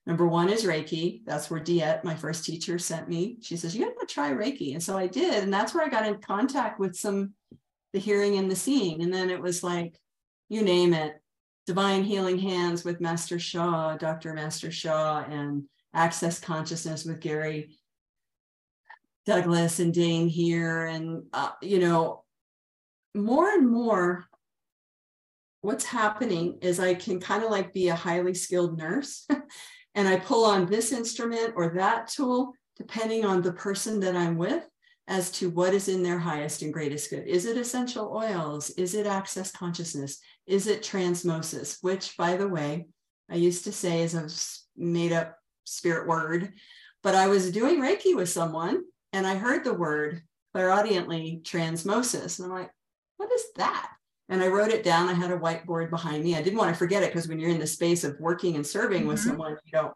Number 0.05 0.27
one 0.27 0.49
is 0.49 0.63
Reiki. 0.63 1.21
That's 1.25 1.51
where 1.51 1.59
Diet, 1.59 2.03
my 2.03 2.15
first 2.15 2.43
teacher, 2.43 2.79
sent 2.79 3.07
me. 3.07 3.37
She 3.41 3.57
says, 3.57 3.75
You 3.75 3.85
have 3.85 3.97
to 3.99 4.07
try 4.07 4.31
Reiki. 4.31 4.73
And 4.73 4.81
so 4.81 4.97
I 4.97 5.05
did. 5.05 5.43
And 5.43 5.53
that's 5.53 5.75
where 5.75 5.85
I 5.85 5.89
got 5.89 6.07
in 6.07 6.19
contact 6.19 6.79
with 6.79 6.95
some 6.95 7.33
the 7.93 7.99
hearing 7.99 8.37
and 8.37 8.49
the 8.49 8.55
seeing. 8.55 9.03
And 9.03 9.13
then 9.13 9.29
it 9.29 9.41
was 9.41 9.63
like, 9.63 9.95
you 10.47 10.63
name 10.63 10.93
it, 10.93 11.21
divine 11.67 12.03
healing 12.03 12.39
hands 12.39 12.83
with 12.83 13.01
Master 13.01 13.39
Sha, 13.39 13.97
Dr. 13.97 14.33
Master 14.33 14.71
Sha, 14.71 15.23
and 15.29 15.63
access 15.93 16.39
consciousness 16.39 17.05
with 17.05 17.19
Gary 17.19 17.77
Douglas 19.29 19.79
and 19.79 19.93
Dain 19.93 20.27
Heer, 20.27 20.87
and 20.87 21.21
uh, 21.33 21.51
you 21.61 21.77
know, 21.77 22.23
more 23.13 23.47
and 23.47 23.69
more, 23.69 24.25
what's 25.61 25.85
happening 25.85 26.57
is 26.63 26.79
I 26.79 26.95
can 26.95 27.19
kind 27.19 27.43
of 27.43 27.51
like 27.51 27.71
be 27.71 27.89
a 27.89 27.95
highly 27.95 28.33
skilled 28.33 28.75
nurse, 28.75 29.27
and 29.95 30.07
I 30.07 30.17
pull 30.17 30.45
on 30.45 30.65
this 30.65 30.91
instrument 30.91 31.53
or 31.55 31.73
that 31.75 32.07
tool 32.07 32.53
depending 32.75 33.23
on 33.23 33.43
the 33.43 33.53
person 33.53 33.99
that 33.99 34.15
I'm 34.15 34.35
with 34.35 34.67
as 35.07 35.29
to 35.33 35.51
what 35.51 35.75
is 35.75 35.89
in 35.89 36.01
their 36.01 36.17
highest 36.17 36.63
and 36.63 36.73
greatest 36.73 37.11
good. 37.11 37.27
Is 37.27 37.45
it 37.45 37.55
essential 37.55 38.11
oils? 38.11 38.71
Is 38.71 38.95
it 38.95 39.05
access 39.05 39.51
consciousness? 39.51 40.17
Is 40.47 40.65
it 40.65 40.81
transmosis? 40.81 41.77
Which, 41.81 42.17
by 42.17 42.35
the 42.35 42.47
way, 42.47 42.87
I 43.29 43.35
used 43.35 43.65
to 43.65 43.71
say 43.71 44.01
is 44.01 44.15
a 44.15 44.27
made 44.75 45.11
up 45.11 45.37
spirit 45.65 46.07
word, 46.07 46.53
but 47.03 47.13
I 47.13 47.27
was 47.27 47.51
doing 47.51 47.79
Reiki 47.79 48.15
with 48.15 48.29
someone 48.29 48.81
and 49.13 49.25
I 49.25 49.35
heard 49.35 49.63
the 49.63 49.73
word 49.73 50.21
clairaudiently 50.53 51.41
transmosis. 51.43 52.39
And 52.39 52.47
I'm 52.47 52.59
like, 52.59 52.71
what 53.17 53.31
is 53.31 53.43
that? 53.57 53.91
And 54.29 54.43
I 54.43 54.47
wrote 54.47 54.71
it 54.71 54.83
down. 54.83 55.09
I 55.09 55.13
had 55.13 55.31
a 55.31 55.37
whiteboard 55.37 55.89
behind 55.89 56.23
me. 56.23 56.35
I 56.35 56.41
didn't 56.41 56.59
want 56.59 56.73
to 56.73 56.77
forget 56.77 57.03
it 57.03 57.11
because 57.11 57.27
when 57.27 57.39
you're 57.39 57.49
in 57.49 57.59
the 57.59 57.67
space 57.67 58.03
of 58.03 58.19
working 58.19 58.55
and 58.55 58.65
serving 58.65 59.01
mm-hmm. 59.01 59.09
with 59.09 59.19
someone, 59.19 59.57
you 59.65 59.71
don't 59.71 59.93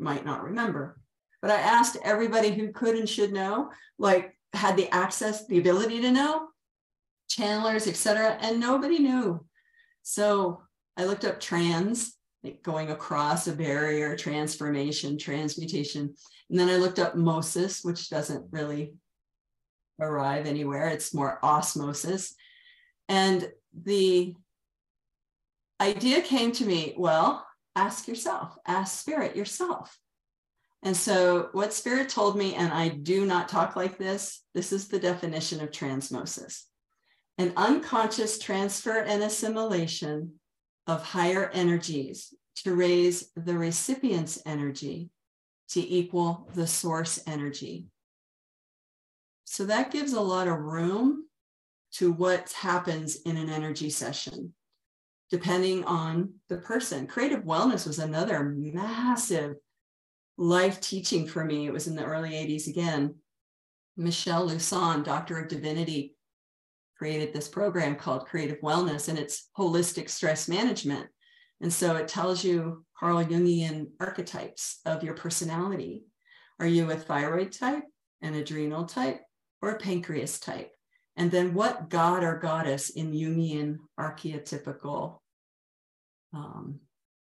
might 0.00 0.24
not 0.24 0.44
remember. 0.44 1.00
But 1.40 1.50
I 1.52 1.60
asked 1.60 1.96
everybody 2.02 2.50
who 2.50 2.72
could 2.72 2.96
and 2.96 3.08
should 3.08 3.32
know, 3.32 3.70
like 3.98 4.36
had 4.52 4.76
the 4.76 4.92
access, 4.92 5.46
the 5.46 5.58
ability 5.58 6.00
to 6.00 6.10
know, 6.10 6.48
channelers, 7.28 7.86
etc., 7.86 8.38
and 8.40 8.58
nobody 8.58 8.98
knew. 8.98 9.44
So 10.02 10.62
I 10.96 11.04
looked 11.04 11.24
up 11.24 11.38
trans, 11.38 12.16
going 12.62 12.90
across 12.90 13.46
a 13.46 13.52
barrier, 13.52 14.16
transformation, 14.16 15.18
transmutation. 15.18 16.14
And 16.50 16.58
then 16.58 16.68
I 16.68 16.76
looked 16.76 16.98
up 16.98 17.14
Mosis, 17.14 17.84
which 17.84 18.10
doesn't 18.10 18.46
really 18.50 18.94
arrive 20.00 20.46
anywhere. 20.46 20.88
It's 20.88 21.14
more 21.14 21.38
osmosis. 21.44 22.34
And 23.08 23.50
the 23.84 24.34
idea 25.80 26.22
came 26.22 26.52
to 26.52 26.64
me 26.64 26.94
well, 26.96 27.46
ask 27.76 28.08
yourself, 28.08 28.56
ask 28.66 29.00
spirit 29.00 29.36
yourself. 29.36 29.98
And 30.84 30.96
so, 30.96 31.48
what 31.52 31.72
spirit 31.72 32.08
told 32.08 32.36
me, 32.36 32.54
and 32.54 32.72
I 32.72 32.88
do 32.88 33.26
not 33.26 33.48
talk 33.48 33.74
like 33.74 33.98
this, 33.98 34.44
this 34.54 34.72
is 34.72 34.86
the 34.86 35.00
definition 35.00 35.60
of 35.60 35.70
transmosis 35.70 36.64
an 37.38 37.52
unconscious 37.56 38.38
transfer 38.38 38.98
and 38.98 39.22
assimilation 39.22 40.32
of 40.88 41.04
higher 41.04 41.50
energies 41.54 42.34
to 42.62 42.74
raise 42.74 43.30
the 43.36 43.56
recipient's 43.56 44.40
energy 44.46 45.10
to 45.68 45.80
equal 45.80 46.48
the 46.54 46.66
source 46.66 47.20
energy. 47.26 47.86
So 49.44 49.64
that 49.66 49.90
gives 49.90 50.12
a 50.12 50.20
lot 50.20 50.48
of 50.48 50.58
room 50.58 51.26
to 51.94 52.12
what 52.12 52.52
happens 52.52 53.16
in 53.22 53.36
an 53.36 53.48
energy 53.48 53.90
session, 53.90 54.54
depending 55.30 55.84
on 55.84 56.34
the 56.48 56.58
person. 56.58 57.06
Creative 57.06 57.44
wellness 57.44 57.86
was 57.86 57.98
another 57.98 58.44
massive 58.44 59.56
life 60.36 60.80
teaching 60.80 61.26
for 61.26 61.44
me. 61.44 61.66
It 61.66 61.72
was 61.72 61.86
in 61.86 61.96
the 61.96 62.04
early 62.04 62.30
80s 62.30 62.68
again. 62.68 63.14
Michelle 63.96 64.48
Lusson, 64.48 65.02
Doctor 65.02 65.40
of 65.40 65.48
Divinity, 65.48 66.14
created 66.96 67.32
this 67.32 67.48
program 67.48 67.96
called 67.96 68.26
Creative 68.26 68.60
Wellness, 68.60 69.08
and 69.08 69.18
it's 69.18 69.48
holistic 69.56 70.08
stress 70.08 70.48
management. 70.48 71.08
And 71.60 71.72
so 71.72 71.96
it 71.96 72.08
tells 72.08 72.44
you 72.44 72.84
Carl 72.98 73.24
Jungian 73.24 73.88
archetypes 74.00 74.80
of 74.84 75.02
your 75.02 75.14
personality. 75.14 76.04
Are 76.60 76.66
you 76.66 76.90
a 76.90 76.96
thyroid 76.96 77.52
type, 77.52 77.84
an 78.22 78.34
adrenal 78.34 78.84
type, 78.84 79.20
or 79.62 79.70
a 79.70 79.78
pancreas 79.78 80.38
type? 80.38 80.70
And 81.16 81.30
then 81.30 81.54
what 81.54 81.88
god 81.88 82.22
or 82.22 82.38
goddess 82.38 82.90
in 82.90 83.12
Jungian 83.12 83.78
archetypical 83.98 85.18
um, 86.32 86.80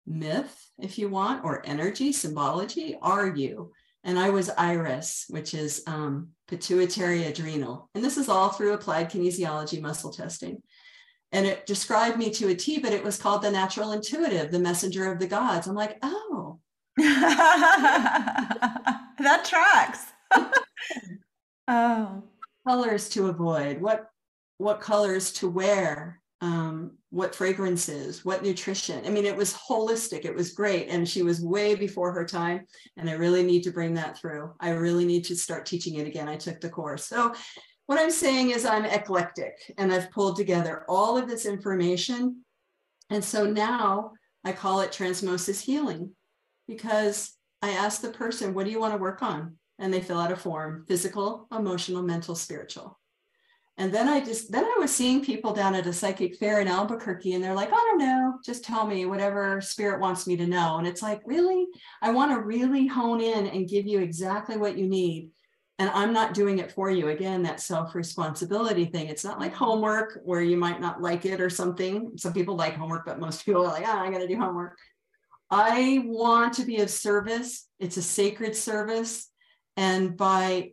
myth, 0.07 0.71
if 0.79 0.97
you 0.97 1.09
want, 1.09 1.43
or 1.43 1.65
energy, 1.65 2.11
symbology, 2.11 2.97
are 3.01 3.27
you? 3.27 3.71
And 4.03 4.19
I 4.19 4.29
was 4.29 4.49
Iris, 4.51 5.25
which 5.29 5.53
is 5.53 5.83
um, 5.87 6.29
pituitary 6.47 7.25
adrenal. 7.25 7.89
And 7.95 8.03
this 8.03 8.17
is 8.17 8.29
all 8.29 8.49
through 8.49 8.73
applied 8.73 9.11
kinesiology 9.11 9.81
muscle 9.81 10.11
testing. 10.11 10.61
And 11.35 11.45
it 11.45 11.65
described 11.65 12.17
me 12.17 12.29
to 12.31 12.47
a 12.47 12.55
T, 12.55 12.79
but 12.79 12.93
it 12.93 13.03
was 13.03 13.17
called 13.17 13.41
the 13.41 13.51
natural 13.51 13.91
intuitive, 13.91 14.53
the 14.53 14.59
messenger 14.59 15.11
of 15.11 15.19
the 15.19 15.27
gods. 15.27 15.67
I'm 15.67 15.75
like, 15.75 15.97
oh. 16.01 16.59
that 16.97 18.31
tracks. 19.43 20.13
oh. 21.67 22.23
Colors 22.65 23.09
to 23.09 23.27
avoid, 23.27 23.81
what 23.81 24.07
what 24.59 24.79
colors 24.79 25.33
to 25.33 25.49
wear, 25.49 26.21
um, 26.39 26.93
what 27.09 27.35
fragrances, 27.35 28.23
what 28.23 28.41
nutrition. 28.41 29.05
I 29.05 29.09
mean, 29.09 29.25
it 29.25 29.35
was 29.35 29.53
holistic. 29.53 30.23
It 30.23 30.33
was 30.33 30.53
great. 30.53 30.87
And 30.87 31.05
she 31.05 31.21
was 31.21 31.41
way 31.41 31.75
before 31.75 32.13
her 32.13 32.23
time. 32.23 32.65
And 32.95 33.09
I 33.09 33.13
really 33.13 33.43
need 33.43 33.63
to 33.63 33.71
bring 33.71 33.95
that 33.95 34.17
through. 34.17 34.53
I 34.61 34.69
really 34.69 35.03
need 35.03 35.25
to 35.25 35.35
start 35.35 35.65
teaching 35.65 35.95
it 35.95 36.07
again. 36.07 36.29
I 36.29 36.37
took 36.37 36.61
the 36.61 36.69
course. 36.69 37.05
So, 37.05 37.33
what 37.87 37.99
I'm 37.99 38.11
saying 38.11 38.51
is, 38.51 38.65
I'm 38.65 38.85
eclectic 38.85 39.73
and 39.77 39.93
I've 39.93 40.11
pulled 40.11 40.37
together 40.37 40.85
all 40.89 41.17
of 41.17 41.27
this 41.27 41.45
information. 41.45 42.43
And 43.09 43.23
so 43.23 43.45
now 43.45 44.11
I 44.43 44.51
call 44.51 44.81
it 44.81 44.91
transmosis 44.91 45.61
healing 45.61 46.11
because 46.67 47.33
I 47.61 47.71
ask 47.71 48.01
the 48.01 48.09
person, 48.09 48.53
What 48.53 48.65
do 48.65 48.71
you 48.71 48.79
want 48.79 48.93
to 48.93 48.99
work 48.99 49.21
on? 49.21 49.57
And 49.77 49.93
they 49.93 50.01
fill 50.01 50.19
out 50.19 50.31
a 50.31 50.35
form 50.35 50.85
physical, 50.87 51.47
emotional, 51.51 52.01
mental, 52.01 52.35
spiritual. 52.35 52.97
And 53.77 53.93
then 53.93 54.07
I 54.07 54.21
just, 54.23 54.51
then 54.51 54.63
I 54.63 54.77
was 54.79 54.95
seeing 54.95 55.23
people 55.23 55.53
down 55.53 55.75
at 55.75 55.85
a 55.85 55.91
psychic 55.91 56.37
fair 56.37 56.61
in 56.61 56.67
Albuquerque 56.67 57.33
and 57.33 57.43
they're 57.43 57.53
like, 57.53 57.69
I 57.69 57.75
don't 57.75 57.97
know, 57.97 58.39
just 58.45 58.63
tell 58.63 58.87
me 58.87 59.05
whatever 59.05 59.59
spirit 59.59 59.99
wants 59.99 60.25
me 60.27 60.37
to 60.37 60.47
know. 60.47 60.77
And 60.77 60.87
it's 60.87 61.01
like, 61.01 61.21
really? 61.25 61.65
I 62.01 62.11
want 62.11 62.31
to 62.31 62.39
really 62.39 62.87
hone 62.87 63.19
in 63.19 63.47
and 63.47 63.67
give 63.67 63.85
you 63.85 63.99
exactly 63.99 64.55
what 64.55 64.77
you 64.77 64.87
need. 64.87 65.29
And 65.77 65.89
I'm 65.89 66.13
not 66.13 66.33
doing 66.33 66.59
it 66.59 66.71
for 66.71 66.89
you. 66.89 67.09
Again, 67.09 67.43
that 67.43 67.59
self 67.59 67.95
responsibility 67.95 68.85
thing. 68.85 69.07
It's 69.07 69.25
not 69.25 69.39
like 69.39 69.53
homework 69.53 70.21
where 70.23 70.41
you 70.41 70.55
might 70.55 70.79
not 70.79 71.01
like 71.01 71.25
it 71.25 71.41
or 71.41 71.49
something. 71.49 72.11
Some 72.17 72.33
people 72.33 72.55
like 72.55 72.75
homework, 72.75 73.05
but 73.05 73.19
most 73.19 73.45
people 73.45 73.65
are 73.65 73.73
like, 73.73 73.85
ah, 73.85 74.01
I 74.01 74.09
got 74.09 74.19
to 74.19 74.27
do 74.27 74.37
homework. 74.37 74.77
I 75.51 76.01
want 76.05 76.53
to 76.53 76.65
be 76.65 76.77
of 76.77 76.89
service. 76.89 77.67
It's 77.79 77.97
a 77.97 78.01
sacred 78.01 78.55
service. 78.55 79.29
And 79.77 80.15
by 80.15 80.71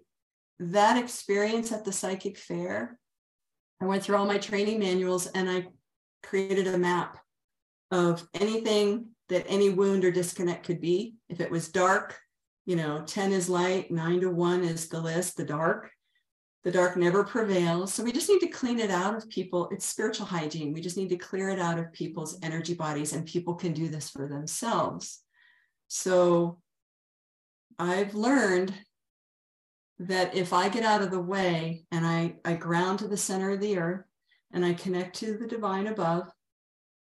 that 0.60 0.96
experience 0.96 1.72
at 1.72 1.84
the 1.84 1.92
psychic 1.92 2.38
fair, 2.38 2.98
I 3.80 3.86
went 3.86 4.04
through 4.04 4.16
all 4.16 4.26
my 4.26 4.38
training 4.38 4.78
manuals 4.78 5.26
and 5.26 5.50
I 5.50 5.66
created 6.22 6.68
a 6.68 6.78
map 6.78 7.18
of 7.90 8.26
anything 8.34 9.08
that 9.28 9.44
any 9.48 9.70
wound 9.70 10.04
or 10.04 10.12
disconnect 10.12 10.64
could 10.64 10.80
be. 10.80 11.16
If 11.28 11.40
it 11.40 11.50
was 11.50 11.68
dark, 11.68 12.18
you 12.64 12.76
know, 12.76 13.02
10 13.04 13.32
is 13.32 13.48
light, 13.48 13.90
nine 13.90 14.20
to 14.20 14.30
one 14.30 14.62
is 14.62 14.88
the 14.88 15.00
list, 15.00 15.36
the 15.36 15.44
dark. 15.44 15.90
The 16.64 16.70
dark 16.70 16.96
never 16.96 17.24
prevails. 17.24 17.92
So 17.92 18.04
we 18.04 18.12
just 18.12 18.28
need 18.28 18.38
to 18.40 18.46
clean 18.46 18.78
it 18.78 18.90
out 18.90 19.16
of 19.16 19.28
people. 19.28 19.68
It's 19.72 19.84
spiritual 19.84 20.26
hygiene. 20.26 20.72
We 20.72 20.80
just 20.80 20.96
need 20.96 21.08
to 21.08 21.16
clear 21.16 21.48
it 21.48 21.58
out 21.58 21.78
of 21.78 21.92
people's 21.92 22.38
energy 22.40 22.74
bodies, 22.74 23.12
and 23.12 23.26
people 23.26 23.54
can 23.54 23.72
do 23.72 23.88
this 23.88 24.10
for 24.10 24.28
themselves. 24.28 25.22
So 25.88 26.60
I've 27.80 28.14
learned 28.14 28.72
that 29.98 30.36
if 30.36 30.52
I 30.52 30.68
get 30.68 30.84
out 30.84 31.02
of 31.02 31.10
the 31.10 31.20
way 31.20 31.84
and 31.90 32.06
I, 32.06 32.36
I 32.44 32.54
ground 32.54 33.00
to 33.00 33.08
the 33.08 33.16
center 33.16 33.50
of 33.50 33.60
the 33.60 33.78
earth 33.78 34.04
and 34.52 34.64
I 34.64 34.74
connect 34.74 35.16
to 35.16 35.36
the 35.36 35.46
divine 35.46 35.88
above, 35.88 36.30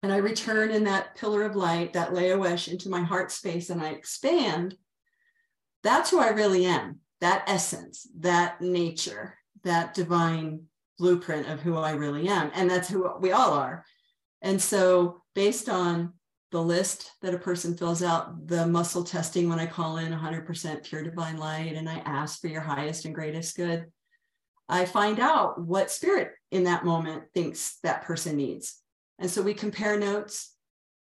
and 0.04 0.12
I 0.12 0.18
return 0.18 0.72
in 0.72 0.84
that 0.86 1.16
pillar 1.16 1.44
of 1.44 1.56
light, 1.56 1.94
that 1.94 2.12
Leoesh, 2.12 2.68
into 2.68 2.90
my 2.90 3.02
heart 3.02 3.32
space 3.32 3.70
and 3.70 3.82
I 3.82 3.90
expand, 3.90 4.76
that's 5.84 6.10
who 6.10 6.20
I 6.20 6.30
really 6.30 6.66
am, 6.66 7.00
that 7.22 7.44
essence, 7.48 8.08
that 8.20 8.62
nature, 8.62 9.36
that 9.64 9.94
divine 9.94 10.62
blueprint 10.98 11.48
of 11.48 11.62
who 11.62 11.76
I 11.76 11.92
really 11.92 12.28
am. 12.28 12.52
And 12.56 12.70
that's 12.70 12.90
who 12.90 13.10
we 13.20 13.32
all 13.32 13.54
are. 13.54 13.86
And 14.42 14.62
so, 14.62 15.22
based 15.36 15.70
on 15.70 16.14
the 16.52 16.62
list 16.62 17.12
that 17.22 17.34
a 17.34 17.40
person 17.40 17.76
fills 17.76 18.02
out, 18.02 18.48
the 18.48 18.66
muscle 18.66 19.04
testing 19.04 19.50
when 19.50 19.60
I 19.60 19.66
call 19.66 19.98
in 19.98 20.14
100% 20.14 20.84
pure 20.84 21.04
divine 21.04 21.38
light 21.38 21.74
and 21.76 21.90
I 21.90 21.98
ask 22.06 22.40
for 22.40 22.48
your 22.48 22.62
highest 22.62 23.06
and 23.06 23.14
greatest 23.14 23.56
good, 23.58 23.86
I 24.70 24.86
find 24.86 25.20
out 25.20 25.60
what 25.60 25.92
spirit 25.92 26.32
in 26.52 26.64
that 26.66 26.86
moment 26.86 27.24
thinks 27.34 27.78
that 27.84 28.04
person 28.04 28.38
needs. 28.38 28.80
And 29.20 29.30
so 29.30 29.42
we 29.42 29.54
compare 29.54 30.00
notes 30.00 30.54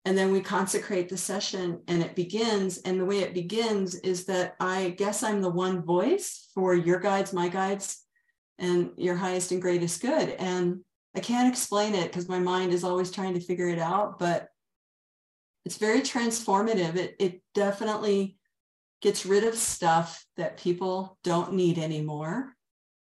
and 0.05 0.17
then 0.17 0.31
we 0.31 0.41
consecrate 0.41 1.09
the 1.09 1.17
session 1.17 1.81
and 1.87 2.01
it 2.01 2.15
begins. 2.15 2.79
And 2.79 2.99
the 2.99 3.05
way 3.05 3.19
it 3.19 3.35
begins 3.35 3.95
is 3.95 4.25
that 4.25 4.55
I 4.59 4.95
guess 4.97 5.21
I'm 5.21 5.41
the 5.41 5.49
one 5.49 5.83
voice 5.83 6.49
for 6.55 6.73
your 6.73 6.99
guides, 6.99 7.33
my 7.33 7.49
guides, 7.49 8.03
and 8.57 8.91
your 8.97 9.15
highest 9.15 9.51
and 9.51 9.61
greatest 9.61 10.01
good. 10.01 10.29
And 10.29 10.79
I 11.15 11.19
can't 11.19 11.51
explain 11.51 11.93
it 11.93 12.07
because 12.07 12.27
my 12.27 12.39
mind 12.39 12.73
is 12.73 12.83
always 12.83 13.11
trying 13.11 13.35
to 13.35 13.39
figure 13.39 13.67
it 13.67 13.79
out. 13.79 14.17
But 14.17 14.47
it's 15.65 15.77
very 15.77 16.01
transformative. 16.01 16.95
It, 16.95 17.15
it 17.19 17.41
definitely 17.53 18.37
gets 19.03 19.25
rid 19.25 19.43
of 19.43 19.55
stuff 19.55 20.25
that 20.37 20.57
people 20.57 21.19
don't 21.23 21.53
need 21.53 21.77
anymore. 21.77 22.55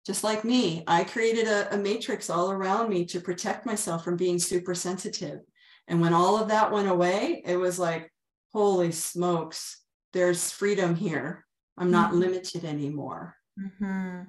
Just 0.07 0.25
like 0.25 0.45
me, 0.45 0.83
I 0.89 1.05
created 1.05 1.47
a, 1.47 1.73
a 1.75 1.79
matrix 1.79 2.31
all 2.31 2.51
around 2.51 2.89
me 2.89 3.05
to 3.07 3.21
protect 3.21 3.67
myself 3.67 4.03
from 4.03 4.17
being 4.17 4.41
super 4.41 4.75
sensitive. 4.75 5.41
And 5.89 6.01
when 6.01 6.15
all 6.15 6.41
of 6.41 6.49
that 6.49 6.73
went 6.73 6.89
away, 6.89 7.43
it 7.45 7.57
was 7.57 7.79
like, 7.79 8.13
holy 8.53 8.93
smokes, 8.93 9.83
there's 10.13 10.51
freedom 10.51 10.95
here. 10.95 11.45
I'm 11.79 11.91
not 11.91 12.11
mm-hmm. 12.11 12.21
limited 12.21 12.65
anymore. 12.65 13.37
Mm-hmm. 13.59 14.23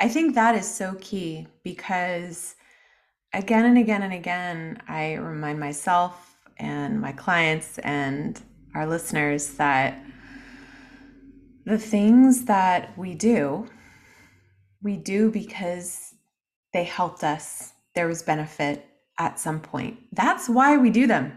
I 0.00 0.08
think 0.08 0.34
that 0.34 0.54
is 0.54 0.72
so 0.72 0.96
key 1.00 1.46
because 1.62 2.56
again 3.32 3.64
and 3.64 3.78
again 3.78 4.02
and 4.02 4.12
again, 4.12 4.82
I 4.88 5.14
remind 5.14 5.60
myself 5.60 6.36
and 6.58 7.00
my 7.00 7.12
clients 7.12 7.78
and 7.78 8.40
our 8.74 8.86
listeners 8.86 9.54
that 9.54 10.02
the 11.64 11.78
things 11.78 12.44
that 12.44 12.96
we 12.98 13.14
do, 13.14 13.68
we 14.82 14.96
do 14.96 15.30
because 15.30 16.14
they 16.72 16.84
helped 16.84 17.24
us. 17.24 17.72
There 17.94 18.08
was 18.08 18.22
benefit 18.22 18.84
at 19.18 19.38
some 19.38 19.60
point. 19.60 19.98
That's 20.12 20.48
why 20.48 20.76
we 20.76 20.90
do 20.90 21.06
them. 21.06 21.36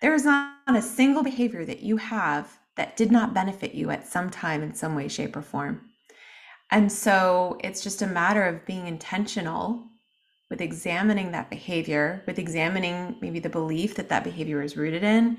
There 0.00 0.14
is 0.14 0.24
not 0.24 0.54
a 0.66 0.82
single 0.82 1.22
behavior 1.22 1.64
that 1.64 1.82
you 1.82 1.98
have 1.98 2.58
that 2.76 2.96
did 2.96 3.12
not 3.12 3.34
benefit 3.34 3.74
you 3.74 3.90
at 3.90 4.06
some 4.06 4.30
time 4.30 4.62
in 4.62 4.74
some 4.74 4.94
way, 4.94 5.08
shape, 5.08 5.36
or 5.36 5.42
form. 5.42 5.82
And 6.70 6.90
so 6.90 7.58
it's 7.62 7.82
just 7.82 8.00
a 8.00 8.06
matter 8.06 8.44
of 8.44 8.64
being 8.64 8.86
intentional 8.86 9.86
with 10.48 10.60
examining 10.60 11.32
that 11.32 11.50
behavior, 11.50 12.22
with 12.26 12.38
examining 12.38 13.16
maybe 13.20 13.38
the 13.38 13.48
belief 13.48 13.94
that 13.96 14.08
that 14.08 14.24
behavior 14.24 14.62
is 14.62 14.76
rooted 14.76 15.02
in, 15.04 15.38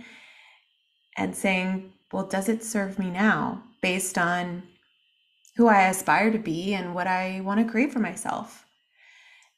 and 1.17 1.35
saying, 1.35 1.93
well, 2.11 2.25
does 2.25 2.49
it 2.49 2.63
serve 2.63 2.99
me 2.99 3.09
now 3.09 3.63
based 3.81 4.17
on 4.17 4.63
who 5.55 5.67
I 5.67 5.87
aspire 5.87 6.31
to 6.31 6.39
be 6.39 6.73
and 6.73 6.93
what 6.93 7.07
I 7.07 7.41
want 7.41 7.65
to 7.65 7.71
create 7.71 7.91
for 7.91 7.99
myself? 7.99 8.65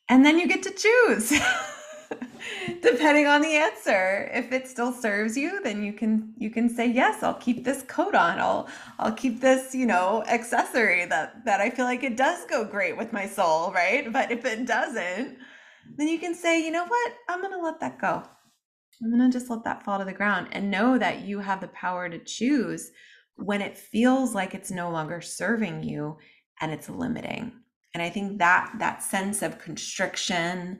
And 0.09 0.25
then 0.25 0.39
you 0.39 0.47
get 0.47 0.63
to 0.63 0.71
choose. 0.71 1.33
depending 2.81 3.27
on 3.27 3.41
the 3.41 3.55
answer 3.55 4.29
if 4.33 4.51
it 4.51 4.67
still 4.67 4.91
serves 4.91 5.37
you 5.37 5.61
then 5.63 5.83
you 5.83 5.93
can 5.93 6.33
you 6.37 6.49
can 6.49 6.69
say 6.69 6.87
yes 6.87 7.23
i'll 7.23 7.33
keep 7.35 7.63
this 7.63 7.83
coat 7.83 8.15
on. 8.15 8.39
I'll 8.39 8.67
i'll 8.99 9.13
keep 9.13 9.41
this 9.41 9.73
you 9.73 9.85
know 9.85 10.23
accessory 10.27 11.05
that 11.05 11.45
that 11.45 11.61
i 11.61 11.69
feel 11.69 11.85
like 11.85 12.03
it 12.03 12.17
does 12.17 12.45
go 12.45 12.63
great 12.63 12.97
with 12.97 13.13
my 13.13 13.27
soul 13.27 13.71
right? 13.71 14.11
But 14.11 14.31
if 14.31 14.45
it 14.45 14.65
doesn't 14.65 15.37
then 15.97 16.07
you 16.07 16.19
can 16.19 16.33
say 16.33 16.63
you 16.63 16.71
know 16.71 16.85
what? 16.85 17.13
I'm 17.29 17.41
gonna 17.41 17.61
let 17.61 17.79
that 17.81 17.99
go. 17.99 18.23
I'm 19.01 19.11
gonna 19.11 19.31
just 19.31 19.49
let 19.49 19.63
that 19.65 19.83
fall 19.83 19.99
to 19.99 20.05
the 20.05 20.13
ground 20.13 20.47
and 20.51 20.71
know 20.71 20.97
that 20.97 21.21
you 21.21 21.39
have 21.39 21.61
the 21.61 21.67
power 21.69 22.09
to 22.09 22.19
choose 22.19 22.91
when 23.35 23.61
it 23.61 23.77
feels 23.77 24.33
like 24.33 24.53
it's 24.53 24.71
no 24.71 24.89
longer 24.91 25.19
serving 25.21 25.83
you 25.83 26.17
and 26.61 26.71
it's 26.71 26.89
limiting. 26.89 27.51
And 27.93 28.01
i 28.01 28.09
think 28.09 28.39
that 28.39 28.73
that 28.79 29.03
sense 29.03 29.41
of 29.41 29.59
constriction 29.59 30.79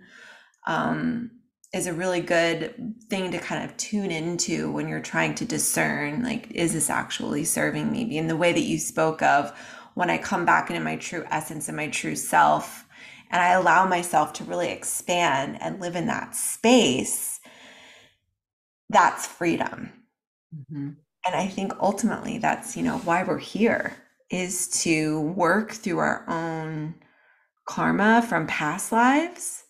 um, 0.66 1.32
is 1.74 1.88
a 1.88 1.94
really 1.94 2.22
good 2.22 2.94
thing 3.10 3.32
to 3.32 3.40
kind 3.40 3.64
of 3.68 3.76
tune 3.78 4.12
into 4.12 4.72
when 4.72 4.88
you're 4.88 5.02
trying 5.02 5.34
to 5.36 5.46
discern 5.46 6.24
like 6.24 6.50
is 6.52 6.74
this 6.74 6.90
actually 6.90 7.44
serving 7.44 7.92
me 7.92 8.18
in 8.18 8.28
the 8.28 8.38
way 8.38 8.54
that 8.54 8.62
you 8.62 8.78
spoke 8.78 9.22
of 9.22 9.52
when 9.96 10.10
i 10.10 10.18
come 10.18 10.46
back 10.46 10.70
into 10.70 10.82
my 10.82 10.96
true 10.96 11.26
essence 11.32 11.68
and 11.68 11.76
my 11.76 11.88
true 11.88 12.16
self 12.16 12.86
and 13.32 13.42
i 13.42 13.50
allow 13.50 13.86
myself 13.88 14.34
to 14.34 14.44
really 14.44 14.70
expand 14.70 15.58
and 15.62 15.82
live 15.82 15.96
in 15.96 16.08
that 16.08 16.36
space 16.36 17.40
that's 18.90 19.26
freedom 19.26 19.92
mm-hmm. 20.56 20.90
and 21.26 21.36
i 21.36 21.48
think 21.48 21.74
ultimately 21.82 22.38
that's 22.38 22.78
you 22.78 22.84
know 22.84 23.00
why 23.00 23.24
we're 23.24 23.38
here 23.38 23.96
is 24.30 24.68
to 24.68 25.22
work 25.22 25.72
through 25.72 25.98
our 25.98 26.24
own 26.30 26.94
karma 27.66 28.22
from 28.28 28.46
past 28.46 28.92
lives 28.92 29.63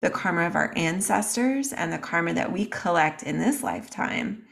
the 0.00 0.10
karma 0.10 0.46
of 0.46 0.56
our 0.56 0.72
ancestors 0.76 1.72
and 1.72 1.92
the 1.92 1.98
karma 1.98 2.32
that 2.34 2.52
we 2.52 2.66
collect 2.66 3.22
in 3.22 3.38
this 3.38 3.62
lifetime 3.62 4.44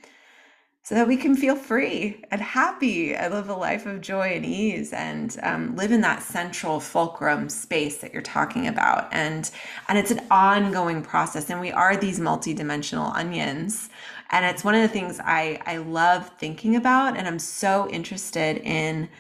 so 0.88 0.94
that 0.94 1.06
we 1.06 1.18
can 1.18 1.36
feel 1.36 1.54
free 1.54 2.24
and 2.30 2.40
happy 2.40 3.14
and 3.14 3.34
live 3.34 3.50
a 3.50 3.54
life 3.54 3.84
of 3.84 4.00
joy 4.00 4.28
and 4.28 4.46
ease 4.46 4.94
and 4.94 5.36
um, 5.42 5.76
live 5.76 5.92
in 5.92 6.00
that 6.00 6.22
central 6.22 6.80
fulcrum 6.80 7.50
space 7.50 7.98
that 7.98 8.10
you're 8.10 8.22
talking 8.22 8.66
about. 8.66 9.06
And 9.12 9.50
and 9.88 9.98
it's 9.98 10.10
an 10.10 10.22
ongoing 10.30 11.02
process. 11.02 11.50
And 11.50 11.60
we 11.60 11.70
are 11.72 11.94
these 11.94 12.18
multidimensional 12.18 13.14
onions. 13.14 13.90
And 14.30 14.46
it's 14.46 14.64
one 14.64 14.74
of 14.74 14.80
the 14.80 14.88
things 14.88 15.20
i 15.22 15.60
i 15.66 15.76
love 15.76 16.30
thinking 16.38 16.76
about. 16.76 17.18
And 17.18 17.26
i'm 17.28 17.38
so 17.38 17.86
interested 17.90 18.56
in 18.64 19.10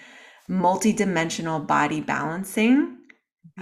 multidimensional 0.48 1.66
body 1.66 2.00
balancing. 2.00 2.97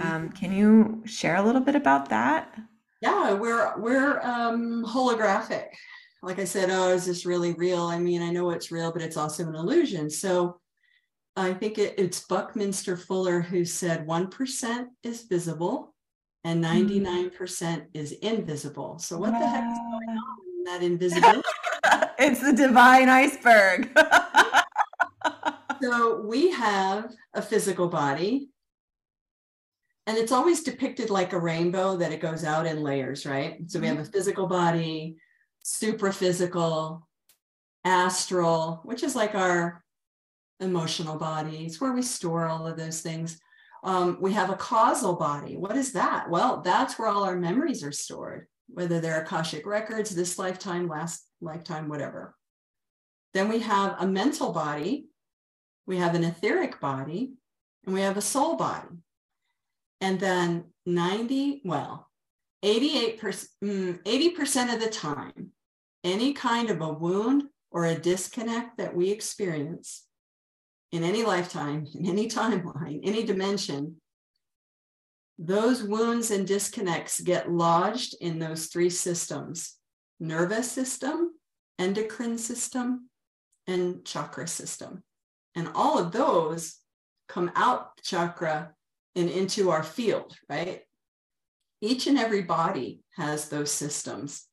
Um, 0.01 0.29
can 0.29 0.51
you 0.51 1.01
share 1.05 1.35
a 1.35 1.41
little 1.41 1.61
bit 1.61 1.75
about 1.75 2.09
that? 2.09 2.55
Yeah, 3.01 3.33
we're 3.33 3.77
we're 3.77 4.19
um, 4.21 4.85
holographic. 4.85 5.67
Like 6.23 6.39
I 6.39 6.45
said, 6.45 6.69
oh, 6.71 6.89
is 6.89 7.05
this 7.05 7.25
really 7.25 7.53
real? 7.53 7.83
I 7.83 7.99
mean, 7.99 8.21
I 8.21 8.31
know 8.31 8.49
it's 8.49 8.71
real, 8.71 8.91
but 8.91 9.01
it's 9.01 9.17
also 9.17 9.47
an 9.47 9.55
illusion. 9.55 10.09
So 10.09 10.59
I 11.35 11.53
think 11.53 11.77
it, 11.77 11.93
it's 11.97 12.21
Buckminster 12.21 12.97
Fuller 12.97 13.41
who 13.41 13.63
said 13.63 14.07
1% 14.07 14.87
is 15.03 15.23
visible 15.23 15.93
and 16.43 16.63
99% 16.63 17.31
mm. 17.31 17.85
is 17.93 18.13
invisible. 18.13 18.97
So 18.97 19.19
what 19.19 19.31
the 19.31 19.47
heck 19.47 19.71
is 19.71 19.77
going 19.77 20.17
on 20.17 20.37
in 20.57 20.63
that 20.65 20.83
invisibility? 20.83 21.41
it's 22.17 22.41
the 22.41 22.53
divine 22.53 23.09
iceberg. 23.09 23.95
so 25.81 26.21
we 26.21 26.49
have 26.51 27.13
a 27.35 27.41
physical 27.41 27.87
body 27.87 28.49
and 30.07 30.17
it's 30.17 30.31
always 30.31 30.63
depicted 30.63 31.09
like 31.09 31.33
a 31.33 31.39
rainbow 31.39 31.97
that 31.97 32.13
it 32.13 32.21
goes 32.21 32.45
out 32.45 32.65
in 32.65 32.81
layers, 32.81 33.25
right? 33.25 33.59
So 33.67 33.79
we 33.81 33.87
have 33.87 33.97
a 33.97 34.03
mm-hmm. 34.03 34.11
physical 34.11 34.47
body, 34.47 35.17
supraphysical, 35.65 37.01
astral, 37.83 38.79
which 38.85 39.03
is 39.03 39.17
like 39.17 39.35
our 39.35 39.83
emotional 40.61 41.17
body. 41.17 41.65
It's 41.65 41.81
where 41.81 41.91
we 41.91 42.01
store 42.01 42.47
all 42.47 42.65
of 42.65 42.77
those 42.77 43.01
things. 43.01 43.37
Um, 43.83 44.17
we 44.21 44.31
have 44.31 44.49
a 44.49 44.55
causal 44.55 45.17
body. 45.17 45.57
What 45.57 45.75
is 45.75 45.91
that? 45.91 46.29
Well, 46.29 46.61
that's 46.61 46.97
where 46.97 47.09
all 47.09 47.25
our 47.25 47.35
memories 47.35 47.83
are 47.83 47.91
stored, 47.91 48.47
whether 48.69 49.01
they're 49.01 49.21
Akashic 49.21 49.65
records, 49.65 50.09
this 50.09 50.39
lifetime, 50.39 50.87
last 50.87 51.27
lifetime, 51.41 51.89
whatever. 51.89 52.33
Then 53.33 53.49
we 53.49 53.59
have 53.59 53.97
a 53.99 54.07
mental 54.07 54.53
body, 54.53 55.07
we 55.85 55.97
have 55.97 56.15
an 56.15 56.23
etheric 56.23 56.79
body, 56.79 57.33
and 57.85 57.93
we 57.93 58.01
have 58.01 58.15
a 58.15 58.21
soul 58.21 58.55
body. 58.55 58.87
And 60.01 60.19
then 60.19 60.65
90, 60.85 61.61
well, 61.65 62.09
88%, 62.63 63.19
80% 63.19 64.03
mm, 64.03 64.73
of 64.73 64.79
the 64.79 64.89
time, 64.89 65.51
any 66.03 66.33
kind 66.33 66.69
of 66.69 66.81
a 66.81 66.93
wound 66.93 67.43
or 67.71 67.85
a 67.85 67.95
disconnect 67.95 68.77
that 68.77 68.95
we 68.95 69.09
experience 69.09 70.05
in 70.91 71.03
any 71.03 71.23
lifetime, 71.23 71.87
in 71.95 72.07
any 72.07 72.27
timeline, 72.27 72.99
any 73.03 73.23
dimension, 73.23 73.97
those 75.39 75.83
wounds 75.83 76.31
and 76.31 76.47
disconnects 76.47 77.19
get 77.19 77.51
lodged 77.51 78.15
in 78.21 78.39
those 78.39 78.67
three 78.67 78.89
systems 78.89 79.75
nervous 80.19 80.71
system, 80.71 81.31
endocrine 81.77 82.39
system, 82.39 83.07
and 83.67 84.03
chakra 84.03 84.47
system. 84.47 85.03
And 85.55 85.69
all 85.75 85.99
of 85.99 86.11
those 86.11 86.77
come 87.29 87.51
out 87.55 88.01
chakra 88.01 88.73
and 89.17 89.29
into 89.29 89.71
our 89.71 89.83
field, 89.83 90.35
right? 90.49 90.81
Each 91.81 92.07
and 92.07 92.17
every 92.17 92.43
body 92.43 93.03
has 93.15 93.49
those 93.49 93.71
systems. 93.71 94.45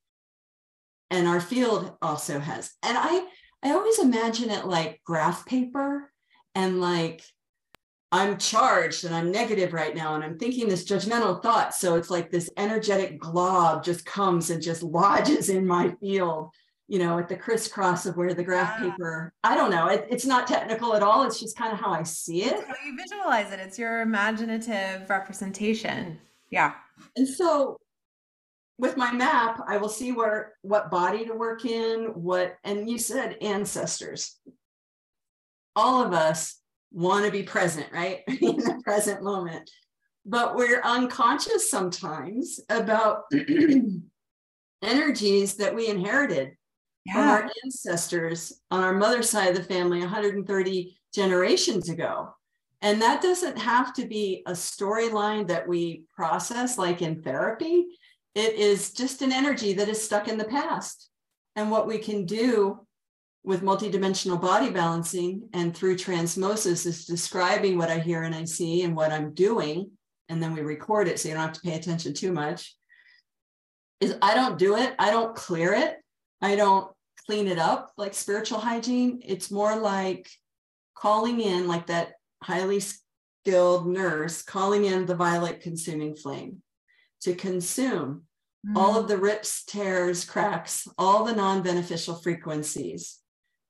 And 1.10 1.28
our 1.28 1.40
field 1.40 1.96
also 2.02 2.38
has. 2.40 2.72
And 2.82 2.96
I 2.98 3.26
I 3.62 3.70
always 3.70 3.98
imagine 3.98 4.50
it 4.50 4.66
like 4.66 5.00
graph 5.06 5.46
paper 5.46 6.10
and 6.54 6.80
like 6.80 7.22
I'm 8.12 8.36
charged 8.36 9.04
and 9.04 9.14
I'm 9.14 9.32
negative 9.32 9.72
right 9.72 9.94
now 9.94 10.14
and 10.14 10.22
I'm 10.22 10.38
thinking 10.38 10.68
this 10.68 10.84
judgmental 10.84 11.42
thought. 11.42 11.74
So 11.74 11.96
it's 11.96 12.10
like 12.10 12.30
this 12.30 12.50
energetic 12.56 13.18
glob 13.18 13.84
just 13.84 14.04
comes 14.04 14.50
and 14.50 14.62
just 14.62 14.82
lodges 14.82 15.48
in 15.48 15.66
my 15.66 15.94
field 16.00 16.50
you 16.88 16.98
know, 16.98 17.18
at 17.18 17.28
the 17.28 17.36
crisscross 17.36 18.04
of 18.04 18.16
where 18.16 18.34
the 18.34 18.44
graph 18.44 18.78
paper, 18.78 19.32
I 19.42 19.54
don't 19.54 19.70
know. 19.70 19.88
It, 19.88 20.06
it's 20.10 20.26
not 20.26 20.46
technical 20.46 20.94
at 20.94 21.02
all. 21.02 21.24
It's 21.26 21.40
just 21.40 21.56
kind 21.56 21.72
of 21.72 21.78
how 21.78 21.92
I 21.92 22.02
see 22.02 22.44
it. 22.44 22.54
It's 22.54 22.66
how 22.66 22.74
you 22.84 22.96
visualize 22.96 23.52
it. 23.52 23.60
It's 23.60 23.78
your 23.78 24.02
imaginative 24.02 25.08
representation. 25.08 26.18
Yeah. 26.50 26.74
And 27.16 27.26
so 27.26 27.78
with 28.78 28.96
my 28.96 29.12
map, 29.12 29.62
I 29.66 29.78
will 29.78 29.88
see 29.88 30.12
where 30.12 30.54
what 30.62 30.90
body 30.90 31.24
to 31.24 31.32
work 31.32 31.64
in, 31.64 32.06
what, 32.14 32.56
and 32.64 32.88
you 32.88 32.98
said 32.98 33.38
ancestors. 33.40 34.38
All 35.74 36.04
of 36.04 36.12
us 36.12 36.60
want 36.92 37.24
to 37.24 37.32
be 37.32 37.42
present, 37.42 37.86
right? 37.92 38.20
in 38.28 38.56
the 38.56 38.80
present 38.84 39.22
moment. 39.22 39.70
But 40.26 40.54
we're 40.54 40.82
unconscious 40.82 41.70
sometimes 41.70 42.60
about 42.68 43.24
energies 44.82 45.54
that 45.56 45.74
we 45.74 45.88
inherited 45.88 46.56
yeah. 47.04 47.14
from 47.14 47.28
our 47.28 47.50
ancestors 47.64 48.60
on 48.70 48.82
our 48.82 48.94
mother's 48.94 49.28
side 49.28 49.50
of 49.50 49.56
the 49.56 49.62
family 49.62 50.00
130 50.00 50.96
generations 51.14 51.88
ago. 51.88 52.34
And 52.82 53.00
that 53.00 53.22
doesn't 53.22 53.58
have 53.58 53.94
to 53.94 54.06
be 54.06 54.42
a 54.46 54.52
storyline 54.52 55.48
that 55.48 55.66
we 55.66 56.04
process 56.14 56.76
like 56.76 57.00
in 57.00 57.22
therapy. 57.22 57.86
It 58.34 58.54
is 58.54 58.92
just 58.92 59.22
an 59.22 59.32
energy 59.32 59.72
that 59.74 59.88
is 59.88 60.02
stuck 60.02 60.28
in 60.28 60.36
the 60.36 60.44
past. 60.44 61.08
And 61.56 61.70
what 61.70 61.86
we 61.86 61.98
can 61.98 62.26
do 62.26 62.86
with 63.44 63.62
multidimensional 63.62 64.40
body 64.40 64.70
balancing 64.70 65.48
and 65.52 65.76
through 65.76 65.96
transmosis 65.96 66.86
is 66.86 67.04
describing 67.04 67.78
what 67.78 67.90
I 67.90 67.98
hear 67.98 68.22
and 68.22 68.34
I 68.34 68.44
see 68.44 68.82
and 68.82 68.96
what 68.96 69.12
I'm 69.12 69.34
doing. 69.34 69.90
And 70.28 70.42
then 70.42 70.54
we 70.54 70.62
record 70.62 71.08
it 71.08 71.20
so 71.20 71.28
you 71.28 71.34
don't 71.34 71.44
have 71.44 71.52
to 71.52 71.60
pay 71.60 71.74
attention 71.74 72.14
too 72.14 72.32
much. 72.32 72.74
Is 74.00 74.16
I 74.20 74.34
don't 74.34 74.58
do 74.58 74.76
it, 74.76 74.94
I 74.98 75.10
don't 75.10 75.36
clear 75.36 75.74
it, 75.74 75.98
I 76.40 76.56
don't 76.56 76.93
clean 77.26 77.48
it 77.48 77.58
up 77.58 77.92
like 77.96 78.14
spiritual 78.14 78.60
hygiene. 78.60 79.20
It's 79.24 79.50
more 79.50 79.76
like 79.76 80.30
calling 80.94 81.40
in, 81.40 81.66
like 81.66 81.86
that 81.86 82.14
highly 82.42 82.80
skilled 82.80 83.86
nurse, 83.86 84.42
calling 84.42 84.84
in 84.84 85.06
the 85.06 85.14
violet 85.14 85.60
consuming 85.60 86.16
flame 86.16 86.62
to 87.22 87.34
consume 87.34 88.24
mm. 88.66 88.76
all 88.76 88.98
of 88.98 89.08
the 89.08 89.18
rips, 89.18 89.64
tears, 89.64 90.24
cracks, 90.24 90.86
all 90.98 91.24
the 91.24 91.34
non 91.34 91.62
beneficial 91.62 92.16
frequencies. 92.16 93.18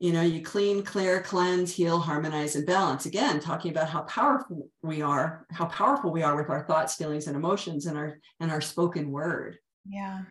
You 0.01 0.13
know, 0.13 0.23
you 0.23 0.43
clean, 0.43 0.83
clear, 0.83 1.23
cleanse, 1.23 1.73
heal, 1.73 1.99
harmonize, 1.99 2.57
and 2.57 2.67
balance. 2.67 3.07
Again, 3.07 3.41
talking 3.41 3.71
about 3.71 3.89
how 3.89 4.03
powerful 4.03 4.69
we 4.83 5.01
are, 5.01 5.47
how 5.51 5.67
powerful 5.67 6.11
we 6.11 6.23
are 6.23 6.37
with 6.37 6.51
our 6.51 6.67
thoughts, 6.67 6.97
feelings, 6.97 7.27
and 7.27 7.37
emotions 7.37 7.87
and 7.87 7.97
our 7.97 8.19
and 8.41 8.51
our 8.51 8.61
spoken 8.61 9.11
word. 9.11 9.59
Yeah 9.89 10.23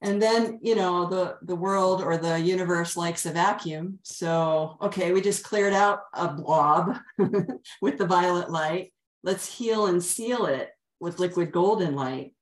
and 0.00 0.22
then 0.22 0.60
you 0.62 0.76
know 0.76 1.06
the 1.06 1.38
the 1.42 1.56
world 1.56 2.02
or 2.02 2.16
the 2.16 2.38
universe 2.38 2.96
likes 2.96 3.26
a 3.26 3.32
vacuum. 3.32 3.98
So 4.02 4.76
okay 4.80 5.12
we 5.12 5.20
just 5.20 5.44
cleared 5.44 5.72
out 5.72 6.02
a 6.14 6.28
blob 6.28 6.98
with 7.82 7.98
the 7.98 8.06
violet 8.06 8.50
light. 8.50 8.92
Let's 9.22 9.52
heal 9.52 9.86
and 9.86 10.02
seal 10.02 10.46
it 10.46 10.70
with 11.00 11.18
liquid 11.18 11.52
golden 11.52 11.96
light. 11.96 12.34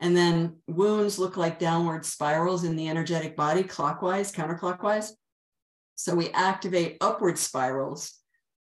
And 0.00 0.16
then 0.16 0.56
wounds 0.66 1.18
look 1.18 1.36
like 1.36 1.58
downward 1.58 2.04
spirals 2.04 2.64
in 2.64 2.76
the 2.76 2.88
energetic 2.88 3.36
body 3.36 3.62
clockwise 3.62 4.32
counterclockwise. 4.32 5.10
So 5.94 6.14
we 6.14 6.30
activate 6.30 6.96
upward 7.00 7.38
spirals 7.38 8.14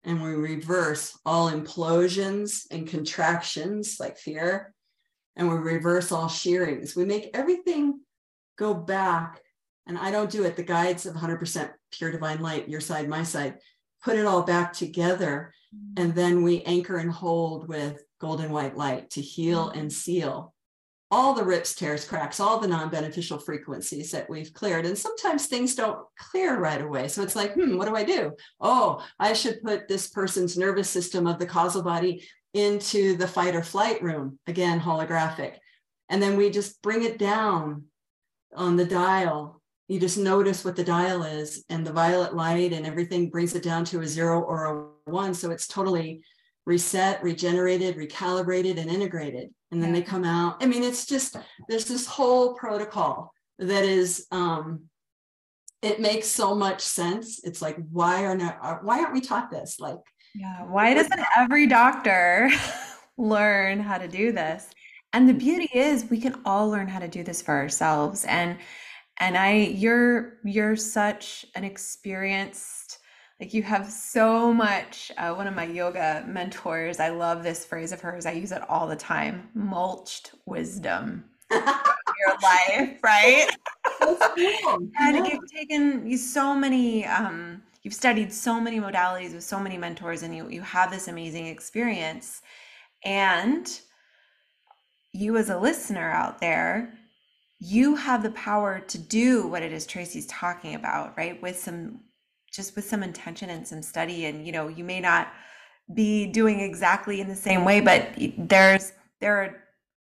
and 0.04 0.24
we 0.24 0.30
reverse 0.32 1.18
all 1.26 1.52
implosions 1.52 2.66
and 2.72 2.88
contractions 2.88 3.98
like 4.00 4.18
fear 4.18 4.74
and 5.36 5.48
we 5.48 5.56
reverse 5.56 6.12
all 6.12 6.28
shearings. 6.28 6.96
We 6.96 7.06
make 7.06 7.30
everything 7.34 8.00
go 8.58 8.74
back, 8.74 9.42
and 9.88 9.98
I 9.98 10.12
don't 10.12 10.30
do 10.30 10.44
it, 10.44 10.56
the 10.56 10.64
guides 10.64 11.06
of 11.06 11.16
100% 11.16 11.72
pure 11.92 12.12
divine 12.12 12.42
light, 12.42 12.68
your 12.68 12.82
side, 12.82 13.08
my 13.08 13.24
side, 13.24 13.60
put 14.04 14.18
it 14.18 14.26
all 14.26 14.44
back 14.44 14.74
together. 14.74 15.54
Mm-hmm. 15.74 16.04
And 16.04 16.16
then 16.16 16.44
we 16.44 16.62
anchor 16.64 16.98
and 16.98 17.12
hold 17.12 17.68
with 17.68 18.04
golden 18.20 18.52
white 18.52 18.76
light 18.76 19.10
to 19.12 19.22
heal 19.22 19.70
mm-hmm. 19.70 19.80
and 19.80 19.94
seal. 19.94 20.54
all 21.10 21.34
the 21.34 21.44
rips, 21.44 21.74
tears, 21.74 22.04
cracks, 22.04 22.40
all 22.40 22.60
the 22.60 22.68
non 22.68 22.90
beneficial 22.90 23.40
frequencies 23.40 24.12
that 24.12 24.30
we've 24.30 24.54
cleared. 24.54 24.86
And 24.86 24.98
sometimes 24.98 25.46
things 25.46 25.74
don't 25.74 26.00
clear 26.20 26.60
right 26.60 26.82
away. 26.82 27.08
So 27.08 27.24
it's 27.24 27.36
like, 27.36 27.54
hmm, 27.54 27.78
what 27.78 27.88
do 27.88 27.96
I 27.96 28.04
do? 28.04 28.34
Oh, 28.60 29.02
I 29.18 29.32
should 29.34 29.64
put 29.64 29.88
this 29.88 30.10
person's 30.10 30.58
nervous 30.58 30.90
system 30.90 31.26
of 31.26 31.40
the 31.40 31.46
causal 31.46 31.82
body 31.82 32.28
into 32.54 33.16
the 33.16 33.28
fight 33.28 33.56
or 33.56 33.64
flight 33.64 34.02
room, 34.02 34.38
again, 34.48 34.82
holographic. 34.82 35.56
And 36.10 36.22
then 36.22 36.36
we 36.36 36.50
just 36.50 36.82
bring 36.82 37.04
it 37.04 37.18
down 37.18 37.86
on 38.56 38.76
the 38.76 38.86
dial. 38.86 39.62
You 39.88 40.00
just 40.00 40.18
notice 40.18 40.66
what 40.66 40.76
the 40.76 40.84
dial 40.84 41.24
is, 41.24 41.64
and 41.70 41.86
the 41.86 41.94
violet 41.94 42.36
light 42.36 42.74
and 42.74 42.86
everything 42.86 43.30
brings 43.30 43.56
it 43.56 43.64
down 43.64 43.86
to 43.86 44.02
a 44.02 44.08
zero 44.08 44.42
or 44.42 44.66
a 45.06 45.12
one. 45.12 45.34
So 45.34 45.52
it's 45.52 45.68
totally 45.68 46.22
reset, 46.66 47.24
regenerated, 47.24 47.96
recalibrated, 47.96 48.78
and 48.78 48.92
integrated. 48.92 49.50
And 49.72 49.82
then 49.82 49.94
they 49.94 50.02
come 50.02 50.26
out. 50.26 50.62
I 50.62 50.66
mean, 50.66 50.84
it's 50.84 51.06
just, 51.06 51.38
there's 51.70 51.86
this 51.86 52.06
whole 52.06 52.56
protocol 52.56 53.34
that 53.58 53.86
is, 53.86 54.28
um, 54.32 54.84
it 55.82 56.02
makes 56.02 56.28
so 56.28 56.54
much 56.54 56.82
sense. 56.82 57.40
It's 57.44 57.62
like, 57.62 57.78
why 57.92 58.26
are 58.26 58.36
not, 58.36 58.58
uh, 58.62 58.76
why 58.82 59.00
aren't 59.00 59.14
we 59.14 59.22
taught 59.22 59.50
this? 59.50 59.80
Like, 59.80 60.00
yeah, 60.36 60.64
why 60.64 60.94
doesn't 60.94 61.22
every 61.38 61.68
doctor 61.68 62.50
learn 63.18 63.80
how 63.80 63.98
to 63.98 64.08
do 64.08 64.32
this? 64.32 64.68
And 65.14 65.28
the 65.28 65.34
beauty 65.34 65.70
is 65.74 66.10
we 66.10 66.20
can 66.20 66.40
all 66.46 66.70
learn 66.70 66.88
how 66.88 67.00
to 67.00 67.08
do 67.08 67.24
this 67.24 67.42
for 67.42 67.56
ourselves. 67.56 68.26
And 68.26 68.58
and 69.20 69.38
I 69.38 69.54
you're 69.54 70.38
you're 70.44 70.76
such 70.76 71.46
an 71.56 71.64
experienced 71.64 73.00
like 73.40 73.54
you 73.54 73.62
have 73.64 73.90
so 73.90 74.54
much 74.54 75.12
uh, 75.18 75.34
one 75.34 75.48
of 75.48 75.56
my 75.56 75.66
yoga 75.66 76.24
mentors 76.28 77.00
i 77.00 77.10
love 77.10 77.44
this 77.44 77.66
phrase 77.66 77.92
of 77.92 78.02
hers 78.02 78.26
i 78.26 78.32
use 78.32 78.52
it 78.52 78.68
all 78.70 78.88
the 78.88 78.96
time 78.96 79.50
mulched 79.54 80.32
wisdom 80.46 81.24
your 81.52 81.62
life 82.42 83.00
right? 83.04 83.50
And 85.00 85.28
you've 85.28 85.52
taken 85.52 86.08
you 86.08 86.18
so 86.18 86.54
many 86.54 87.06
um 87.06 87.62
you've 87.84 87.94
studied 87.94 88.32
so 88.32 88.60
many 88.60 88.80
modalities 88.80 89.34
with 89.34 89.44
so 89.44 89.60
many 89.60 89.78
mentors 89.78 90.24
and 90.24 90.36
you 90.36 90.50
you 90.50 90.62
have 90.62 90.92
this 90.92 91.08
amazing 91.08 91.48
experience 91.48 92.42
and 93.06 93.82
you 95.18 95.38
as 95.38 95.50
a 95.50 95.58
listener 95.58 96.12
out 96.12 96.40
there 96.40 96.94
you 97.60 97.96
have 97.96 98.22
the 98.22 98.32
power 98.32 98.80
to 98.80 98.98
do 99.00 99.48
what 99.48 99.64
it 99.64 99.74
is 99.74 99.88
Tracey's 99.88 100.28
talking 100.28 100.76
about 100.76 101.18
right? 101.18 101.42
With 101.42 101.58
some 101.58 102.02
just 102.52 102.76
with 102.76 102.86
some 102.86 103.04
intention 103.04 103.50
and 103.50 103.68
some 103.68 103.82
study. 103.82 104.26
And 104.26 104.46
you 104.46 104.52
know 104.52 104.68
you 104.68 104.84
may 104.84 105.00
not 105.00 105.34
be 105.94 106.28
doing 106.28 106.60
exactly 106.60 107.22
in 107.22 107.30
the 107.30 107.36
same 107.36 107.64
way 107.64 107.80
but 107.80 108.10
there's 108.38 108.92
there 109.22 109.38
are 109.38 109.64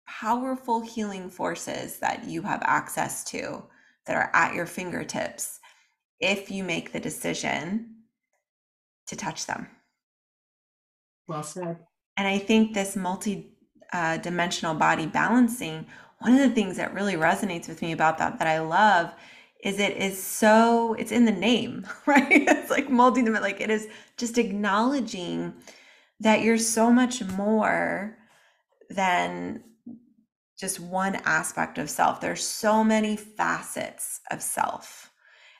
powerful 0.05 0.81
healing 0.81 1.29
forces 1.29 1.97
that 1.99 2.25
you 2.25 2.41
have 2.41 2.61
access 2.63 3.23
to 3.23 3.63
that 4.05 4.15
are 4.15 4.29
at 4.33 4.53
your 4.53 4.65
fingertips 4.65 5.59
if 6.19 6.51
you 6.51 6.63
make 6.63 6.91
the 6.91 6.99
decision 6.99 7.95
to 9.07 9.15
touch 9.15 9.45
them. 9.45 9.67
Well 11.27 11.43
said. 11.43 11.77
And 12.17 12.27
i 12.27 12.37
think 12.37 12.73
this 12.73 12.95
multi 12.95 13.58
uh, 13.93 14.17
dimensional 14.17 14.75
body 14.75 15.05
balancing 15.05 15.85
one 16.19 16.33
of 16.33 16.39
the 16.39 16.49
things 16.49 16.77
that 16.77 16.93
really 16.93 17.15
resonates 17.15 17.67
with 17.67 17.81
me 17.81 17.91
about 17.91 18.17
that 18.17 18.39
that 18.39 18.47
i 18.47 18.59
love 18.59 19.13
is 19.63 19.79
it 19.79 19.97
is 19.97 20.21
so 20.21 20.93
it's 20.93 21.11
in 21.11 21.25
the 21.25 21.31
name 21.31 21.85
right? 22.05 22.27
It's 22.29 22.71
like 22.71 22.89
multi 22.89 23.23
like 23.23 23.61
it 23.61 23.69
is 23.69 23.87
just 24.17 24.37
acknowledging 24.37 25.53
that 26.19 26.41
you're 26.41 26.57
so 26.57 26.91
much 26.91 27.23
more 27.23 28.17
than 28.89 29.63
just 30.57 30.79
one 30.79 31.15
aspect 31.25 31.77
of 31.77 31.89
self. 31.89 32.19
There's 32.19 32.45
so 32.45 32.83
many 32.83 33.15
facets 33.15 34.19
of 34.31 34.41
self 34.41 35.08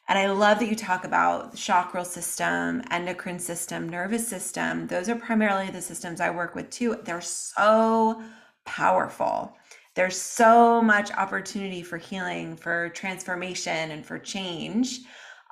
and 0.10 0.20
i 0.20 0.30
love 0.30 0.60
that 0.60 0.68
you 0.68 0.76
talk 0.76 1.05
about 1.05 1.51
the 1.51 1.57
chakral 1.57 2.03
system 2.05 2.82
endocrine 2.91 3.39
system 3.39 3.88
nervous 3.88 4.28
system. 4.28 4.88
Those 4.88 5.10
are 5.10 5.16
primarily 5.16 5.70
the 5.72 5.82
systems 5.82 6.20
i 6.22 6.30
work 6.30 6.55
with 6.55 6.70
too. 6.70 6.97
They're 7.03 7.22
so 7.22 8.22
powerful. 8.66 9.55
There's 9.95 10.20
so 10.20 10.82
much 10.82 11.12
opportunity 11.12 11.82
for 11.82 11.97
healing 11.97 12.55
for 12.55 12.89
transformation 12.89 13.91
and 13.91 14.05
for 14.05 14.20
change. 14.20 14.99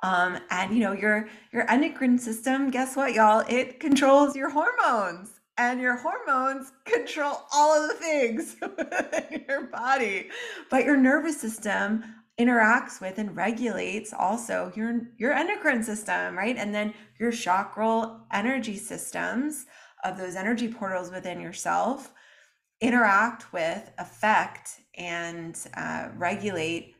Um, 0.02 0.38
and 0.50 0.72
you 0.72 0.80
know 0.80 0.92
your 0.92 1.28
your 1.52 1.68
endocrine 1.70 2.18
system 2.18 2.70
guess 2.70 2.96
what 2.96 3.14
y'all? 3.14 3.44
It 3.48 3.80
controls 3.80 4.36
your 4.36 4.50
hormones. 4.50 5.34
And 5.60 5.80
your 5.80 5.96
hormones 5.96 6.70
control 6.84 7.42
all 7.52 7.82
of 7.82 7.88
the 7.88 7.94
things 7.96 8.54
in 9.32 9.44
your 9.48 9.66
body. 9.66 10.28
But 10.70 10.84
your 10.84 10.96
nervous 10.96 11.40
system 11.40 12.04
interacts 12.38 13.00
with 13.00 13.18
and 13.18 13.34
regulates 13.36 14.12
also 14.12 14.72
your 14.76 15.00
your 15.16 15.32
endocrine 15.32 15.82
system 15.82 16.36
right 16.36 16.56
and 16.56 16.74
then 16.74 16.94
your 17.18 17.32
chakral 17.32 18.20
energy 18.32 18.76
systems 18.76 19.66
of 20.04 20.16
those 20.16 20.36
energy 20.36 20.68
portals 20.68 21.10
within 21.10 21.40
yourself 21.40 22.12
interact 22.80 23.52
with, 23.52 23.90
affect, 23.98 24.80
and 24.96 25.58
uh, 25.76 26.08
regulate 26.16 26.94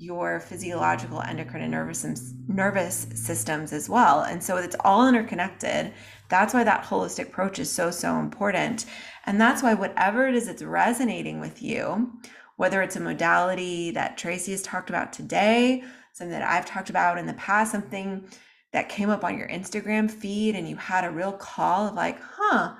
your 0.00 0.38
physiological, 0.38 1.20
endocrine, 1.22 1.62
and 1.62 1.72
nervous 1.72 2.04
nervous 2.46 3.06
systems 3.14 3.72
as 3.72 3.88
well. 3.88 4.22
And 4.22 4.42
so 4.42 4.56
it's 4.56 4.76
all 4.84 5.08
interconnected. 5.08 5.92
That's 6.28 6.54
why 6.54 6.62
that 6.64 6.84
holistic 6.84 7.28
approach 7.28 7.58
is 7.58 7.70
so 7.70 7.90
so 7.90 8.18
important. 8.18 8.86
And 9.26 9.40
that's 9.40 9.62
why 9.62 9.74
whatever 9.74 10.28
it 10.28 10.36
is 10.36 10.46
that's 10.46 10.62
resonating 10.62 11.40
with 11.40 11.60
you, 11.62 12.12
whether 12.58 12.82
it's 12.82 12.96
a 12.96 13.00
modality 13.00 13.92
that 13.92 14.18
Tracey 14.18 14.50
has 14.50 14.62
talked 14.62 14.90
about 14.90 15.12
today, 15.12 15.84
something 16.12 16.36
that 16.36 16.42
I've 16.42 16.66
talked 16.66 16.90
about 16.90 17.16
in 17.16 17.24
the 17.24 17.34
past, 17.34 17.70
something 17.70 18.28
that 18.72 18.88
came 18.88 19.10
up 19.10 19.22
on 19.22 19.38
your 19.38 19.46
Instagram 19.46 20.10
feed 20.10 20.56
and 20.56 20.68
you 20.68 20.74
had 20.74 21.04
a 21.04 21.10
real 21.10 21.32
call 21.32 21.86
of 21.86 21.94
like, 21.94 22.18
huh, 22.20 22.74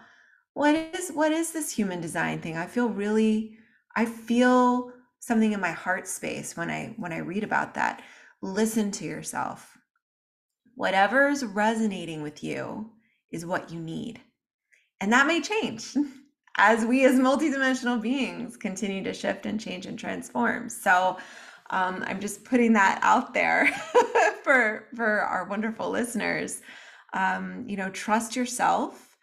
what 0.55 0.75
is 0.75 1.11
what 1.11 1.31
is 1.31 1.53
this 1.53 1.71
human 1.71 2.01
design 2.01 2.41
thing? 2.41 2.57
I 2.57 2.67
feel 2.67 2.89
really 2.89 3.57
i 3.95 4.05
feel 4.05 4.93
something 5.21 5.53
in 5.53 5.61
my 5.61 5.71
heart 5.71 6.07
space 6.07 6.57
when 6.57 6.71
i 6.71 6.95
when 6.97 7.13
i 7.13 7.19
read 7.19 7.45
about 7.45 7.75
that. 7.75 8.03
Listen 8.43 8.91
to 8.91 9.05
yourself. 9.05 9.79
Whatever's 10.75 11.45
resonating 11.45 12.23
with 12.23 12.43
you 12.43 12.91
is 13.31 13.47
what 13.47 13.71
you 13.71 13.79
need. 13.79 14.21
And 15.01 15.13
that 15.13 15.29
may 15.29 15.41
change 15.41 15.95
as 16.59 16.85
we 16.85 17.05
as 17.05 17.15
multidimensional 17.15 18.01
beings 18.01 18.57
continue 18.57 19.03
to 19.05 19.15
shift 19.15 19.47
and 19.47 19.59
change 19.59 19.87
and 19.87 19.99
transform. 19.99 20.69
So 20.69 21.17
um, 21.71 22.03
i'm 22.07 22.19
just 22.21 22.45
putting 22.45 22.73
that 22.73 22.99
out 23.03 23.35
there 23.35 23.67
for 24.43 24.87
for 24.95 25.21
our 25.21 25.45
wonderful 25.45 25.91
listeners. 25.91 26.61
Um, 27.15 27.65
you 27.67 27.77
know 27.79 27.89
trust 27.91 28.37
yourself 28.37 29.17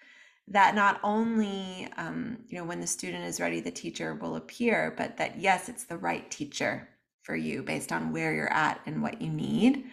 that 0.47 0.75
not 0.75 0.99
only 1.03 1.87
um, 1.97 2.37
you 2.49 2.57
know 2.57 2.65
when 2.65 2.79
the 2.79 2.87
student 2.87 3.23
is 3.25 3.39
ready 3.39 3.59
the 3.59 3.71
teacher 3.71 4.15
will 4.15 4.37
appear 4.37 4.93
but 4.97 5.17
that 5.17 5.39
yes 5.39 5.69
it's 5.69 5.85
the 5.85 5.97
right 5.97 6.29
teacher 6.31 6.87
for 7.21 7.35
you 7.35 7.63
based 7.63 7.91
on 7.91 8.11
where 8.11 8.33
you're 8.33 8.51
at 8.51 8.79
and 8.85 9.01
what 9.01 9.21
you 9.21 9.29
need 9.29 9.85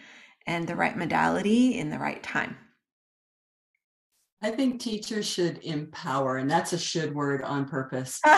and 0.47 0.67
the 0.67 0.75
right 0.75 0.97
modality 0.97 1.77
in 1.77 1.89
the 1.89 1.99
right 1.99 2.21
time 2.23 2.55
i 4.43 4.51
think 4.51 4.79
teachers 4.79 5.25
should 5.25 5.59
empower 5.63 6.37
and 6.37 6.49
that's 6.49 6.73
a 6.73 6.77
should 6.77 7.13
word 7.15 7.41
on 7.41 7.65
purpose. 7.65 8.19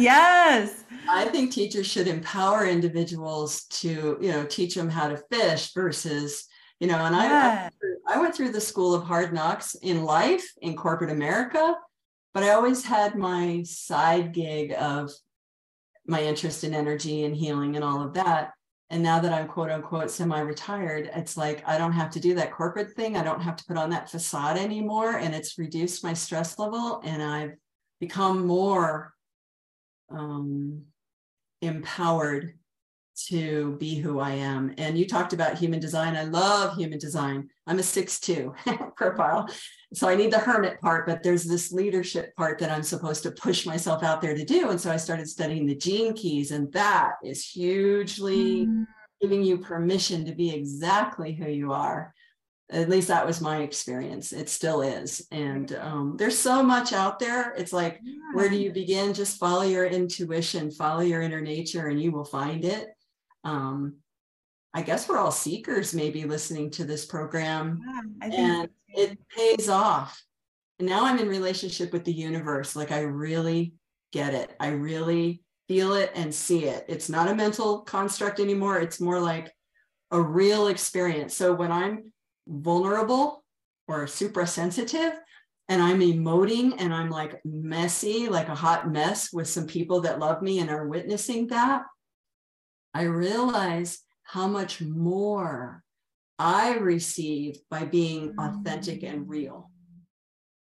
Yes. 0.00 0.84
I 1.08 1.26
think 1.26 1.52
teachers 1.52 1.86
should 1.86 2.06
empower 2.06 2.66
individuals 2.66 3.64
to 3.80 4.16
you 4.20 4.32
know 4.32 4.44
teach 4.44 4.74
them 4.74 4.88
how 4.88 5.08
to 5.08 5.22
fish 5.30 5.72
versus 5.74 6.46
you 6.78 6.86
know 6.86 6.98
and 6.98 7.14
yeah. 7.14 7.68
I, 8.08 8.14
I 8.14 8.20
went 8.20 8.34
through 8.34 8.52
the 8.52 8.60
school 8.60 8.94
of 8.94 9.04
hard 9.04 9.32
knocks 9.32 9.74
in 9.74 10.04
life 10.04 10.46
in 10.62 10.76
corporate 10.76 11.10
america 11.10 11.74
but 12.32 12.42
i 12.42 12.50
always 12.50 12.84
had 12.84 13.16
my 13.16 13.62
side 13.64 14.32
gig 14.32 14.72
of 14.78 15.10
my 16.06 16.22
interest 16.22 16.64
in 16.64 16.74
energy 16.74 17.24
and 17.24 17.36
healing 17.36 17.76
and 17.76 17.84
all 17.84 18.02
of 18.02 18.14
that 18.14 18.52
and 18.90 19.02
now 19.02 19.18
that 19.20 19.32
i'm 19.32 19.46
quote 19.46 19.70
unquote 19.70 20.10
semi-retired 20.10 21.10
it's 21.14 21.36
like 21.36 21.62
i 21.66 21.78
don't 21.78 21.92
have 21.92 22.10
to 22.10 22.20
do 22.20 22.34
that 22.34 22.52
corporate 22.52 22.92
thing. 22.92 23.16
I 23.16 23.22
don't 23.22 23.40
have 23.40 23.56
to 23.56 23.64
put 23.64 23.76
on 23.76 23.90
that 23.90 24.10
facade 24.10 24.58
anymore. 24.58 25.16
And 25.16 25.34
it's 25.34 25.58
reduced 25.58 26.04
my 26.04 26.12
stress 26.12 26.58
level 26.58 27.00
and 27.04 27.22
i've 27.22 27.54
become 28.00 28.46
more 28.46 29.14
um, 30.10 30.82
empowered 31.62 32.54
to 33.28 33.76
be 33.78 33.96
who 33.96 34.18
I 34.18 34.32
am. 34.32 34.74
And 34.78 34.96
you 34.96 35.06
talked 35.06 35.32
about 35.32 35.58
human 35.58 35.80
design. 35.80 36.16
I 36.16 36.24
love 36.24 36.76
human 36.76 36.98
design. 36.98 37.48
I'm 37.66 37.78
a 37.78 37.82
six-two 37.82 38.54
profile. 38.96 39.48
So 39.92 40.08
I 40.08 40.14
need 40.14 40.32
the 40.32 40.38
hermit 40.38 40.80
part, 40.80 41.06
but 41.06 41.22
there's 41.22 41.44
this 41.44 41.72
leadership 41.72 42.34
part 42.36 42.58
that 42.60 42.70
I'm 42.70 42.82
supposed 42.82 43.22
to 43.24 43.32
push 43.32 43.66
myself 43.66 44.02
out 44.02 44.20
there 44.20 44.34
to 44.34 44.44
do. 44.44 44.70
And 44.70 44.80
so 44.80 44.90
I 44.90 44.96
started 44.96 45.28
studying 45.28 45.66
the 45.66 45.74
gene 45.74 46.14
keys, 46.14 46.52
and 46.52 46.72
that 46.72 47.14
is 47.24 47.44
hugely 47.46 48.66
mm. 48.66 48.86
giving 49.20 49.42
you 49.42 49.58
permission 49.58 50.24
to 50.26 50.34
be 50.34 50.54
exactly 50.54 51.32
who 51.32 51.48
you 51.48 51.72
are. 51.72 52.14
at 52.72 52.88
least 52.88 53.08
that 53.08 53.26
was 53.26 53.40
my 53.40 53.62
experience 53.62 54.32
it 54.32 54.48
still 54.48 54.80
is 54.80 55.26
and 55.32 55.72
um, 55.74 56.14
there's 56.16 56.38
so 56.38 56.62
much 56.62 56.92
out 56.92 57.18
there 57.18 57.52
it's 57.56 57.72
like 57.72 57.98
yeah. 58.02 58.14
where 58.32 58.48
do 58.48 58.56
you 58.56 58.70
begin 58.72 59.12
just 59.12 59.38
follow 59.38 59.62
your 59.62 59.86
intuition 59.86 60.70
follow 60.70 61.00
your 61.00 61.22
inner 61.22 61.40
nature 61.40 61.88
and 61.88 62.00
you 62.00 62.12
will 62.12 62.24
find 62.24 62.64
it 62.64 62.88
um, 63.44 63.96
i 64.74 64.82
guess 64.82 65.08
we're 65.08 65.18
all 65.18 65.32
seekers 65.32 65.94
maybe 65.94 66.24
listening 66.24 66.70
to 66.70 66.84
this 66.84 67.04
program. 67.04 67.80
Yeah, 68.20 68.28
and 68.28 68.68
it 68.88 69.18
pays 69.28 69.68
off. 69.68 70.22
And 70.78 70.88
now 70.88 71.04
i'm 71.04 71.18
in 71.18 71.28
relationship 71.28 71.92
with 71.92 72.04
the 72.04 72.12
universe. 72.12 72.76
Like 72.76 72.92
i 72.92 73.00
really 73.00 73.74
get 74.12 74.34
it. 74.34 74.54
I 74.58 74.68
really 74.68 75.42
feel 75.68 75.94
it 75.94 76.10
and 76.16 76.34
see 76.34 76.64
it. 76.64 76.84
It's 76.88 77.08
not 77.08 77.28
a 77.28 77.34
mental 77.34 77.82
construct 77.82 78.40
anymore. 78.40 78.80
It's 78.80 79.00
more 79.00 79.20
like 79.20 79.52
a 80.10 80.20
real 80.20 80.66
experience. 80.66 81.36
So 81.36 81.54
when 81.54 81.70
i'm 81.70 82.12
vulnerable 82.48 83.44
or 83.86 84.06
super 84.06 84.46
sensitive 84.46 85.12
and 85.68 85.80
I'm 85.80 86.00
emoting 86.00 86.74
and 86.78 86.92
I'm 86.92 87.10
like 87.10 87.40
messy, 87.44 88.28
like 88.28 88.48
a 88.48 88.54
hot 88.54 88.90
mess 88.90 89.32
with 89.32 89.48
some 89.48 89.66
people 89.66 90.00
that 90.00 90.18
love 90.18 90.42
me 90.42 90.58
and 90.58 90.68
are 90.68 90.88
witnessing 90.88 91.46
that, 91.48 91.82
I 92.94 93.02
realize 93.02 94.00
how 94.22 94.48
much 94.48 94.80
more 94.80 95.82
I 96.38 96.76
receive 96.76 97.58
by 97.70 97.84
being 97.84 98.34
authentic 98.38 99.02
mm. 99.02 99.12
and 99.12 99.28
real. 99.28 99.70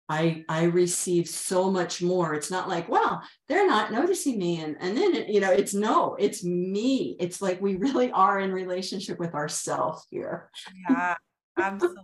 I 0.07 0.45
I 0.47 0.65
receive 0.65 1.27
so 1.27 1.71
much 1.71 2.01
more. 2.01 2.35
It's 2.35 2.51
not 2.51 2.69
like, 2.69 2.87
well, 2.87 3.23
they're 3.49 3.67
not 3.67 3.91
noticing 3.91 4.37
me. 4.37 4.61
And, 4.61 4.77
and 4.79 4.95
then 4.95 5.15
it, 5.15 5.29
you 5.29 5.39
know, 5.39 5.51
it's 5.51 5.73
no, 5.73 6.15
it's 6.19 6.43
me. 6.43 7.17
It's 7.19 7.41
like 7.41 7.59
we 7.59 7.75
really 7.75 8.11
are 8.11 8.39
in 8.39 8.53
relationship 8.53 9.19
with 9.19 9.33
ourselves 9.33 10.05
here. 10.11 10.49
Yeah. 10.89 11.15
Absolutely. 11.57 12.03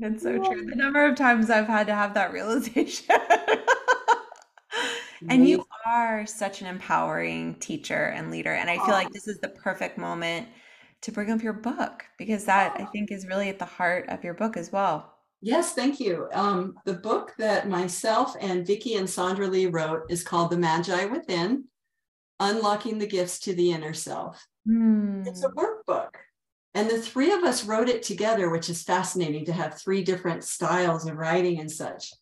It's 0.00 0.22
so 0.22 0.42
true. 0.42 0.66
The 0.70 0.76
number 0.76 1.04
of 1.04 1.14
times 1.16 1.48
I've 1.48 1.66
had 1.66 1.86
to 1.86 1.94
have 1.94 2.14
that 2.14 2.32
realization. 2.32 3.06
and 5.28 5.48
you 5.48 5.64
are 5.86 6.26
such 6.26 6.60
an 6.60 6.66
empowering 6.66 7.56
teacher 7.56 8.06
and 8.06 8.30
leader. 8.30 8.52
And 8.52 8.70
I 8.70 8.76
feel 8.76 8.94
like 8.94 9.10
this 9.10 9.28
is 9.28 9.38
the 9.38 9.48
perfect 9.48 9.98
moment 9.98 10.48
to 11.02 11.12
bring 11.12 11.30
up 11.30 11.42
your 11.42 11.52
book 11.52 12.04
because 12.18 12.44
that 12.44 12.76
I 12.78 12.84
think 12.86 13.10
is 13.10 13.26
really 13.26 13.48
at 13.48 13.58
the 13.58 13.64
heart 13.64 14.08
of 14.08 14.24
your 14.24 14.34
book 14.34 14.56
as 14.56 14.70
well. 14.72 15.14
Yes, 15.42 15.72
thank 15.72 16.00
you. 16.00 16.28
Um, 16.34 16.74
the 16.84 16.94
book 16.94 17.32
that 17.38 17.68
myself 17.68 18.36
and 18.40 18.66
Vicki 18.66 18.96
and 18.96 19.08
Sandra 19.08 19.46
Lee 19.46 19.66
wrote 19.66 20.02
is 20.10 20.22
called 20.22 20.50
The 20.50 20.58
Magi 20.58 21.06
Within 21.06 21.64
Unlocking 22.40 22.98
the 22.98 23.06
Gifts 23.06 23.38
to 23.40 23.54
the 23.54 23.72
Inner 23.72 23.94
Self. 23.94 24.46
Mm. 24.68 25.26
It's 25.26 25.42
a 25.42 25.48
hmm. 25.48 25.58
workbook. 25.58 26.10
And 26.74 26.88
the 26.88 27.00
three 27.00 27.32
of 27.32 27.42
us 27.42 27.64
wrote 27.64 27.88
it 27.88 28.02
together, 28.02 28.50
which 28.50 28.68
is 28.68 28.82
fascinating 28.82 29.46
to 29.46 29.52
have 29.52 29.80
three 29.80 30.04
different 30.04 30.44
styles 30.44 31.06
of 31.06 31.16
writing 31.16 31.58
and 31.58 31.70
such. 31.70 32.12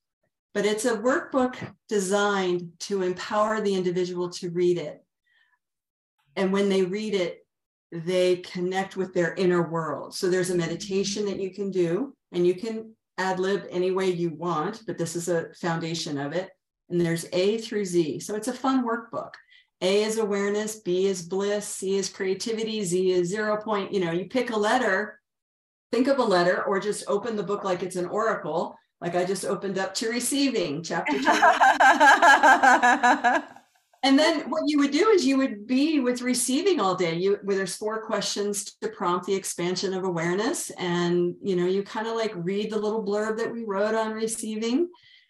But 0.54 0.66
it's 0.66 0.84
a 0.84 0.96
workbook 0.96 1.56
designed 1.88 2.72
to 2.80 3.02
empower 3.02 3.60
the 3.60 3.74
individual 3.74 4.30
to 4.30 4.50
read 4.50 4.78
it. 4.78 5.04
And 6.36 6.52
when 6.52 6.68
they 6.68 6.82
read 6.82 7.14
it, 7.14 7.46
they 7.92 8.36
connect 8.36 8.96
with 8.96 9.14
their 9.14 9.34
inner 9.34 9.68
world. 9.68 10.14
So 10.14 10.28
there's 10.28 10.50
a 10.50 10.56
meditation 10.56 11.24
that 11.26 11.40
you 11.40 11.52
can 11.52 11.70
do, 11.70 12.14
and 12.32 12.46
you 12.46 12.54
can 12.54 12.94
ad 13.18 13.40
lib 13.40 13.66
any 13.70 13.90
way 13.90 14.10
you 14.10 14.30
want, 14.30 14.82
but 14.86 14.98
this 14.98 15.16
is 15.16 15.28
a 15.28 15.52
foundation 15.54 16.18
of 16.18 16.32
it. 16.32 16.50
And 16.90 17.00
there's 17.00 17.26
A 17.32 17.58
through 17.58 17.84
Z. 17.84 18.20
So 18.20 18.34
it's 18.34 18.48
a 18.48 18.52
fun 18.52 18.86
workbook. 18.86 19.32
A 19.80 20.02
is 20.02 20.18
awareness, 20.18 20.76
B 20.76 21.06
is 21.06 21.22
bliss, 21.22 21.66
C 21.66 21.96
is 21.96 22.08
creativity, 22.08 22.82
Z 22.82 23.12
is 23.12 23.28
zero 23.28 23.56
point. 23.56 23.92
You 23.92 24.00
know, 24.00 24.10
you 24.10 24.26
pick 24.26 24.50
a 24.50 24.58
letter, 24.58 25.20
think 25.92 26.08
of 26.08 26.18
a 26.18 26.24
letter, 26.24 26.64
or 26.64 26.80
just 26.80 27.04
open 27.06 27.36
the 27.36 27.42
book 27.42 27.64
like 27.64 27.82
it's 27.82 27.96
an 27.96 28.06
oracle. 28.06 28.76
Like 29.00 29.14
I 29.14 29.24
just 29.24 29.44
opened 29.44 29.78
up 29.78 29.94
to 29.94 30.08
receiving 30.08 30.82
chapter 30.82 31.18
two. 31.18 31.18
and 34.02 34.18
then 34.18 34.50
what 34.50 34.64
you 34.66 34.78
would 34.78 34.90
do 34.90 35.08
is 35.10 35.24
you 35.24 35.38
would 35.38 35.66
be 35.66 36.00
with 36.00 36.22
receiving 36.22 36.80
all 36.80 36.94
day. 36.94 37.14
You 37.14 37.38
where 37.42 37.56
there's 37.56 37.76
four 37.76 38.06
questions 38.06 38.76
to 38.82 38.88
prompt 38.88 39.26
the 39.26 39.34
expansion 39.34 39.94
of 39.94 40.04
awareness. 40.04 40.70
And 40.70 41.34
you 41.42 41.56
know, 41.56 41.66
you 41.66 41.82
kind 41.82 42.08
of 42.08 42.16
like 42.16 42.32
read 42.34 42.70
the 42.70 42.78
little 42.78 43.04
blurb 43.04 43.38
that 43.38 43.52
we 43.52 43.64
wrote 43.64 43.94
on 43.94 44.12
receiving. 44.12 44.88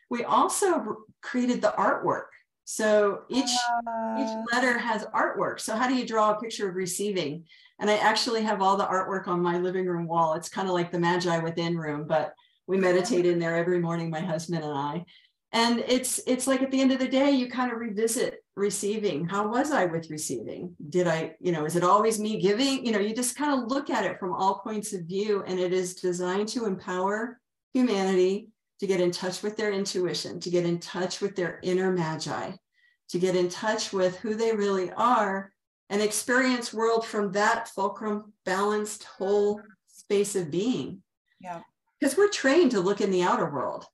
We 0.08 0.24
also 0.24 0.98
created 1.20 1.60
the 1.60 1.74
artwork 1.76 2.28
so 2.70 3.22
each 3.30 3.48
uh, 3.86 4.16
each 4.20 4.52
letter 4.52 4.76
has 4.76 5.06
artwork. 5.06 5.58
So 5.58 5.74
how 5.74 5.88
do 5.88 5.94
you 5.94 6.06
draw 6.06 6.32
a 6.32 6.38
picture 6.38 6.68
of 6.68 6.74
receiving? 6.74 7.44
And 7.78 7.88
I 7.88 7.96
actually 7.96 8.42
have 8.42 8.60
all 8.60 8.76
the 8.76 8.84
artwork 8.84 9.26
on 9.26 9.40
my 9.40 9.56
living 9.56 9.86
room 9.86 10.06
wall. 10.06 10.34
It's 10.34 10.50
kind 10.50 10.68
of 10.68 10.74
like 10.74 10.92
the 10.92 10.98
Magi 10.98 11.38
Within 11.38 11.78
room, 11.78 12.04
but 12.06 12.34
we 12.68 12.76
meditate 12.76 13.26
in 13.26 13.38
there 13.38 13.56
every 13.56 13.80
morning, 13.80 14.10
my 14.10 14.20
husband 14.20 14.62
and 14.62 14.72
I. 14.72 15.04
And 15.52 15.82
it's 15.88 16.20
it's 16.26 16.46
like 16.46 16.62
at 16.62 16.70
the 16.70 16.80
end 16.80 16.92
of 16.92 16.98
the 16.98 17.08
day, 17.08 17.30
you 17.30 17.50
kind 17.50 17.72
of 17.72 17.78
revisit 17.78 18.44
receiving. 18.54 19.26
How 19.26 19.48
was 19.48 19.72
I 19.72 19.86
with 19.86 20.10
receiving? 20.10 20.76
Did 20.90 21.08
I, 21.08 21.34
you 21.40 21.52
know, 21.52 21.64
is 21.64 21.74
it 21.74 21.82
always 21.82 22.20
me 22.20 22.38
giving? 22.40 22.84
You 22.84 22.92
know, 22.92 22.98
you 22.98 23.14
just 23.14 23.36
kind 23.36 23.58
of 23.58 23.70
look 23.70 23.88
at 23.88 24.04
it 24.04 24.20
from 24.20 24.34
all 24.34 24.58
points 24.58 24.92
of 24.92 25.06
view, 25.06 25.42
and 25.46 25.58
it 25.58 25.72
is 25.72 25.94
designed 25.94 26.48
to 26.48 26.66
empower 26.66 27.40
humanity 27.72 28.48
to 28.80 28.86
get 28.86 29.00
in 29.00 29.10
touch 29.10 29.42
with 29.42 29.56
their 29.56 29.72
intuition, 29.72 30.38
to 30.40 30.50
get 30.50 30.66
in 30.66 30.78
touch 30.78 31.22
with 31.22 31.34
their 31.34 31.58
inner 31.62 31.90
magi, 31.90 32.52
to 33.08 33.18
get 33.18 33.34
in 33.34 33.48
touch 33.48 33.92
with 33.92 34.18
who 34.18 34.34
they 34.34 34.54
really 34.54 34.92
are 34.92 35.50
and 35.90 36.02
experience 36.02 36.74
world 36.74 37.06
from 37.06 37.32
that 37.32 37.68
fulcrum 37.68 38.32
balanced 38.44 39.04
whole 39.04 39.60
space 39.86 40.36
of 40.36 40.50
being. 40.50 41.02
Yeah. 41.40 41.62
Because 41.99 42.16
we're 42.16 42.28
trained 42.28 42.70
to 42.72 42.80
look 42.80 43.01
in 43.01 43.11
the 43.11 43.22
outer 43.22 43.51
world. 43.51 43.86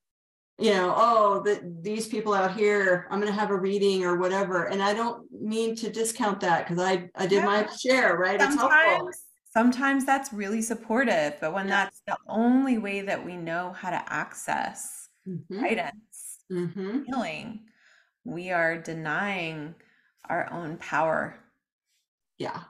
You 0.57 0.71
know, 0.71 0.93
oh, 0.95 1.43
that 1.43 1.83
these 1.83 2.07
people 2.07 2.33
out 2.33 2.55
here, 2.55 3.07
I'm 3.09 3.19
going 3.19 3.31
to 3.31 3.37
have 3.37 3.49
a 3.49 3.57
reading 3.57 4.05
or 4.05 4.17
whatever. 4.17 4.65
And 4.65 4.81
I 4.81 4.93
don't 4.93 5.29
mean 5.31 5.75
to 5.77 5.89
discount 5.89 6.39
that 6.41 6.65
because 6.65 6.81
I 6.81 7.09
I 7.15 7.27
did 7.27 7.43
yeah. 7.43 7.45
my 7.45 7.67
share, 7.75 8.15
right? 8.15 8.39
Sometimes, 8.39 9.17
sometimes 9.53 10.05
that's 10.05 10.31
really 10.31 10.61
supportive, 10.61 11.35
but 11.41 11.53
when 11.53 11.67
yeah. 11.67 11.83
that's 11.83 12.01
the 12.07 12.17
only 12.29 12.77
way 12.77 13.01
that 13.01 13.25
we 13.25 13.35
know 13.35 13.73
how 13.73 13.89
to 13.89 14.01
access 14.07 15.09
mm-hmm. 15.27 15.61
guidance, 15.61 16.37
mm-hmm. 16.49 17.03
healing, 17.05 17.65
we 18.23 18.51
are 18.51 18.77
denying 18.77 19.75
our 20.29 20.51
own 20.53 20.77
power. 20.77 21.37
Yeah. 22.37 22.61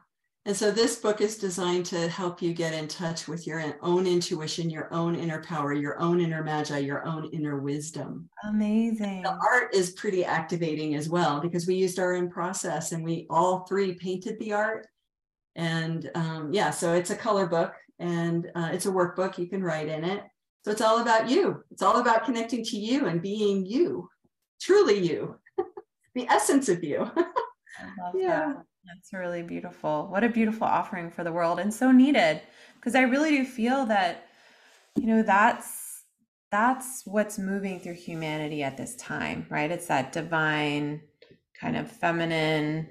And 0.48 0.56
so 0.56 0.70
this 0.70 0.98
book 0.98 1.22
is 1.22 1.40
designed 1.40 1.88
to 1.88 2.08
help 2.08 2.40
you 2.40 2.54
get 2.54 2.74
in 2.74 2.88
touch 2.88 3.28
with 3.28 3.48
your 3.48 3.64
own 3.82 4.06
intuition, 4.06 4.70
your 4.70 4.94
own 4.94 5.16
inner 5.16 5.42
power, 5.42 5.74
your 5.74 6.00
own 6.00 6.22
inner 6.22 6.44
magi, 6.44 6.78
your 6.78 7.04
own 7.04 7.32
inner 7.34 7.60
wisdom. 7.60 8.30
Amazing. 8.44 9.24
The 9.24 9.32
art 9.32 9.74
is 9.74 9.92
pretty 9.92 10.24
activating 10.24 10.94
as 10.94 11.10
well 11.10 11.40
because 11.40 11.66
we 11.66 11.74
used 11.74 11.98
our 11.98 12.14
own 12.14 12.30
process 12.30 12.92
and 12.92 13.04
we 13.04 13.26
all 13.32 13.66
three 13.66 13.96
painted 13.96 14.38
the 14.40 14.54
art 14.54 14.86
and 15.56 16.10
um, 16.16 16.54
yeah, 16.54 16.70
so 16.70 16.94
it's 16.94 17.12
a 17.12 17.16
color 17.16 17.48
book 17.48 17.74
and 18.00 18.52
uh, 18.56 18.70
it's 18.74 18.86
a 18.86 18.92
workbook. 18.92 19.38
You 19.38 19.48
can 19.48 19.64
write 19.64 19.88
in 19.88 20.04
it. 20.04 20.24
So 20.64 20.72
it's 20.72 20.82
all 20.82 21.02
about 21.02 21.30
you. 21.30 21.64
It's 21.72 21.82
all 21.82 22.02
about 22.02 22.26
connecting 22.26 22.64
to 22.66 22.78
you 22.78 23.06
and 23.06 23.22
being 23.22 23.66
you, 23.66 24.10
truly 24.60 24.98
you, 24.98 25.40
the 26.16 26.28
essence 26.28 26.70
of 26.70 26.84
you. 26.84 27.10
yeah. 28.16 28.54
That. 28.54 28.64
That's 28.86 29.14
really 29.14 29.42
beautiful. 29.42 30.08
What 30.10 30.24
a 30.24 30.30
beautiful 30.30 30.68
offering 30.68 31.10
for 31.10 31.24
the 31.24 31.32
world 31.32 31.60
and 31.60 31.74
so 31.74 31.92
needed. 31.92 32.42
Because 32.76 32.96
I 32.96 33.02
really 33.02 33.32
do 33.32 33.46
feel 33.46 33.86
that, 33.88 34.28
you 34.96 35.08
know, 35.08 35.24
that's 35.24 36.04
that's 36.52 37.02
what's 37.06 37.38
moving 37.40 37.80
through 37.80 37.96
humanity 37.96 38.64
at 38.64 38.78
this 38.78 38.96
time, 38.96 39.46
right? 39.50 39.72
It's 39.72 39.88
that 39.88 40.12
divine 40.12 41.02
kind 41.60 41.76
of 41.76 41.92
feminine 41.92 42.88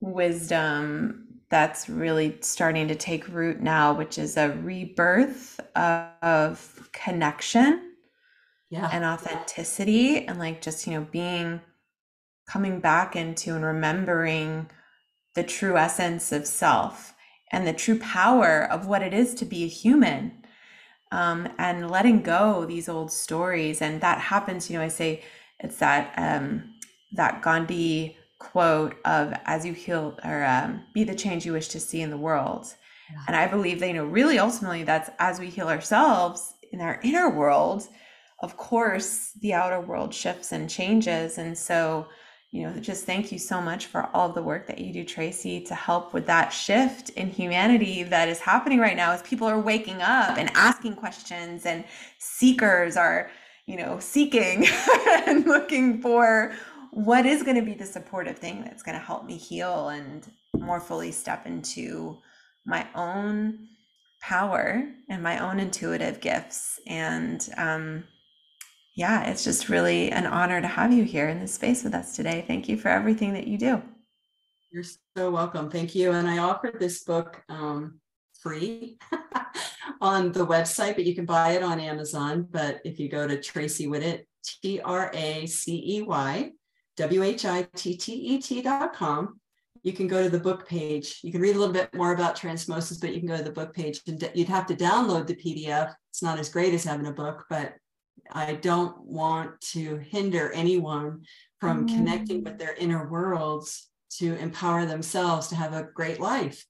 wisdom 0.00 1.24
that's 1.50 1.88
really 1.88 2.36
starting 2.42 2.88
to 2.88 2.94
take 2.94 3.26
root 3.28 3.60
now, 3.60 3.94
which 3.94 4.18
is 4.18 4.36
a 4.36 4.50
rebirth 4.50 5.58
of 5.74 6.90
connection 6.92 7.92
yeah. 8.70 8.90
and 8.92 9.04
authenticity 9.04 10.26
and 10.26 10.38
like 10.38 10.60
just, 10.60 10.86
you 10.86 10.92
know, 10.92 11.06
being 11.10 11.60
coming 12.48 12.80
back 12.80 13.16
into 13.16 13.54
and 13.54 13.64
remembering 13.64 14.68
the 15.38 15.44
true 15.44 15.76
essence 15.76 16.32
of 16.32 16.44
self 16.48 17.14
and 17.52 17.64
the 17.64 17.72
true 17.72 17.96
power 18.00 18.66
of 18.72 18.88
what 18.88 19.02
it 19.02 19.14
is 19.14 19.34
to 19.34 19.44
be 19.44 19.62
a 19.62 19.68
human 19.68 20.32
um, 21.12 21.48
and 21.58 21.88
letting 21.88 22.22
go 22.22 22.64
these 22.64 22.88
old 22.88 23.12
stories. 23.12 23.80
And 23.80 24.00
that 24.00 24.18
happens 24.20 24.68
you 24.68 24.76
know 24.76 24.84
i 24.84 24.88
say 24.88 25.22
it's 25.60 25.78
that 25.78 26.12
um, 26.16 26.74
that 27.12 27.40
gandhi 27.40 28.16
quote 28.40 28.96
of 29.04 29.32
as 29.44 29.64
you 29.64 29.72
heal 29.72 30.18
or 30.24 30.44
um, 30.44 30.82
be 30.92 31.04
the 31.04 31.14
change 31.14 31.46
you 31.46 31.52
wish 31.52 31.68
to 31.68 31.80
see 31.80 32.00
in 32.02 32.10
the 32.10 32.24
world. 32.28 32.64
Yeah. 33.10 33.22
and 33.26 33.36
i 33.36 33.46
believe 33.46 33.78
that 33.80 33.88
you 33.88 33.94
know 33.94 34.04
really 34.04 34.38
ultimately 34.38 34.82
that's 34.84 35.08
as 35.18 35.40
we 35.40 35.48
heal 35.56 35.68
ourselves 35.68 36.40
in 36.72 36.80
our 36.82 37.00
inner 37.02 37.30
world 37.30 37.88
of 38.40 38.56
course 38.56 39.32
the 39.40 39.52
outer 39.52 39.80
world 39.80 40.14
shifts 40.14 40.52
and 40.52 40.70
changes. 40.70 41.38
And 41.38 41.56
so 41.56 42.06
you 42.50 42.62
know, 42.62 42.72
just 42.80 43.04
thank 43.04 43.30
you 43.30 43.38
so 43.38 43.60
much 43.60 43.86
for 43.86 44.08
all 44.14 44.30
the 44.30 44.42
work 44.42 44.66
that 44.68 44.78
you 44.78 44.92
do, 44.92 45.04
Tracey, 45.04 45.60
to 45.64 45.74
help 45.74 46.14
with 46.14 46.26
that 46.26 46.48
shift 46.48 47.10
in 47.10 47.28
humanity 47.28 48.02
that 48.04 48.28
is 48.28 48.38
happening 48.38 48.78
right 48.78 48.96
now 48.96 49.12
as 49.12 49.20
people 49.22 49.46
are 49.46 49.60
waking 49.60 50.00
up 50.00 50.38
and 50.38 50.50
asking 50.54 50.96
questions 50.96 51.66
and 51.66 51.84
seekers 52.18 52.96
are, 52.96 53.30
you 53.66 53.76
know, 53.76 53.98
seeking 54.00 54.66
and 55.26 55.46
looking 55.46 56.00
for 56.00 56.54
what 56.90 57.26
is 57.26 57.42
going 57.42 57.56
to 57.56 57.62
be 57.62 57.74
the 57.74 57.84
supportive 57.84 58.38
thing 58.38 58.62
that's 58.62 58.82
going 58.82 58.98
to 58.98 59.04
help 59.04 59.26
me 59.26 59.36
heal 59.36 59.90
and 59.90 60.30
more 60.58 60.80
fully 60.80 61.12
step 61.12 61.46
into 61.46 62.16
my 62.64 62.86
own 62.94 63.68
power 64.22 64.90
and 65.10 65.22
my 65.22 65.38
own 65.38 65.60
intuitive 65.60 66.20
gifts. 66.22 66.80
And 66.86 67.46
um, 67.58 68.04
yeah, 68.98 69.30
it's 69.30 69.44
just 69.44 69.68
really 69.68 70.10
an 70.10 70.26
honor 70.26 70.60
to 70.60 70.66
have 70.66 70.92
you 70.92 71.04
here 71.04 71.28
in 71.28 71.38
this 71.38 71.54
space 71.54 71.84
with 71.84 71.94
us 71.94 72.16
today. 72.16 72.44
Thank 72.44 72.68
you 72.68 72.76
for 72.76 72.88
everything 72.88 73.32
that 73.34 73.46
you 73.46 73.56
do. 73.56 73.80
You're 74.72 74.82
so 75.16 75.30
welcome. 75.30 75.70
Thank 75.70 75.94
you. 75.94 76.10
And 76.10 76.28
I 76.28 76.38
offered 76.38 76.80
this 76.80 77.04
book 77.04 77.40
um, 77.48 78.00
free 78.40 78.98
on 80.00 80.32
the 80.32 80.44
website, 80.44 80.96
but 80.96 81.04
you 81.04 81.14
can 81.14 81.26
buy 81.26 81.52
it 81.52 81.62
on 81.62 81.78
Amazon. 81.78 82.48
But 82.50 82.80
if 82.84 82.98
you 82.98 83.08
go 83.08 83.28
to 83.28 83.40
Tracey 83.40 83.86
Whittet, 83.86 84.24
T 84.44 84.80
R 84.80 85.12
A 85.14 85.46
C 85.46 85.98
E 85.98 86.02
Y 86.02 86.50
W 86.96 87.22
H 87.22 87.44
I 87.44 87.68
T 87.76 87.96
T 87.96 88.12
E 88.12 88.42
T 88.42 88.62
dot 88.62 88.94
com, 88.94 89.38
you 89.84 89.92
can 89.92 90.08
go 90.08 90.24
to 90.24 90.28
the 90.28 90.40
book 90.40 90.66
page. 90.66 91.20
You 91.22 91.30
can 91.30 91.40
read 91.40 91.54
a 91.54 91.58
little 91.60 91.72
bit 91.72 91.94
more 91.94 92.14
about 92.14 92.36
transmosis, 92.36 93.00
but 93.00 93.14
you 93.14 93.20
can 93.20 93.28
go 93.28 93.36
to 93.36 93.44
the 93.44 93.52
book 93.52 93.72
page 93.72 94.00
and 94.08 94.28
you'd 94.34 94.48
have 94.48 94.66
to 94.66 94.74
download 94.74 95.28
the 95.28 95.36
PDF. 95.36 95.94
It's 96.10 96.20
not 96.20 96.40
as 96.40 96.48
great 96.48 96.74
as 96.74 96.82
having 96.82 97.06
a 97.06 97.12
book, 97.12 97.44
but 97.48 97.74
I 98.32 98.54
don't 98.54 99.00
want 99.00 99.60
to 99.72 99.96
hinder 99.96 100.52
anyone 100.52 101.24
from 101.60 101.86
mm. 101.86 101.94
connecting 101.94 102.44
with 102.44 102.58
their 102.58 102.74
inner 102.74 103.08
worlds 103.08 103.88
to 104.10 104.36
empower 104.36 104.86
themselves 104.86 105.48
to 105.48 105.56
have 105.56 105.74
a 105.74 105.88
great 105.94 106.20
life. 106.20 106.64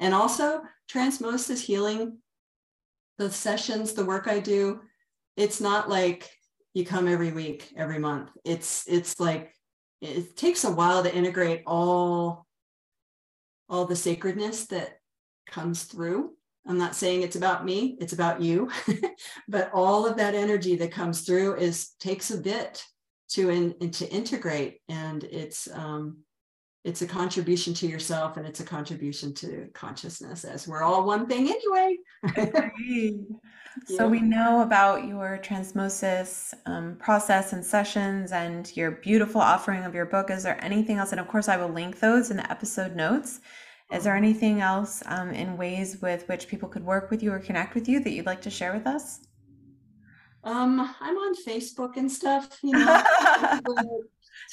And 0.00 0.14
also, 0.14 0.62
transmosis 0.90 1.60
healing, 1.60 2.18
the 3.18 3.30
sessions, 3.30 3.92
the 3.92 4.04
work 4.04 4.26
I 4.28 4.40
do, 4.40 4.80
it's 5.36 5.60
not 5.60 5.88
like 5.88 6.30
you 6.74 6.84
come 6.84 7.08
every 7.08 7.32
week, 7.32 7.72
every 7.76 7.98
month. 7.98 8.30
It's 8.44 8.84
it's 8.88 9.18
like 9.20 9.54
it 10.00 10.36
takes 10.36 10.64
a 10.64 10.70
while 10.72 11.02
to 11.02 11.14
integrate 11.14 11.62
all 11.66 12.46
all 13.68 13.86
the 13.86 13.96
sacredness 13.96 14.66
that 14.66 14.98
comes 15.48 15.84
through 15.84 16.32
I'm 16.66 16.78
not 16.78 16.94
saying 16.94 17.22
it's 17.22 17.36
about 17.36 17.64
me, 17.64 17.96
it's 18.00 18.12
about 18.14 18.40
you. 18.40 18.70
but 19.48 19.70
all 19.72 20.06
of 20.06 20.16
that 20.16 20.34
energy 20.34 20.76
that 20.76 20.92
comes 20.92 21.22
through 21.22 21.56
is 21.56 21.90
takes 22.00 22.30
a 22.30 22.38
bit 22.38 22.84
to 23.30 23.50
in, 23.50 23.90
to 23.90 24.08
integrate 24.10 24.80
and 24.88 25.24
it's 25.24 25.68
um 25.72 26.18
it's 26.84 27.00
a 27.00 27.06
contribution 27.06 27.72
to 27.72 27.86
yourself 27.86 28.36
and 28.36 28.46
it's 28.46 28.60
a 28.60 28.64
contribution 28.64 29.32
to 29.32 29.68
consciousness 29.72 30.44
as 30.44 30.68
we're 30.68 30.82
all 30.82 31.06
one 31.06 31.26
thing 31.26 31.48
anyway. 31.48 31.96
so 33.86 34.06
we 34.06 34.20
know 34.20 34.60
about 34.60 35.06
your 35.06 35.40
transmosis 35.42 36.52
um, 36.66 36.96
process 36.96 37.54
and 37.54 37.64
sessions 37.64 38.32
and 38.32 38.76
your 38.76 38.90
beautiful 38.90 39.40
offering 39.40 39.84
of 39.84 39.94
your 39.94 40.04
book. 40.04 40.28
Is 40.28 40.42
there 40.42 40.62
anything 40.62 40.98
else? 40.98 41.12
And 41.12 41.20
of 41.20 41.26
course, 41.26 41.48
I 41.48 41.56
will 41.56 41.70
link 41.70 42.00
those 42.00 42.30
in 42.30 42.36
the 42.36 42.50
episode 42.50 42.94
notes. 42.94 43.40
Is 43.92 44.04
there 44.04 44.16
anything 44.16 44.60
else 44.60 45.02
um, 45.06 45.30
in 45.30 45.56
ways 45.56 46.00
with 46.00 46.28
which 46.28 46.48
people 46.48 46.68
could 46.68 46.84
work 46.84 47.10
with 47.10 47.22
you 47.22 47.32
or 47.32 47.38
connect 47.38 47.74
with 47.74 47.88
you 47.88 48.02
that 48.02 48.10
you'd 48.10 48.26
like 48.26 48.42
to 48.42 48.50
share 48.50 48.72
with 48.72 48.86
us? 48.86 49.20
Um, 50.42 50.94
I'm 51.00 51.16
on 51.16 51.34
Facebook 51.46 51.96
and 51.96 52.10
stuff, 52.10 52.58
you 52.62 52.72
know. 52.78 53.02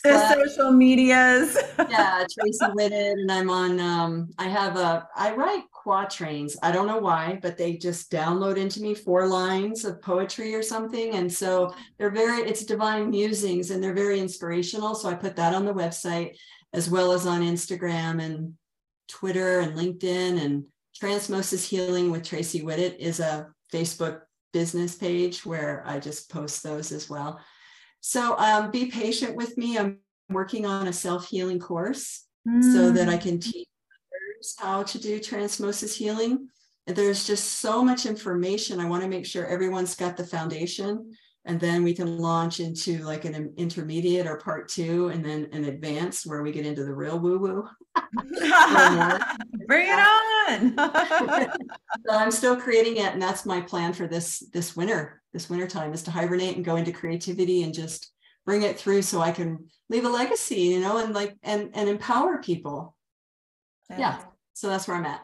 the 0.03 0.33
social 0.33 0.71
medias. 0.71 1.57
yeah, 1.89 2.25
Tracey 2.31 2.65
Whittet, 2.65 3.11
and 3.13 3.31
I'm 3.31 3.49
on. 3.49 3.79
Um, 3.79 4.29
I 4.37 4.47
have 4.47 4.77
a. 4.77 5.07
I 5.15 5.33
write 5.33 5.63
quatrains. 5.71 6.57
I 6.63 6.71
don't 6.71 6.87
know 6.87 6.99
why, 6.99 7.39
but 7.41 7.57
they 7.57 7.77
just 7.77 8.11
download 8.11 8.57
into 8.57 8.81
me 8.81 8.93
four 8.93 9.27
lines 9.27 9.85
of 9.85 10.01
poetry 10.01 10.55
or 10.55 10.63
something, 10.63 11.15
and 11.15 11.31
so 11.31 11.73
they're 11.97 12.11
very. 12.11 12.41
It's 12.43 12.63
divine 12.63 13.09
musings, 13.09 13.71
and 13.71 13.83
they're 13.83 13.93
very 13.93 14.19
inspirational. 14.19 14.95
So 14.95 15.09
I 15.09 15.13
put 15.13 15.35
that 15.35 15.53
on 15.53 15.65
the 15.65 15.73
website 15.73 16.37
as 16.73 16.89
well 16.89 17.11
as 17.11 17.25
on 17.25 17.41
Instagram 17.41 18.21
and 18.21 18.53
Twitter 19.11 19.59
and 19.59 19.77
LinkedIn 19.77 20.41
and 20.41 20.63
Transmosis 20.99 21.67
Healing 21.67 22.11
with 22.11 22.23
Tracey 22.23 22.61
Whittet 22.61 22.97
is 22.97 23.19
a 23.19 23.47
Facebook 23.71 24.21
business 24.53 24.95
page 24.95 25.45
where 25.45 25.83
I 25.85 25.99
just 25.99 26.31
post 26.31 26.63
those 26.63 26.91
as 26.91 27.09
well. 27.09 27.39
So 27.99 28.37
um, 28.37 28.71
be 28.71 28.87
patient 28.87 29.35
with 29.35 29.57
me. 29.57 29.77
I'm 29.77 29.99
working 30.29 30.65
on 30.65 30.87
a 30.87 30.93
self-healing 30.93 31.59
course 31.59 32.25
mm. 32.47 32.63
so 32.73 32.91
that 32.91 33.09
I 33.09 33.17
can 33.17 33.39
teach 33.39 33.67
others 34.11 34.55
how 34.57 34.83
to 34.83 34.99
do 34.99 35.19
transmosis 35.19 35.95
healing. 35.95 36.47
There's 36.87 37.27
just 37.27 37.59
so 37.59 37.83
much 37.83 38.05
information. 38.05 38.79
I 38.79 38.89
want 38.89 39.03
to 39.03 39.09
make 39.09 39.25
sure 39.25 39.45
everyone's 39.45 39.95
got 39.95 40.17
the 40.17 40.25
foundation 40.25 41.13
and 41.45 41.59
then 41.59 41.83
we 41.83 41.93
can 41.93 42.17
launch 42.17 42.59
into 42.59 42.99
like 42.99 43.25
an 43.25 43.53
intermediate 43.57 44.27
or 44.27 44.37
part 44.37 44.69
two 44.69 45.07
and 45.07 45.25
then 45.25 45.47
an 45.51 45.65
advanced 45.65 46.27
where 46.27 46.43
we 46.43 46.51
get 46.51 46.65
into 46.65 46.83
the 46.83 46.93
real 46.93 47.19
woo 47.19 47.39
woo. 47.39 47.67
Bring 49.67 49.87
it 49.87 49.99
on. 49.99 50.75
So 52.07 52.15
i'm 52.15 52.31
still 52.31 52.55
creating 52.55 52.97
it 52.97 53.13
and 53.13 53.21
that's 53.21 53.45
my 53.45 53.61
plan 53.61 53.93
for 53.93 54.07
this 54.07 54.39
this 54.53 54.75
winter 54.75 55.21
this 55.33 55.49
winter 55.49 55.67
time 55.67 55.93
is 55.93 56.03
to 56.03 56.11
hibernate 56.11 56.55
and 56.55 56.65
go 56.65 56.77
into 56.77 56.91
creativity 56.91 57.63
and 57.63 57.73
just 57.73 58.11
bring 58.45 58.63
it 58.63 58.77
through 58.77 59.01
so 59.01 59.21
i 59.21 59.31
can 59.31 59.65
leave 59.89 60.05
a 60.05 60.09
legacy 60.09 60.55
you 60.55 60.79
know 60.79 60.97
and 60.97 61.13
like 61.13 61.35
and 61.43 61.69
and 61.73 61.89
empower 61.89 62.41
people. 62.41 62.95
Yeah, 63.89 63.99
yeah. 63.99 64.19
so 64.53 64.67
that's 64.67 64.87
where 64.87 64.97
i'm 64.97 65.05
at. 65.05 65.21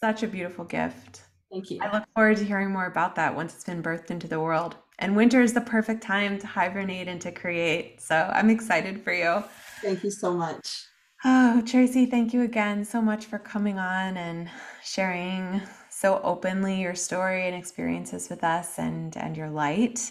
Such 0.00 0.22
a 0.22 0.26
beautiful 0.26 0.64
gift. 0.64 1.22
Thank 1.50 1.70
you. 1.70 1.80
I 1.82 1.92
look 1.92 2.04
forward 2.14 2.36
to 2.38 2.44
hearing 2.44 2.70
more 2.70 2.86
about 2.86 3.14
that 3.16 3.34
once 3.34 3.54
it's 3.54 3.64
been 3.64 3.82
birthed 3.82 4.10
into 4.10 4.28
the 4.28 4.40
world 4.40 4.76
and 4.98 5.16
winter 5.16 5.40
is 5.40 5.52
the 5.52 5.60
perfect 5.60 6.02
time 6.02 6.38
to 6.38 6.46
hibernate 6.46 7.08
and 7.08 7.20
to 7.22 7.32
create. 7.32 8.00
So 8.00 8.30
I'm 8.32 8.50
excited 8.50 9.02
for 9.02 9.12
you. 9.12 9.42
Thank 9.80 10.04
you 10.04 10.10
so 10.10 10.32
much. 10.32 10.86
Oh, 11.24 11.62
Tracey, 11.64 12.06
thank 12.06 12.34
you 12.34 12.42
again 12.42 12.84
so 12.84 13.00
much 13.00 13.26
for 13.26 13.38
coming 13.38 13.78
on 13.78 14.16
and 14.16 14.48
sharing 14.84 15.62
so 15.88 16.20
openly 16.24 16.80
your 16.80 16.96
story 16.96 17.46
and 17.46 17.54
experiences 17.54 18.28
with 18.28 18.42
us 18.42 18.78
and 18.78 19.16
and 19.16 19.36
your 19.36 19.50
light. 19.50 20.10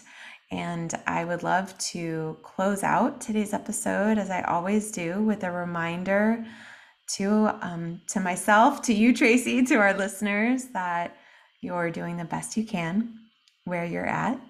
And 0.50 0.94
I 1.06 1.24
would 1.24 1.42
love 1.42 1.76
to 1.78 2.38
close 2.42 2.82
out 2.82 3.20
today's 3.20 3.54
episode 3.54 4.18
as 4.18 4.30
I 4.30 4.42
always 4.42 4.90
do 4.90 5.22
with 5.22 5.44
a 5.44 5.50
reminder 5.50 6.44
to 7.16 7.58
um, 7.60 8.00
to 8.08 8.20
myself, 8.20 8.82
to 8.82 8.94
you, 8.94 9.14
Tracey, 9.14 9.64
to 9.64 9.74
our 9.76 9.94
listeners 9.94 10.66
that 10.72 11.16
you're 11.60 11.90
doing 11.90 12.16
the 12.16 12.24
best 12.24 12.56
you 12.56 12.64
can 12.64 13.18
where 13.64 13.84
you're 13.84 14.06
at 14.06 14.40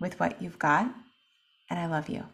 with 0.00 0.18
what 0.20 0.40
you've 0.42 0.58
got. 0.58 0.92
And 1.70 1.78
I 1.78 1.86
love 1.86 2.08
you. 2.08 2.24